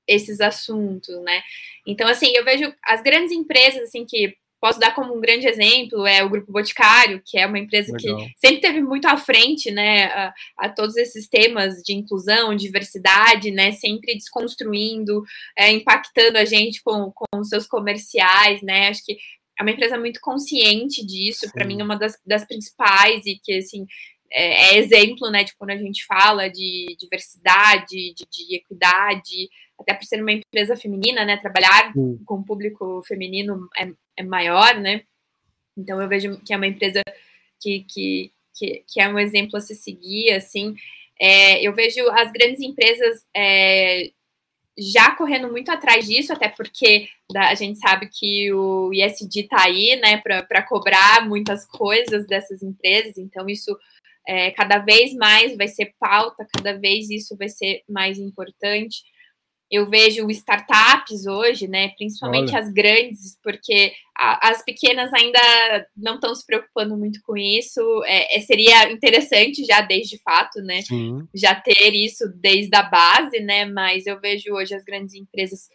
Esses 0.06 0.40
assuntos, 0.40 1.14
né? 1.22 1.42
Então, 1.86 2.08
assim, 2.08 2.32
eu 2.34 2.44
vejo 2.44 2.72
as 2.84 3.02
grandes 3.02 3.32
empresas, 3.32 3.82
assim, 3.82 4.04
que 4.06 4.36
Posso 4.60 4.80
dar 4.80 4.92
como 4.92 5.16
um 5.16 5.20
grande 5.20 5.46
exemplo 5.46 6.04
é 6.04 6.22
o 6.24 6.28
Grupo 6.28 6.50
Boticário, 6.50 7.22
que 7.24 7.38
é 7.38 7.46
uma 7.46 7.60
empresa 7.60 7.92
Legal. 7.92 8.16
que 8.16 8.32
sempre 8.36 8.60
teve 8.60 8.80
muito 8.80 9.06
à 9.06 9.16
frente, 9.16 9.70
né, 9.70 10.06
a, 10.06 10.34
a, 10.58 10.68
todos 10.68 10.96
esses 10.96 11.28
temas 11.28 11.76
de 11.76 11.92
inclusão, 11.92 12.54
diversidade, 12.56 13.52
né, 13.52 13.70
sempre 13.72 14.14
desconstruindo, 14.14 15.22
é, 15.56 15.70
impactando 15.70 16.38
a 16.38 16.44
gente 16.44 16.82
com, 16.82 17.12
com 17.12 17.44
seus 17.44 17.68
comerciais, 17.68 18.60
né, 18.60 18.88
acho 18.88 19.04
que 19.04 19.16
é 19.58 19.62
uma 19.62 19.70
empresa 19.72 19.98
muito 19.98 20.20
consciente 20.20 21.04
disso, 21.04 21.50
para 21.52 21.66
mim 21.66 21.80
é 21.80 21.84
uma 21.84 21.96
das, 21.96 22.18
das 22.24 22.46
principais 22.46 23.26
e 23.26 23.38
que, 23.42 23.54
assim, 23.54 23.86
é, 24.30 24.74
é, 24.74 24.78
exemplo, 24.78 25.30
né, 25.30 25.42
de 25.42 25.56
quando 25.56 25.70
a 25.70 25.76
gente 25.76 26.04
fala 26.06 26.48
de 26.48 26.96
diversidade, 26.98 28.14
de, 28.14 28.26
de 28.30 28.56
equidade, 28.56 29.48
até 29.80 29.94
por 29.94 30.04
ser 30.04 30.22
uma 30.22 30.32
empresa 30.32 30.76
feminina, 30.76 31.24
né, 31.24 31.36
trabalhar 31.36 31.92
com 31.92 32.18
com 32.24 32.42
público 32.42 33.02
feminino 33.06 33.68
é, 33.76 33.90
é 34.16 34.22
maior, 34.22 34.78
né, 34.78 35.02
então 35.76 36.00
eu 36.00 36.08
vejo 36.08 36.40
que 36.44 36.52
é 36.52 36.56
uma 36.56 36.66
empresa 36.66 37.02
que, 37.60 37.84
que, 37.88 38.32
que, 38.54 38.84
que 38.86 39.00
é 39.00 39.08
um 39.08 39.18
exemplo 39.18 39.56
a 39.56 39.60
se 39.60 39.74
seguir, 39.74 40.32
assim, 40.32 40.74
é, 41.20 41.60
eu 41.66 41.74
vejo 41.74 42.08
as 42.10 42.30
grandes 42.30 42.60
empresas 42.60 43.24
é, 43.34 44.12
já 44.78 45.10
correndo 45.16 45.50
muito 45.50 45.70
atrás 45.70 46.06
disso, 46.06 46.32
até 46.32 46.48
porque 46.48 47.08
a 47.34 47.54
gente 47.54 47.78
sabe 47.78 48.08
que 48.08 48.52
o 48.52 48.92
ISD 48.92 49.40
está 49.40 49.64
aí, 49.64 49.96
né, 50.00 50.18
para 50.18 50.62
cobrar 50.62 51.26
muitas 51.26 51.66
coisas 51.66 52.26
dessas 52.26 52.62
empresas, 52.62 53.18
então 53.18 53.48
isso 53.48 53.76
é, 54.26 54.50
cada 54.52 54.78
vez 54.78 55.14
mais 55.14 55.56
vai 55.56 55.66
ser 55.66 55.94
pauta, 55.98 56.46
cada 56.54 56.78
vez 56.78 57.10
isso 57.10 57.36
vai 57.36 57.48
ser 57.48 57.82
mais 57.88 58.18
importante. 58.18 59.02
Eu 59.70 59.88
vejo 59.88 60.30
startups 60.30 61.26
hoje, 61.26 61.68
né, 61.68 61.88
principalmente 61.96 62.50
Olha. 62.50 62.60
as 62.60 62.72
grandes, 62.72 63.38
porque 63.42 63.92
a, 64.16 64.50
as 64.50 64.64
pequenas 64.64 65.12
ainda 65.12 65.38
não 65.96 66.14
estão 66.14 66.34
se 66.34 66.44
preocupando 66.46 66.96
muito 66.96 67.20
com 67.22 67.36
isso. 67.36 67.80
É, 68.04 68.36
é, 68.36 68.40
seria 68.40 68.90
interessante 68.90 69.64
já 69.64 69.80
desde 69.80 70.18
fato, 70.22 70.60
né, 70.62 70.82
Sim. 70.82 71.26
já 71.34 71.54
ter 71.54 71.94
isso 71.94 72.24
desde 72.36 72.74
a 72.74 72.82
base, 72.82 73.40
né, 73.40 73.64
mas 73.66 74.06
eu 74.06 74.18
vejo 74.20 74.52
hoje 74.54 74.74
as 74.74 74.84
grandes 74.84 75.14
empresas 75.14 75.68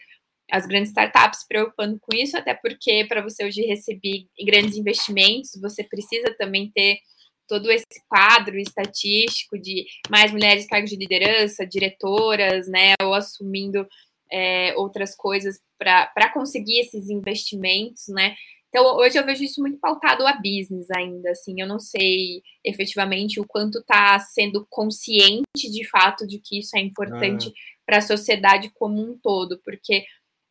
as 0.52 0.68
grandes 0.68 0.90
startups 0.90 1.40
se 1.40 1.48
preocupando 1.48 1.98
com 2.00 2.16
isso, 2.16 2.38
até 2.38 2.54
porque 2.54 3.06
para 3.06 3.22
você 3.22 3.44
hoje 3.44 3.62
receber 3.64 4.28
grandes 4.46 4.78
investimentos, 4.78 5.60
você 5.60 5.84
precisa 5.84 6.36
também 6.38 6.70
ter 6.76 7.00
todo 7.48 7.72
esse 7.72 7.86
quadro 8.08 8.58
estatístico 8.58 9.58
de 9.60 9.86
mais 10.10 10.32
mulheres 10.32 10.66
cargos 10.68 10.90
de 10.90 10.96
liderança, 10.96 11.66
diretoras, 11.66 12.68
né, 12.68 12.94
ou 13.02 13.14
assumindo 13.14 13.88
é, 14.32 14.74
outras 14.76 15.16
coisas 15.16 15.60
para 15.78 16.32
conseguir 16.34 16.80
esses 16.80 17.10
investimentos, 17.10 18.08
né? 18.08 18.36
Então, 18.70 18.98
hoje 18.98 19.20
eu 19.20 19.26
vejo 19.26 19.44
isso 19.44 19.62
muito 19.62 19.78
pautado 19.78 20.26
a 20.26 20.34
business 20.34 20.90
ainda, 20.90 21.30
assim, 21.30 21.62
eu 21.62 21.68
não 21.68 21.78
sei 21.78 22.42
efetivamente 22.66 23.40
o 23.40 23.46
quanto 23.46 23.78
está 23.78 24.18
sendo 24.18 24.66
consciente 24.68 25.44
de 25.56 25.88
fato 25.88 26.26
de 26.26 26.40
que 26.40 26.58
isso 26.58 26.76
é 26.76 26.80
importante 26.80 27.50
ah. 27.50 27.52
para 27.86 27.98
a 27.98 28.02
sociedade 28.02 28.72
como 28.74 29.00
um 29.00 29.16
todo, 29.16 29.62
porque 29.64 30.04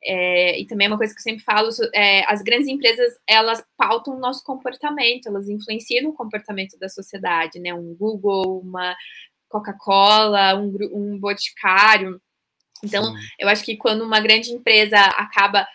é, 0.05 0.61
e 0.61 0.67
também 0.67 0.87
é 0.87 0.91
uma 0.91 0.99
coisa 0.99 1.15
que 1.15 1.21
eu 1.21 1.23
sempre 1.23 1.45
falo, 1.45 1.69
é, 1.95 2.25
as 2.31 2.43
grandes 2.43 2.69
empresas, 2.69 3.15
elas 3.27 3.63
pautam 3.77 4.17
o 4.17 4.19
nosso 4.19 4.43
comportamento, 4.45 5.29
elas 5.29 5.49
influenciam 5.49 6.11
o 6.11 6.15
comportamento 6.15 6.77
da 6.79 6.89
sociedade, 6.89 7.61
né? 7.61 7.73
Um 7.73 7.95
Google, 7.95 8.61
uma 8.61 8.97
Coca-Cola, 9.49 10.57
um, 10.57 10.77
um 10.93 11.19
boticário. 11.19 12.21
Então, 12.85 13.05
Sim. 13.05 13.15
eu 13.39 13.49
acho 13.49 13.65
que 13.65 13.77
quando 13.77 14.03
uma 14.03 14.19
grande 14.19 14.51
empresa 14.51 14.99
acaba 14.99 15.67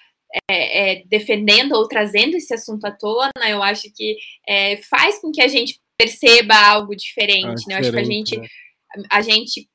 é, 0.50 1.00
é, 1.00 1.04
defendendo 1.06 1.74
ou 1.74 1.88
trazendo 1.88 2.36
esse 2.36 2.54
assunto 2.54 2.84
à 2.86 2.92
tona, 2.92 3.32
eu 3.48 3.64
acho 3.64 3.88
que 3.96 4.18
é, 4.46 4.78
faz 4.78 5.20
com 5.22 5.32
que 5.32 5.42
a 5.42 5.48
gente 5.48 5.80
perceba 5.98 6.54
algo 6.54 6.94
diferente, 6.96 7.64
ah, 7.66 7.70
né? 7.70 7.76
Eu 7.76 7.80
acho 7.80 7.92
que 7.92 8.00
a 8.00 8.04
gente, 8.04 8.38
né? 8.38 8.48
a 9.10 9.22
gente 9.22 9.70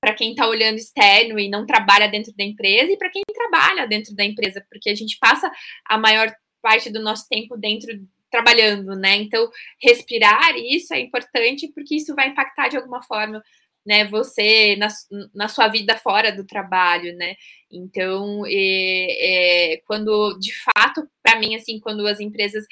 para 0.00 0.14
quem 0.14 0.30
está 0.30 0.46
olhando 0.46 0.76
externo 0.76 1.38
e 1.38 1.48
não 1.48 1.66
trabalha 1.66 2.08
dentro 2.08 2.32
da 2.36 2.44
empresa, 2.44 2.92
e 2.92 2.96
para 2.96 3.10
quem 3.10 3.22
trabalha 3.32 3.86
dentro 3.86 4.14
da 4.14 4.24
empresa, 4.24 4.64
porque 4.70 4.90
a 4.90 4.94
gente 4.94 5.18
passa 5.18 5.50
a 5.86 5.98
maior 5.98 6.32
parte 6.62 6.90
do 6.90 7.00
nosso 7.00 7.28
tempo 7.28 7.56
dentro 7.56 7.92
trabalhando, 8.30 8.94
né? 8.94 9.16
Então, 9.16 9.48
respirar 9.82 10.56
isso 10.56 10.92
é 10.94 11.00
importante 11.00 11.68
porque 11.74 11.96
isso 11.96 12.14
vai 12.14 12.28
impactar 12.28 12.68
de 12.68 12.76
alguma 12.76 13.02
forma, 13.02 13.42
né? 13.86 14.04
Você 14.06 14.76
na, 14.76 14.88
na 15.34 15.48
sua 15.48 15.68
vida 15.68 15.96
fora 15.96 16.30
do 16.30 16.44
trabalho, 16.44 17.16
né? 17.16 17.36
Então, 17.70 18.42
é, 18.46 19.80
quando 19.86 20.38
de 20.38 20.52
fato, 20.62 21.08
para 21.22 21.38
mim, 21.38 21.54
assim, 21.54 21.80
quando 21.80 22.06
as 22.06 22.20
empresas 22.20 22.64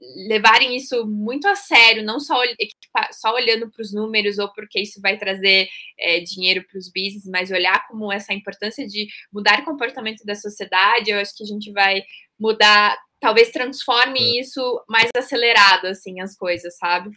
levarem 0.00 0.76
isso 0.76 1.06
muito 1.06 1.48
a 1.48 1.56
sério, 1.56 2.04
não 2.04 2.20
só, 2.20 2.36
só 3.12 3.34
olhando 3.34 3.70
para 3.70 3.82
os 3.82 3.92
números 3.92 4.38
ou 4.38 4.52
porque 4.52 4.80
isso 4.80 5.00
vai 5.00 5.18
trazer 5.18 5.68
é, 5.98 6.20
dinheiro 6.20 6.64
para 6.68 6.78
os 6.78 6.86
business, 6.86 7.26
mas 7.26 7.50
olhar 7.50 7.86
como 7.88 8.12
essa 8.12 8.32
importância 8.32 8.86
de 8.86 9.08
mudar 9.32 9.60
o 9.60 9.64
comportamento 9.64 10.24
da 10.24 10.34
sociedade, 10.34 11.10
eu 11.10 11.18
acho 11.18 11.36
que 11.36 11.42
a 11.42 11.46
gente 11.46 11.72
vai 11.72 12.02
mudar, 12.38 12.96
talvez 13.20 13.50
transforme 13.50 14.20
é. 14.20 14.40
isso 14.40 14.84
mais 14.88 15.10
acelerado, 15.16 15.86
assim, 15.86 16.20
as 16.20 16.36
coisas, 16.36 16.76
sabe? 16.76 17.10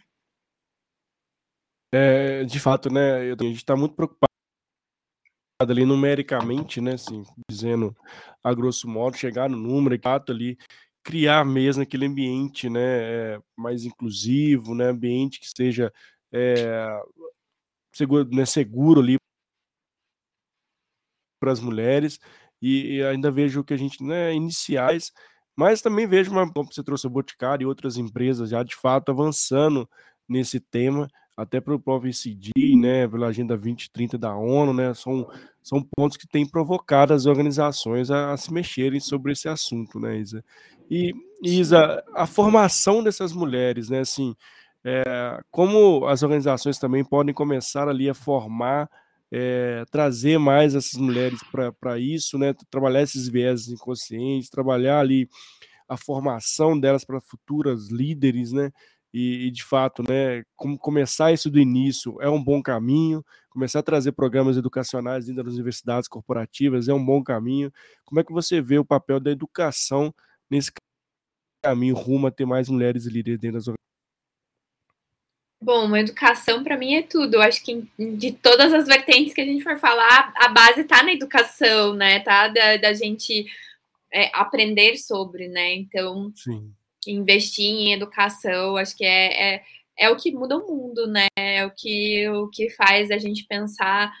É, 1.94 2.42
de 2.44 2.58
fato, 2.58 2.90
né, 2.92 3.32
a 3.32 3.44
gente 3.44 3.56
está 3.56 3.76
muito 3.76 3.94
preocupado 3.94 4.32
ali 5.60 5.84
numericamente, 5.84 6.80
né, 6.80 6.94
assim, 6.94 7.22
dizendo 7.48 7.94
a 8.42 8.52
grosso 8.52 8.88
modo, 8.88 9.16
chegar 9.16 9.48
no 9.48 9.56
número, 9.56 9.94
exato 9.94 10.32
ali, 10.32 10.56
criar 11.02 11.44
mesmo 11.44 11.82
aquele 11.82 12.06
ambiente, 12.06 12.68
né, 12.70 12.80
eh, 13.34 13.40
mais 13.56 13.84
inclusivo, 13.84 14.74
né, 14.74 14.86
ambiente 14.86 15.40
que 15.40 15.48
seja 15.48 15.92
é, 16.32 17.00
seguro, 17.92 18.28
né, 18.30 18.46
seguro 18.46 19.00
ali 19.00 19.16
para 21.40 21.52
as 21.52 21.60
mulheres 21.60 22.18
e, 22.60 22.96
e, 22.96 23.04
ainda 23.04 23.30
vejo 23.30 23.64
que 23.64 23.74
a 23.74 23.76
gente, 23.76 24.02
né, 24.02 24.32
iniciais, 24.34 25.12
mas 25.56 25.82
também 25.82 26.06
vejo 26.06 26.30
uma, 26.30 26.50
como 26.50 26.72
você 26.72 26.82
trouxe 26.82 27.06
o 27.06 27.10
Boticário 27.10 27.64
e 27.64 27.66
outras 27.66 27.96
empresas 27.96 28.50
já 28.50 28.62
de 28.62 28.76
fato 28.76 29.10
avançando 29.10 29.88
nesse 30.28 30.60
tema 30.60 31.08
até 31.36 31.60
para 31.60 31.74
o 31.74 31.80
próprio 31.80 32.10
ICD, 32.10 32.76
né, 32.76 33.08
pela 33.08 33.28
Agenda 33.28 33.56
2030 33.56 34.18
da 34.18 34.34
ONU, 34.36 34.72
né, 34.72 34.94
são, 34.94 35.28
são 35.62 35.82
pontos 35.96 36.16
que 36.16 36.28
têm 36.28 36.46
provocado 36.46 37.12
as 37.12 37.26
organizações 37.26 38.10
a, 38.10 38.32
a 38.32 38.36
se 38.36 38.52
mexerem 38.52 39.00
sobre 39.00 39.32
esse 39.32 39.48
assunto, 39.48 39.98
né, 39.98 40.18
Isa? 40.18 40.44
E, 40.94 41.14
Isa, 41.42 42.04
a 42.14 42.26
formação 42.26 43.02
dessas 43.02 43.32
mulheres, 43.32 43.88
né, 43.88 44.00
assim, 44.00 44.36
é, 44.84 45.42
como 45.50 46.04
as 46.06 46.22
organizações 46.22 46.78
também 46.78 47.02
podem 47.02 47.34
começar 47.34 47.88
ali 47.88 48.10
a 48.10 48.14
formar, 48.14 48.90
é, 49.30 49.86
trazer 49.90 50.36
mais 50.38 50.74
essas 50.74 51.00
mulheres 51.00 51.40
para 51.80 51.98
isso, 51.98 52.36
né, 52.36 52.54
trabalhar 52.70 53.00
esses 53.00 53.26
viés 53.26 53.68
inconscientes, 53.68 54.50
trabalhar 54.50 55.00
ali 55.00 55.30
a 55.88 55.96
formação 55.96 56.78
delas 56.78 57.06
para 57.06 57.22
futuras 57.22 57.88
líderes, 57.88 58.52
né, 58.52 58.70
e, 59.14 59.46
e, 59.46 59.50
de 59.50 59.64
fato, 59.64 60.02
né, 60.06 60.42
como 60.54 60.76
começar 60.78 61.32
isso 61.32 61.50
do 61.50 61.58
início 61.58 62.20
é 62.20 62.28
um 62.28 62.42
bom 62.44 62.62
caminho, 62.62 63.24
começar 63.48 63.78
a 63.78 63.82
trazer 63.82 64.12
programas 64.12 64.58
educacionais 64.58 65.24
dentro 65.24 65.42
das 65.42 65.54
universidades 65.54 66.06
corporativas 66.06 66.86
é 66.86 66.92
um 66.92 67.02
bom 67.02 67.22
caminho. 67.22 67.72
Como 68.04 68.20
é 68.20 68.24
que 68.24 68.32
você 68.32 68.60
vê 68.60 68.78
o 68.78 68.84
papel 68.84 69.18
da 69.18 69.30
educação 69.30 70.14
nesse 70.52 70.70
caminho 71.62 71.94
rumo 71.94 72.26
a 72.26 72.30
ter 72.30 72.44
mais 72.44 72.68
mulheres 72.68 73.06
líderes 73.06 73.40
dentro 73.40 73.56
das 73.56 73.68
organizações? 73.68 73.82
Bom, 75.62 75.96
educação 75.96 76.62
para 76.62 76.76
mim 76.76 76.96
é 76.96 77.02
tudo. 77.02 77.34
Eu 77.34 77.42
acho 77.42 77.64
que 77.64 77.88
de 77.96 78.32
todas 78.32 78.72
as 78.72 78.86
vertentes 78.86 79.32
que 79.32 79.40
a 79.40 79.44
gente 79.44 79.62
for 79.62 79.78
falar, 79.78 80.32
a 80.36 80.48
base 80.48 80.80
está 80.80 81.02
na 81.02 81.12
educação, 81.12 81.94
né? 81.94 82.20
Tá? 82.20 82.48
Da, 82.48 82.76
da 82.76 82.92
gente 82.92 83.46
é, 84.12 84.30
aprender 84.34 84.96
sobre, 84.96 85.48
né? 85.48 85.72
Então, 85.72 86.32
Sim. 86.34 86.72
investir 87.06 87.64
em 87.64 87.92
educação, 87.92 88.76
acho 88.76 88.96
que 88.96 89.04
é, 89.04 89.54
é, 89.54 89.64
é, 89.96 90.10
o 90.10 90.16
que 90.16 90.32
muda 90.32 90.58
o 90.58 90.66
mundo, 90.66 91.06
né? 91.06 91.28
É 91.36 91.64
o 91.64 91.70
que, 91.70 92.28
o 92.28 92.48
que 92.48 92.68
faz 92.70 93.12
a 93.12 93.18
gente 93.18 93.44
pensar 93.44 94.12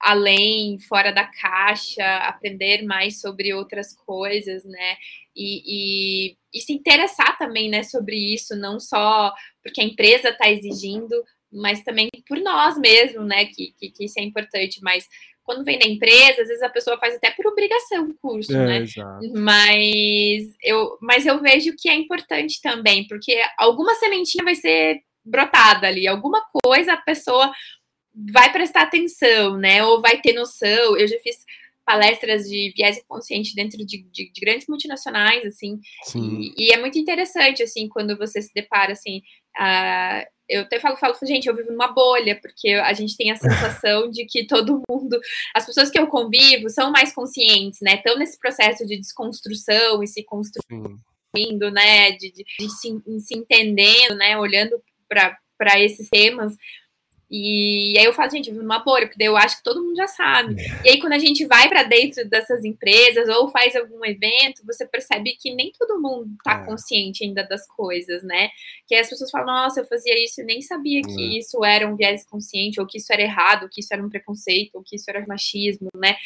além, 0.00 0.78
fora 0.80 1.12
da 1.12 1.24
caixa, 1.24 2.04
aprender 2.18 2.82
mais 2.82 3.20
sobre 3.20 3.52
outras 3.54 3.94
coisas, 3.94 4.64
né? 4.64 4.96
E, 5.36 5.62
e, 5.66 6.36
e, 6.54 6.60
se 6.60 6.72
interessar 6.72 7.36
também, 7.36 7.68
né, 7.68 7.82
sobre 7.82 8.16
isso, 8.16 8.54
não 8.54 8.78
só 8.78 9.32
porque 9.62 9.80
a 9.80 9.84
empresa 9.84 10.28
está 10.28 10.48
exigindo, 10.48 11.24
mas 11.50 11.82
também 11.82 12.08
por 12.28 12.38
nós 12.38 12.78
mesmos, 12.78 13.26
né, 13.26 13.46
que, 13.46 13.72
que, 13.78 13.90
que, 13.90 14.04
isso 14.04 14.18
é 14.20 14.22
importante, 14.22 14.80
mas 14.80 15.08
quando 15.42 15.64
vem 15.64 15.78
da 15.78 15.86
empresa, 15.86 16.42
às 16.42 16.48
vezes 16.48 16.62
a 16.62 16.70
pessoa 16.70 16.98
faz 16.98 17.14
até 17.14 17.30
por 17.30 17.46
obrigação 17.46 18.08
o 18.08 18.14
curso, 18.14 18.56
é, 18.56 18.66
né? 18.66 18.78
Exato. 18.78 19.32
Mas 19.34 20.52
eu, 20.62 20.96
mas 21.00 21.26
eu 21.26 21.40
vejo 21.40 21.74
que 21.76 21.88
é 21.88 21.94
importante 21.94 22.60
também, 22.62 23.06
porque 23.06 23.42
alguma 23.58 23.94
sementinha 23.96 24.44
vai 24.44 24.54
ser 24.54 25.00
brotada 25.24 25.86
ali, 25.86 26.06
alguma 26.06 26.42
coisa 26.64 26.94
a 26.94 26.96
pessoa 26.96 27.52
vai 28.14 28.52
prestar 28.52 28.82
atenção, 28.82 29.56
né? 29.56 29.84
Ou 29.84 30.00
vai 30.00 30.20
ter 30.20 30.32
noção. 30.32 30.96
Eu 30.96 31.06
já 31.08 31.18
fiz 31.18 31.44
palestras 31.84 32.48
de 32.48 32.72
viés 32.74 32.98
inconsciente 32.98 33.54
dentro 33.54 33.78
de, 33.78 34.02
de, 34.02 34.32
de 34.32 34.40
grandes 34.40 34.66
multinacionais, 34.66 35.44
assim, 35.44 35.78
e, 36.14 36.54
e, 36.56 36.72
é 36.72 36.78
muito 36.78 36.98
interessante, 36.98 37.62
assim, 37.62 37.88
quando 37.88 38.16
você 38.16 38.40
se 38.40 38.52
depara, 38.54 38.92
assim, 38.92 39.18
uh, 39.58 40.26
eu 40.48 40.62
até 40.62 40.78
falo, 40.80 40.96
falo, 40.96 41.14
gente, 41.24 41.46
eu 41.46 41.56
vivo 41.56 41.70
numa 41.70 41.92
bolha, 41.92 42.38
porque 42.40 42.70
a 42.70 42.92
gente 42.92 43.16
tem 43.16 43.30
a 43.30 43.36
sensação 43.36 44.10
de 44.10 44.24
que 44.26 44.46
todo 44.46 44.82
mundo, 44.88 45.18
as 45.54 45.66
pessoas 45.66 45.90
que 45.90 45.98
eu 45.98 46.06
convivo 46.06 46.68
são 46.68 46.90
mais 46.90 47.14
conscientes, 47.14 47.80
né, 47.82 47.96
estão 47.96 48.18
nesse 48.18 48.38
processo 48.38 48.86
de 48.86 48.96
desconstrução 48.98 50.02
e 50.02 50.06
se 50.06 50.24
construindo, 50.24 51.70
né, 51.70 52.12
de, 52.12 52.32
de, 52.32 52.44
de 52.58 52.70
se, 52.70 53.02
se 53.20 53.36
entendendo, 53.36 54.16
né, 54.16 54.38
olhando 54.38 54.82
para 55.08 55.80
esses 55.80 56.08
temas, 56.08 56.56
e 57.36 57.98
aí 57.98 58.04
eu 58.04 58.12
falo, 58.12 58.30
gente, 58.30 58.52
numa 58.52 58.78
boa, 58.78 59.00
porque 59.00 59.18
daí 59.18 59.26
eu 59.26 59.36
acho 59.36 59.56
que 59.56 59.64
todo 59.64 59.82
mundo 59.82 59.96
já 59.96 60.06
sabe. 60.06 60.60
É. 60.60 60.82
E 60.84 60.88
aí 60.90 61.00
quando 61.00 61.14
a 61.14 61.18
gente 61.18 61.44
vai 61.46 61.68
para 61.68 61.82
dentro 61.82 62.24
dessas 62.28 62.64
empresas 62.64 63.28
ou 63.28 63.48
faz 63.48 63.74
algum 63.74 64.04
evento, 64.04 64.64
você 64.64 64.86
percebe 64.86 65.36
que 65.40 65.52
nem 65.52 65.72
todo 65.76 66.00
mundo 66.00 66.30
tá 66.44 66.62
é. 66.62 66.64
consciente 66.64 67.24
ainda 67.24 67.42
das 67.42 67.66
coisas, 67.66 68.22
né? 68.22 68.50
Que 68.86 68.94
as 68.94 69.08
pessoas 69.08 69.32
falam, 69.32 69.46
nossa, 69.46 69.80
eu 69.80 69.84
fazia 69.84 70.14
isso 70.22 70.42
e 70.42 70.44
nem 70.44 70.62
sabia 70.62 71.02
que 71.02 71.34
é. 71.34 71.38
isso 71.38 71.64
era 71.64 71.88
um 71.88 71.96
viés 71.96 72.24
consciente, 72.24 72.80
ou 72.80 72.86
que 72.86 72.98
isso 72.98 73.12
era 73.12 73.22
errado, 73.22 73.64
ou 73.64 73.68
que 73.68 73.80
isso 73.80 73.92
era 73.92 74.04
um 74.04 74.08
preconceito, 74.08 74.76
ou 74.76 74.82
que 74.82 74.94
isso 74.94 75.10
era 75.10 75.26
machismo, 75.26 75.88
né? 75.96 76.16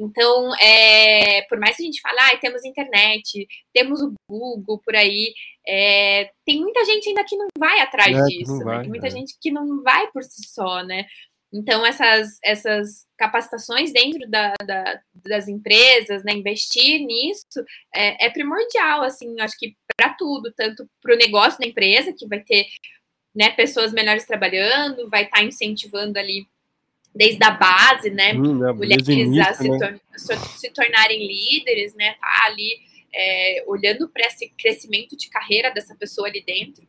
Então, 0.00 0.54
é, 0.56 1.42
por 1.42 1.60
mais 1.60 1.76
que 1.76 1.82
a 1.82 1.86
gente 1.86 2.00
fale, 2.00 2.16
ah, 2.18 2.38
temos 2.38 2.64
internet, 2.64 3.46
temos 3.72 4.00
o 4.00 4.14
Google 4.28 4.80
por 4.82 4.96
aí, 4.96 5.34
é, 5.68 6.30
tem 6.46 6.58
muita 6.58 6.82
gente 6.86 7.10
ainda 7.10 7.22
que 7.22 7.36
não 7.36 7.48
vai 7.58 7.80
atrás 7.80 8.16
é, 8.16 8.22
disso, 8.24 8.56
né? 8.58 8.64
vai, 8.64 8.80
tem 8.80 8.88
muita 8.88 9.08
é. 9.08 9.10
gente 9.10 9.36
que 9.38 9.50
não 9.50 9.82
vai 9.82 10.10
por 10.10 10.24
si 10.24 10.48
só, 10.48 10.82
né? 10.82 11.04
Então, 11.52 11.84
essas, 11.84 12.38
essas 12.42 13.06
capacitações 13.18 13.92
dentro 13.92 14.26
da, 14.30 14.54
da, 14.64 15.00
das 15.14 15.48
empresas, 15.48 16.22
né, 16.24 16.32
investir 16.32 17.04
nisso 17.04 17.62
é, 17.94 18.26
é 18.26 18.30
primordial, 18.30 19.02
assim, 19.02 19.38
acho 19.40 19.58
que 19.58 19.74
para 19.96 20.14
tudo, 20.14 20.52
tanto 20.56 20.88
para 21.02 21.14
o 21.14 21.18
negócio 21.18 21.58
da 21.58 21.66
empresa, 21.66 22.14
que 22.16 22.26
vai 22.26 22.40
ter 22.40 22.66
né, 23.34 23.50
pessoas 23.50 23.92
melhores 23.92 24.24
trabalhando, 24.24 25.10
vai 25.10 25.24
estar 25.24 25.38
tá 25.38 25.42
incentivando 25.42 26.18
ali 26.18 26.46
desde 27.14 27.42
a 27.44 27.50
base, 27.50 28.10
né? 28.10 28.32
Hum, 28.34 28.66
é, 28.66 28.72
mulheres 28.72 29.08
a 29.08 29.54
se, 29.54 29.68
né? 29.68 30.00
se, 30.16 30.70
tornarem 30.70 31.26
líderes, 31.26 31.94
né? 31.94 32.14
Tá 32.14 32.46
ali 32.46 32.78
é, 33.12 33.64
olhando 33.66 34.08
para 34.08 34.26
esse 34.26 34.48
crescimento 34.56 35.16
de 35.16 35.28
carreira 35.28 35.70
dessa 35.70 35.94
pessoa 35.94 36.28
ali 36.28 36.42
dentro. 36.44 36.86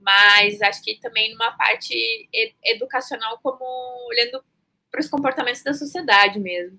Mas 0.00 0.62
acho 0.62 0.82
que 0.84 1.00
também 1.00 1.32
numa 1.32 1.50
parte 1.52 2.28
educacional, 2.64 3.38
como 3.42 3.64
olhando 4.08 4.42
para 4.90 5.00
os 5.00 5.08
comportamentos 5.08 5.62
da 5.62 5.74
sociedade 5.74 6.38
mesmo. 6.38 6.78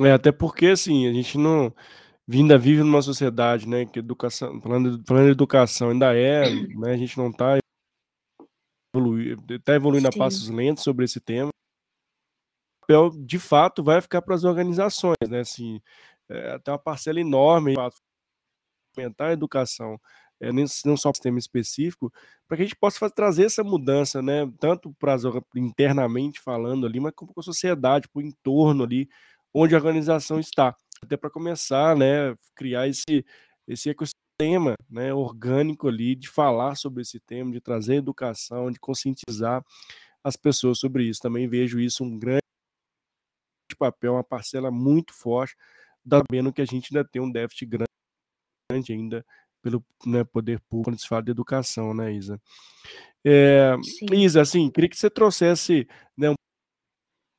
É, 0.00 0.12
até 0.12 0.30
porque 0.30 0.66
assim, 0.66 1.08
a 1.08 1.12
gente 1.12 1.36
não 1.36 1.74
vinda 2.26 2.56
vive 2.56 2.82
numa 2.82 3.02
sociedade, 3.02 3.66
né, 3.66 3.86
que 3.86 3.98
educação, 3.98 4.60
falando, 4.60 5.02
falando 5.06 5.24
de 5.24 5.32
educação, 5.32 5.90
ainda 5.90 6.14
é, 6.14 6.48
né, 6.50 6.92
a 6.92 6.96
gente 6.96 7.16
não 7.16 7.30
está 7.30 7.58
evoluindo, 8.94 9.54
está 9.54 9.74
evoluindo 9.74 10.12
Sim. 10.12 10.18
a 10.18 10.24
passos 10.24 10.48
lentos 10.48 10.84
sobre 10.84 11.06
esse 11.06 11.18
tema 11.18 11.50
papel 12.88 13.10
de 13.18 13.38
fato 13.38 13.82
vai 13.82 14.00
ficar 14.00 14.22
para 14.22 14.34
as 14.34 14.44
organizações, 14.44 15.16
né? 15.28 15.40
Assim, 15.40 15.80
é, 16.28 16.58
tem 16.58 16.72
uma 16.72 16.78
parcela 16.78 17.20
enorme 17.20 17.74
para 17.74 17.90
aumentar 18.96 19.26
a 19.26 19.32
educação, 19.32 20.00
é, 20.40 20.50
não 20.50 20.96
só 20.96 21.10
o 21.10 21.14
sistema 21.14 21.38
específico, 21.38 22.12
para 22.46 22.56
que 22.56 22.62
a 22.62 22.66
gente 22.66 22.76
possa 22.76 22.98
fazer, 22.98 23.14
trazer 23.14 23.44
essa 23.44 23.62
mudança, 23.62 24.22
né? 24.22 24.50
Tanto 24.58 24.92
para 24.98 25.16
internamente 25.54 26.40
falando 26.40 26.86
ali, 26.86 26.98
mas 26.98 27.12
como 27.14 27.32
para 27.34 27.42
a 27.42 27.44
sociedade, 27.44 28.08
para 28.08 28.20
o 28.20 28.22
entorno 28.22 28.84
ali, 28.84 29.08
onde 29.52 29.74
a 29.74 29.78
organização 29.78 30.40
está. 30.40 30.74
Até 31.02 31.16
para 31.16 31.30
começar, 31.30 31.94
né? 31.94 32.34
Criar 32.54 32.88
esse, 32.88 33.24
esse 33.66 33.90
ecossistema 33.90 34.74
né, 34.88 35.12
orgânico 35.12 35.88
ali 35.88 36.14
de 36.14 36.28
falar 36.28 36.76
sobre 36.76 37.02
esse 37.02 37.18
tema, 37.20 37.50
de 37.50 37.60
trazer 37.60 37.96
educação, 37.96 38.70
de 38.70 38.78
conscientizar 38.78 39.64
as 40.22 40.36
pessoas 40.36 40.78
sobre 40.78 41.04
isso. 41.04 41.20
Também 41.20 41.48
vejo 41.48 41.80
isso 41.80 42.04
um 42.04 42.18
grande 42.18 42.47
papel, 43.78 44.14
uma 44.14 44.24
parcela 44.24 44.70
muito 44.70 45.14
forte, 45.14 45.56
sabendo 46.08 46.52
que 46.52 46.62
a 46.62 46.64
gente 46.64 46.94
ainda 46.94 47.08
tem 47.08 47.22
um 47.22 47.30
déficit 47.30 47.66
grande 47.66 48.92
ainda 48.92 49.24
pelo 49.62 49.84
né, 50.06 50.24
poder 50.24 50.60
público 50.68 50.90
quando 50.90 51.00
se 51.00 51.08
fala 51.08 51.22
de 51.22 51.30
educação, 51.30 51.94
né, 51.94 52.12
Isa? 52.12 52.40
É, 53.24 53.74
Isa, 54.12 54.40
assim, 54.40 54.70
queria 54.70 54.88
que 54.88 54.96
você 54.96 55.10
trouxesse 55.10 55.86
né, 56.16 56.30
um 56.30 56.34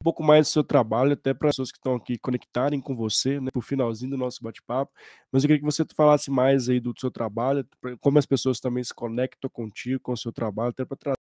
pouco 0.03 0.23
mais 0.23 0.47
do 0.47 0.51
seu 0.51 0.63
trabalho, 0.63 1.13
até 1.13 1.33
para 1.33 1.49
as 1.49 1.53
pessoas 1.53 1.71
que 1.71 1.77
estão 1.77 1.95
aqui 1.95 2.17
conectarem 2.17 2.81
com 2.81 2.95
você, 2.95 3.39
né, 3.39 3.49
para 3.51 3.59
o 3.59 3.63
finalzinho 3.63 4.11
do 4.11 4.17
nosso 4.17 4.43
bate-papo, 4.43 4.91
mas 5.31 5.43
eu 5.43 5.47
queria 5.47 5.59
que 5.59 5.65
você 5.65 5.85
falasse 5.95 6.29
mais 6.29 6.69
aí 6.69 6.79
do 6.79 6.93
seu 6.97 7.11
trabalho, 7.11 7.67
como 7.99 8.19
as 8.19 8.25
pessoas 8.25 8.59
também 8.59 8.83
se 8.83 8.93
conectam 8.93 9.49
contigo, 9.49 10.01
com 10.01 10.13
o 10.13 10.17
seu 10.17 10.31
trabalho, 10.31 10.69
até 10.69 10.85
para 10.85 11.15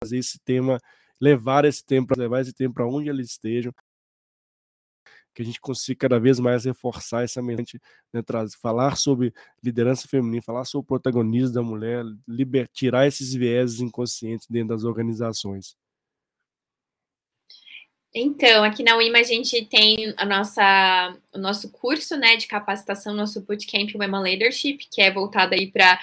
trazer 0.00 0.18
esse 0.18 0.38
tema, 0.38 0.78
levar 1.20 1.64
esse 1.64 1.84
tempo, 1.84 2.14
levar 2.16 2.40
esse 2.40 2.52
tempo 2.52 2.74
para 2.74 2.86
onde 2.86 3.08
eles 3.08 3.30
estejam, 3.30 3.72
que 5.34 5.42
a 5.42 5.44
gente 5.44 5.60
consiga 5.60 5.98
cada 6.00 6.20
vez 6.20 6.38
mais 6.38 6.64
reforçar 6.64 7.24
essa 7.24 7.42
mente, 7.42 7.80
né, 8.12 8.22
trazer, 8.22 8.56
falar 8.58 8.96
sobre 8.96 9.32
liderança 9.62 10.06
feminina, 10.06 10.42
falar 10.42 10.64
sobre 10.64 10.84
o 10.84 10.88
protagonismo 10.88 11.54
da 11.54 11.62
mulher, 11.62 12.04
liber, 12.26 12.68
tirar 12.68 13.06
esses 13.06 13.34
vieses 13.34 13.80
inconscientes 13.80 14.46
dentro 14.48 14.68
das 14.68 14.84
organizações. 14.84 15.76
Então, 18.16 18.62
aqui 18.62 18.84
na 18.84 18.96
UIMA 18.96 19.18
a 19.18 19.24
gente 19.24 19.64
tem 19.66 20.14
a 20.16 20.24
nossa, 20.24 21.16
o 21.34 21.38
nosso 21.38 21.68
curso 21.72 22.16
né, 22.16 22.36
de 22.36 22.46
capacitação, 22.46 23.12
nosso 23.12 23.40
Bootcamp 23.40 23.92
Women 23.92 24.22
Leadership, 24.22 24.78
que 24.88 25.02
é 25.02 25.10
voltado 25.10 25.54
aí 25.54 25.68
para 25.68 25.98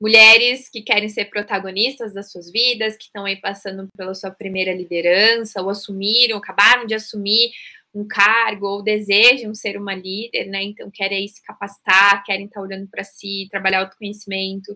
mulheres 0.00 0.70
que 0.70 0.80
querem 0.80 1.10
ser 1.10 1.26
protagonistas 1.26 2.14
das 2.14 2.32
suas 2.32 2.50
vidas, 2.50 2.96
que 2.96 3.04
estão 3.04 3.26
aí 3.26 3.36
passando 3.36 3.86
pela 3.94 4.14
sua 4.14 4.30
primeira 4.30 4.72
liderança, 4.72 5.60
ou 5.60 5.68
assumiram, 5.68 6.38
acabaram 6.38 6.86
de 6.86 6.94
assumir 6.94 7.50
um 7.94 8.06
cargo 8.06 8.66
ou 8.66 8.82
desejam 8.82 9.54
ser 9.54 9.76
uma 9.76 9.94
líder, 9.94 10.46
né? 10.46 10.62
Então 10.62 10.90
querem 10.90 11.26
se 11.26 11.42
capacitar, 11.42 12.24
querem 12.24 12.46
estar 12.46 12.60
olhando 12.60 12.88
para 12.88 13.04
si, 13.04 13.48
trabalhar 13.50 13.80
autoconhecimento, 13.80 14.74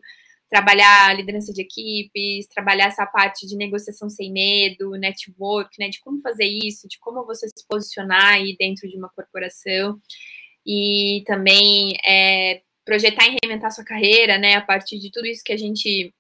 trabalhar 0.51 1.17
liderança 1.17 1.53
de 1.53 1.63
equipes, 1.63 2.47
trabalhar 2.49 2.87
essa 2.87 3.07
parte 3.07 3.47
de 3.47 3.57
negociação 3.57 4.09
sem 4.11 4.33
medo, 4.33 4.93
network, 4.93 5.71
né? 5.79 5.89
De 5.89 6.01
como 6.01 6.21
fazer 6.21 6.45
isso, 6.45 6.89
de 6.89 6.99
como 6.99 7.25
você 7.25 7.49
se 7.49 7.67
posicionar 7.69 8.35
aí 8.35 8.57
dentro 8.59 8.89
de 8.89 8.97
uma 8.97 9.11
corporação 9.11 10.01
e 10.67 11.23
também 11.27 11.95
é, 12.07 12.63
projetar 12.85 13.27
e 13.27 13.37
reinventar 13.43 13.73
sua 13.73 13.85
carreira, 13.85 14.39
né? 14.39 14.55
A 14.55 14.61
partir 14.61 14.99
de 14.99 15.11
tudo 15.11 15.27
isso 15.27 15.43
que 15.45 15.53
a 15.53 15.57
gente 15.57 16.13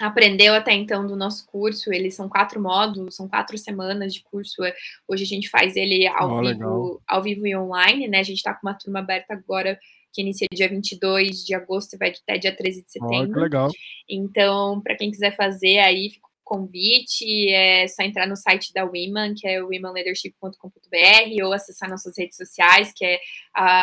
aprendeu 0.00 0.54
até 0.54 0.72
então 0.72 1.06
do 1.06 1.16
nosso 1.16 1.46
curso. 1.46 1.92
Eles 1.92 2.14
são 2.14 2.28
quatro 2.28 2.60
módulos, 2.60 3.16
são 3.16 3.28
quatro 3.28 3.56
semanas 3.56 4.14
de 4.14 4.22
curso. 4.22 4.62
Hoje 5.08 5.24
a 5.24 5.26
gente 5.26 5.48
faz 5.48 5.76
ele 5.76 6.06
ao 6.06 6.30
oh, 6.30 6.40
vivo, 6.40 7.02
ao 7.06 7.22
vivo 7.22 7.46
e 7.46 7.56
online, 7.56 8.08
né? 8.08 8.20
A 8.20 8.22
gente 8.22 8.38
está 8.38 8.54
com 8.54 8.66
uma 8.66 8.74
turma 8.74 8.98
aberta 8.98 9.34
agora 9.34 9.78
que 10.12 10.22
inicia 10.22 10.48
dia 10.50 10.68
22 10.68 11.44
de 11.44 11.54
agosto 11.54 11.94
e 11.94 11.98
vai 11.98 12.10
até 12.10 12.38
dia 12.38 12.54
13 12.54 12.82
de 12.82 12.90
setembro. 12.90 13.40
Oh, 13.40 13.42
legal. 13.42 13.70
Então, 14.08 14.80
para 14.80 14.96
quem 14.96 15.10
quiser 15.10 15.36
fazer 15.36 15.78
aí, 15.78 16.10
fico 16.10 16.30
convite. 16.46 17.50
É 17.50 17.88
só 17.88 18.02
entrar 18.02 18.26
no 18.26 18.36
site 18.36 18.72
da 18.72 18.84
Women, 18.84 19.34
que 19.34 19.46
é 19.46 19.60
womenleadership.com.br, 19.62 21.44
ou 21.44 21.52
acessar 21.52 21.90
nossas 21.90 22.16
redes 22.16 22.36
sociais, 22.36 22.92
que 22.94 23.04
é 23.04 23.18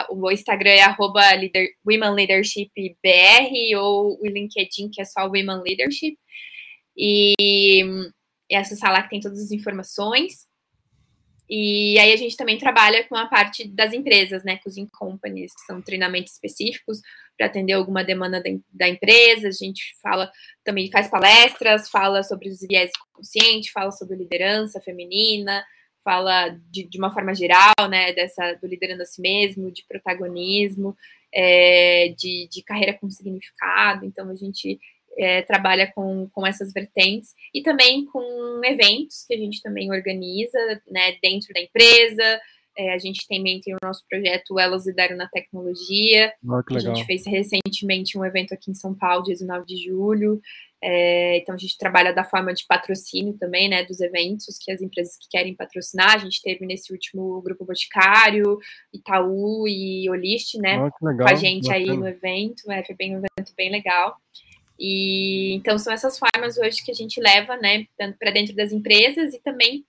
o 0.09 0.31
Instagram 0.31 0.71
é 0.71 0.81
arroba 0.81 1.33
leader, 1.33 1.67
Women 1.85 2.15
Leadership 2.15 2.71
BR, 2.75 3.77
ou 3.77 4.17
o 4.19 4.25
LinkedIn, 4.25 4.89
que 4.89 5.01
é 5.01 5.05
só 5.05 5.25
Women 5.25 5.61
Leadership. 5.61 6.17
E, 6.97 7.33
e 8.49 8.55
acessar 8.55 8.91
lá 8.91 9.03
que 9.03 9.09
tem 9.09 9.19
todas 9.19 9.39
as 9.39 9.51
informações. 9.51 10.47
E 11.49 11.99
aí 11.99 12.13
a 12.13 12.15
gente 12.15 12.37
também 12.37 12.57
trabalha 12.57 13.03
com 13.07 13.15
a 13.15 13.27
parte 13.27 13.67
das 13.67 13.93
empresas, 13.93 14.43
né, 14.43 14.57
com 14.57 14.69
os 14.69 14.75
companies, 14.91 15.53
que 15.53 15.61
são 15.65 15.81
treinamentos 15.81 16.33
específicos 16.33 17.01
para 17.37 17.47
atender 17.47 17.73
alguma 17.73 18.03
demanda 18.03 18.41
da, 18.71 18.87
empresa. 18.87 19.49
A 19.49 19.51
gente 19.51 19.93
fala 20.01 20.31
também 20.63 20.89
faz 20.89 21.09
palestras, 21.09 21.89
fala 21.89 22.23
sobre 22.23 22.49
os 22.49 22.59
viés 22.61 22.91
consciente, 23.11 23.71
fala 23.71 23.91
sobre 23.91 24.15
liderança 24.15 24.79
feminina, 24.79 25.63
fala 26.03 26.49
de, 26.71 26.83
de, 26.83 26.97
uma 26.97 27.13
forma 27.13 27.33
geral, 27.33 27.73
né, 27.89 28.13
dessa 28.13 28.53
do 28.53 28.67
liderando 28.67 29.03
a 29.03 29.05
si 29.05 29.21
mesmo, 29.21 29.71
de 29.71 29.85
protagonismo, 29.87 30.95
é, 31.33 32.13
de, 32.17 32.47
de 32.49 32.63
carreira 32.63 32.93
com 32.93 33.09
significado. 33.09 34.05
Então 34.05 34.29
a 34.29 34.35
gente 34.35 34.79
é, 35.17 35.41
trabalha 35.41 35.91
com, 35.93 36.27
com 36.31 36.45
essas 36.45 36.73
vertentes 36.73 37.33
e 37.53 37.61
também 37.61 38.05
com 38.05 38.61
eventos 38.63 39.25
que 39.27 39.33
a 39.33 39.37
gente 39.37 39.61
também 39.61 39.91
organiza 39.91 40.57
né, 40.89 41.17
dentro 41.21 41.53
da 41.53 41.61
empresa. 41.61 42.39
É, 42.75 42.93
a 42.93 42.97
gente 42.97 43.27
também 43.27 43.61
tem 43.61 43.75
o 43.75 43.77
nosso 43.83 44.03
projeto 44.09 44.59
Elas 44.59 44.87
Lideram 44.87 45.15
na 45.15 45.27
Tecnologia. 45.27 46.33
Oh, 46.43 46.63
que 46.63 46.75
a 46.75 46.79
gente 46.79 47.05
fez 47.05 47.23
recentemente 47.27 48.17
um 48.17 48.25
evento 48.25 48.53
aqui 48.53 48.71
em 48.71 48.75
São 48.75 48.95
Paulo, 48.95 49.23
dia 49.23 49.33
19 49.33 49.65
de 49.65 49.83
julho. 49.83 50.41
É, 50.85 51.37
então 51.37 51.55
a 51.55 51.57
gente 51.57 51.77
trabalha 51.77 52.11
da 52.13 52.25
forma 52.25 52.53
de 52.53 52.65
patrocínio 52.67 53.37
também, 53.37 53.69
né, 53.69 53.85
dos 53.85 54.01
eventos 54.01 54.57
que 54.59 54.71
as 54.71 54.81
empresas 54.81 55.15
que 55.17 55.27
querem 55.29 55.55
patrocinar. 55.55 56.15
A 56.15 56.17
gente 56.17 56.41
teve 56.41 56.65
nesse 56.65 56.91
último 56.91 57.39
grupo 57.41 57.63
Boticário, 57.63 58.57
Itaú 58.93 59.67
e 59.67 60.09
Olist, 60.09 60.55
né, 60.57 60.83
oh, 60.83 60.91
com 60.91 61.23
a 61.25 61.35
gente 61.35 61.71
aí 61.71 61.85
no 61.85 62.07
evento. 62.07 62.69
É, 62.71 62.83
foi 62.83 62.95
bem 62.95 63.15
um 63.15 63.19
evento 63.19 63.53
bem 63.55 63.71
legal. 63.71 64.17
E 64.85 65.53
então 65.53 65.77
são 65.79 65.93
essas 65.93 66.19
formas 66.19 66.57
hoje 66.57 66.83
que 66.83 66.91
a 66.91 66.93
gente 66.93 67.21
leva, 67.21 67.55
né, 67.55 67.87
para 68.19 68.31
dentro 68.31 68.53
das 68.53 68.73
empresas 68.73 69.33
e 69.33 69.39
também 69.39 69.85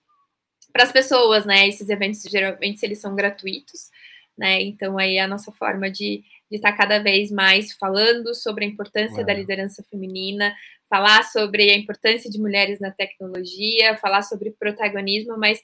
para 0.71 0.83
as 0.83 0.91
pessoas, 0.93 1.45
né? 1.45 1.67
Esses 1.67 1.89
eventos 1.89 2.21
geralmente 2.21 2.81
eles 2.85 3.01
são 3.01 3.13
gratuitos, 3.13 3.89
né? 4.37 4.61
Então 4.61 4.97
aí 4.97 5.17
é 5.17 5.21
a 5.21 5.27
nossa 5.27 5.51
forma 5.51 5.91
de 5.91 6.23
estar 6.49 6.71
tá 6.71 6.77
cada 6.77 6.99
vez 6.99 7.29
mais 7.29 7.73
falando 7.73 8.33
sobre 8.33 8.63
a 8.63 8.67
importância 8.69 9.25
da 9.25 9.33
liderança 9.33 9.83
feminina, 9.91 10.55
falar 10.89 11.23
sobre 11.23 11.71
a 11.71 11.75
importância 11.75 12.31
de 12.31 12.39
mulheres 12.39 12.79
na 12.79 12.89
tecnologia, 12.89 13.97
falar 13.97 14.21
sobre 14.21 14.51
protagonismo, 14.51 15.37
mas 15.37 15.61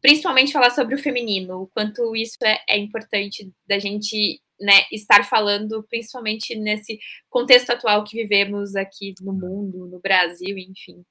principalmente 0.00 0.52
falar 0.52 0.70
sobre 0.70 0.94
o 0.94 0.98
feminino, 0.98 1.60
o 1.60 1.66
quanto 1.66 2.16
isso 2.16 2.38
é, 2.42 2.60
é 2.66 2.78
importante 2.78 3.52
da 3.66 3.78
gente 3.78 4.40
né, 4.60 4.82
estar 4.92 5.24
falando, 5.24 5.82
principalmente 5.88 6.54
nesse 6.54 6.98
contexto 7.28 7.70
atual 7.70 8.04
que 8.04 8.16
vivemos 8.16 8.74
aqui 8.76 9.14
no 9.20 9.32
mundo, 9.32 9.86
no 9.86 10.00
Brasil, 10.00 10.56
enfim. 10.58 11.04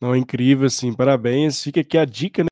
Não, 0.00 0.14
incrível, 0.14 0.66
assim, 0.66 0.94
parabéns. 0.94 1.62
Fica 1.62 1.80
aqui 1.80 1.96
a 1.96 2.04
dica, 2.04 2.42
né? 2.42 2.48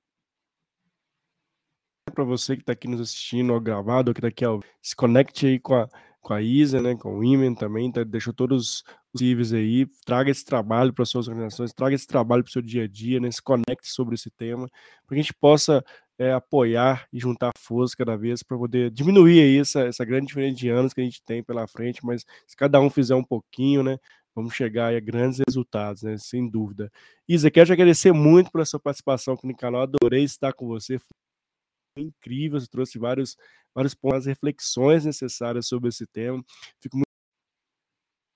Para 2.14 2.24
você 2.24 2.56
que 2.56 2.62
está 2.62 2.72
aqui 2.72 2.88
nos 2.88 3.00
assistindo 3.00 3.52
ao 3.52 3.60
gravado, 3.60 4.10
ou 4.10 4.14
que 4.14 4.20
está 4.20 4.28
aqui 4.28 4.44
ao... 4.44 4.60
se 4.82 4.96
conecte 4.96 5.46
aí 5.46 5.60
com 5.60 5.74
a, 5.74 5.88
com 6.20 6.34
a 6.34 6.42
Isa, 6.42 6.80
né, 6.80 6.94
com 6.96 7.18
o 7.18 7.24
Imen 7.24 7.54
também, 7.54 7.90
tá, 7.90 8.04
deixou 8.04 8.32
todos 8.32 8.84
os 9.12 9.20
níveis 9.20 9.52
aí, 9.52 9.86
traga 10.04 10.30
esse 10.30 10.44
trabalho 10.44 10.92
para 10.92 11.04
suas 11.04 11.28
organizações, 11.28 11.72
traga 11.72 11.94
esse 11.94 12.06
trabalho 12.06 12.42
para 12.42 12.50
o 12.50 12.52
seu 12.52 12.62
dia 12.62 12.84
a 12.84 12.88
dia, 12.88 13.20
né, 13.20 13.30
se 13.30 13.42
conecte 13.42 13.88
sobre 13.88 14.14
esse 14.14 14.30
tema, 14.30 14.68
para 15.06 15.14
que 15.14 15.20
a 15.20 15.22
gente 15.22 15.34
possa 15.34 15.84
é, 16.20 16.34
apoiar 16.34 17.08
e 17.10 17.18
juntar 17.18 17.50
forças 17.56 17.94
cada 17.94 18.14
vez 18.14 18.42
para 18.42 18.58
poder 18.58 18.90
diminuir 18.90 19.40
aí 19.40 19.58
essa, 19.58 19.80
essa 19.86 20.04
grande 20.04 20.26
diferença 20.26 20.54
de 20.54 20.68
anos 20.68 20.92
que 20.92 21.00
a 21.00 21.04
gente 21.04 21.22
tem 21.22 21.42
pela 21.42 21.66
frente, 21.66 22.04
mas 22.04 22.26
se 22.46 22.54
cada 22.54 22.78
um 22.78 22.90
fizer 22.90 23.14
um 23.14 23.24
pouquinho, 23.24 23.82
né, 23.82 23.96
vamos 24.34 24.54
chegar 24.54 24.94
a 24.94 25.00
grandes 25.00 25.40
resultados, 25.48 26.02
né, 26.02 26.18
sem 26.18 26.46
dúvida. 26.46 26.92
Isa, 27.26 27.50
quero 27.50 27.68
te 27.68 27.72
agradecer 27.72 28.12
muito 28.12 28.52
pela 28.52 28.66
sua 28.66 28.78
participação 28.78 29.32
aqui 29.32 29.46
no 29.46 29.56
canal, 29.56 29.80
adorei 29.80 30.22
estar 30.22 30.52
com 30.52 30.66
você, 30.66 30.98
foi 30.98 32.04
incrível, 32.04 32.60
você 32.60 32.68
trouxe 32.68 32.98
vários, 32.98 33.34
vários 33.74 33.94
pontos, 33.94 34.26
reflexões 34.26 35.06
necessárias 35.06 35.66
sobre 35.66 35.88
esse 35.88 36.06
tema, 36.06 36.44
fico 36.82 36.98
muito 36.98 37.09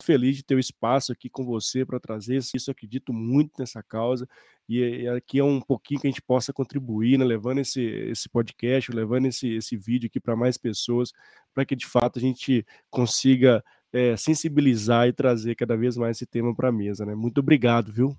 feliz 0.04 0.36
de 0.36 0.44
ter 0.44 0.54
o 0.54 0.60
espaço 0.60 1.12
aqui 1.12 1.28
com 1.28 1.44
você 1.44 1.84
para 1.84 1.98
trazer 1.98 2.36
isso. 2.36 2.70
Acredito 2.70 3.12
muito 3.12 3.52
nessa 3.58 3.82
causa 3.82 4.28
e 4.68 5.06
aqui 5.08 5.38
é 5.38 5.44
um 5.44 5.60
pouquinho 5.60 6.00
que 6.00 6.06
a 6.06 6.10
gente 6.10 6.22
possa 6.22 6.52
contribuir, 6.52 7.18
né, 7.18 7.24
levando 7.24 7.58
esse, 7.58 7.82
esse 7.82 8.28
podcast, 8.28 8.90
levando 8.92 9.26
esse, 9.26 9.48
esse 9.54 9.76
vídeo 9.76 10.06
aqui 10.06 10.18
para 10.18 10.34
mais 10.34 10.56
pessoas, 10.56 11.12
para 11.52 11.64
que 11.66 11.76
de 11.76 11.86
fato 11.86 12.18
a 12.18 12.22
gente 12.22 12.64
consiga 12.90 13.62
é, 13.92 14.16
sensibilizar 14.16 15.06
e 15.06 15.12
trazer 15.12 15.54
cada 15.54 15.76
vez 15.76 15.96
mais 15.96 16.16
esse 16.16 16.26
tema 16.26 16.54
para 16.54 16.70
a 16.70 16.72
mesa. 16.72 17.04
Né? 17.04 17.14
Muito 17.14 17.38
obrigado, 17.38 17.92
viu? 17.92 18.16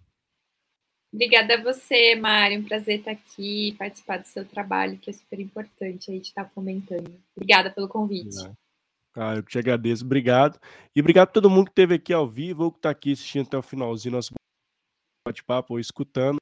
Obrigada 1.12 1.56
a 1.56 1.64
você, 1.64 2.16
Mário. 2.16 2.60
Um 2.60 2.64
prazer 2.64 3.00
estar 3.00 3.12
aqui, 3.12 3.74
participar 3.78 4.18
do 4.18 4.28
seu 4.28 4.46
trabalho, 4.46 4.98
que 4.98 5.10
é 5.10 5.14
super 5.14 5.40
importante 5.40 6.12
a 6.12 6.14
gente 6.14 6.26
estar 6.26 6.46
fomentando. 6.50 7.12
Obrigada 7.36 7.72
pelo 7.72 7.88
convite. 7.88 8.36
Ah, 9.16 9.36
eu 9.36 9.44
te 9.44 9.58
agradeço, 9.58 10.04
obrigado. 10.04 10.60
E 10.94 11.00
obrigado 11.00 11.30
a 11.30 11.32
todo 11.32 11.50
mundo 11.50 11.66
que 11.66 11.72
esteve 11.72 11.96
aqui 11.96 12.12
ao 12.12 12.28
vivo 12.28 12.66
ou 12.66 12.72
que 12.72 12.80
está 12.80 12.90
aqui 12.90 13.14
assistindo 13.14 13.48
até 13.48 13.58
o 13.58 13.62
finalzinho 13.62 14.16
nosso 14.16 14.34
bate-papo 15.26 15.74
ou 15.74 15.80
escutando. 15.80 16.38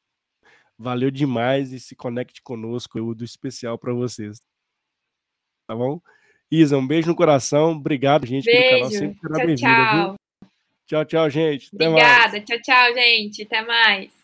Valeu 0.77 1.11
demais 1.11 1.71
e 1.71 1.79
se 1.79 1.95
conecte 1.95 2.41
conosco, 2.41 2.97
eu 2.97 3.13
do 3.13 3.23
especial 3.23 3.77
para 3.77 3.93
vocês. 3.93 4.39
Tá 5.67 5.75
bom? 5.75 6.01
Isa, 6.51 6.77
um 6.77 6.85
beijo 6.85 7.07
no 7.07 7.15
coração. 7.15 7.71
Obrigado, 7.71 8.25
gente, 8.25 8.45
beijo. 8.45 8.61
pelo 8.61 8.71
canal. 8.71 8.91
Sempre 8.91 9.19
será 9.19 9.45
bem-vinda, 9.45 10.15
Tchau, 10.85 11.05
tchau, 11.05 11.29
gente. 11.29 11.69
Até 11.73 11.87
Obrigada. 11.87 12.31
Mais. 12.31 12.45
Tchau, 12.45 12.61
tchau, 12.61 12.93
gente. 12.93 13.43
Até 13.43 13.61
mais. 13.65 14.22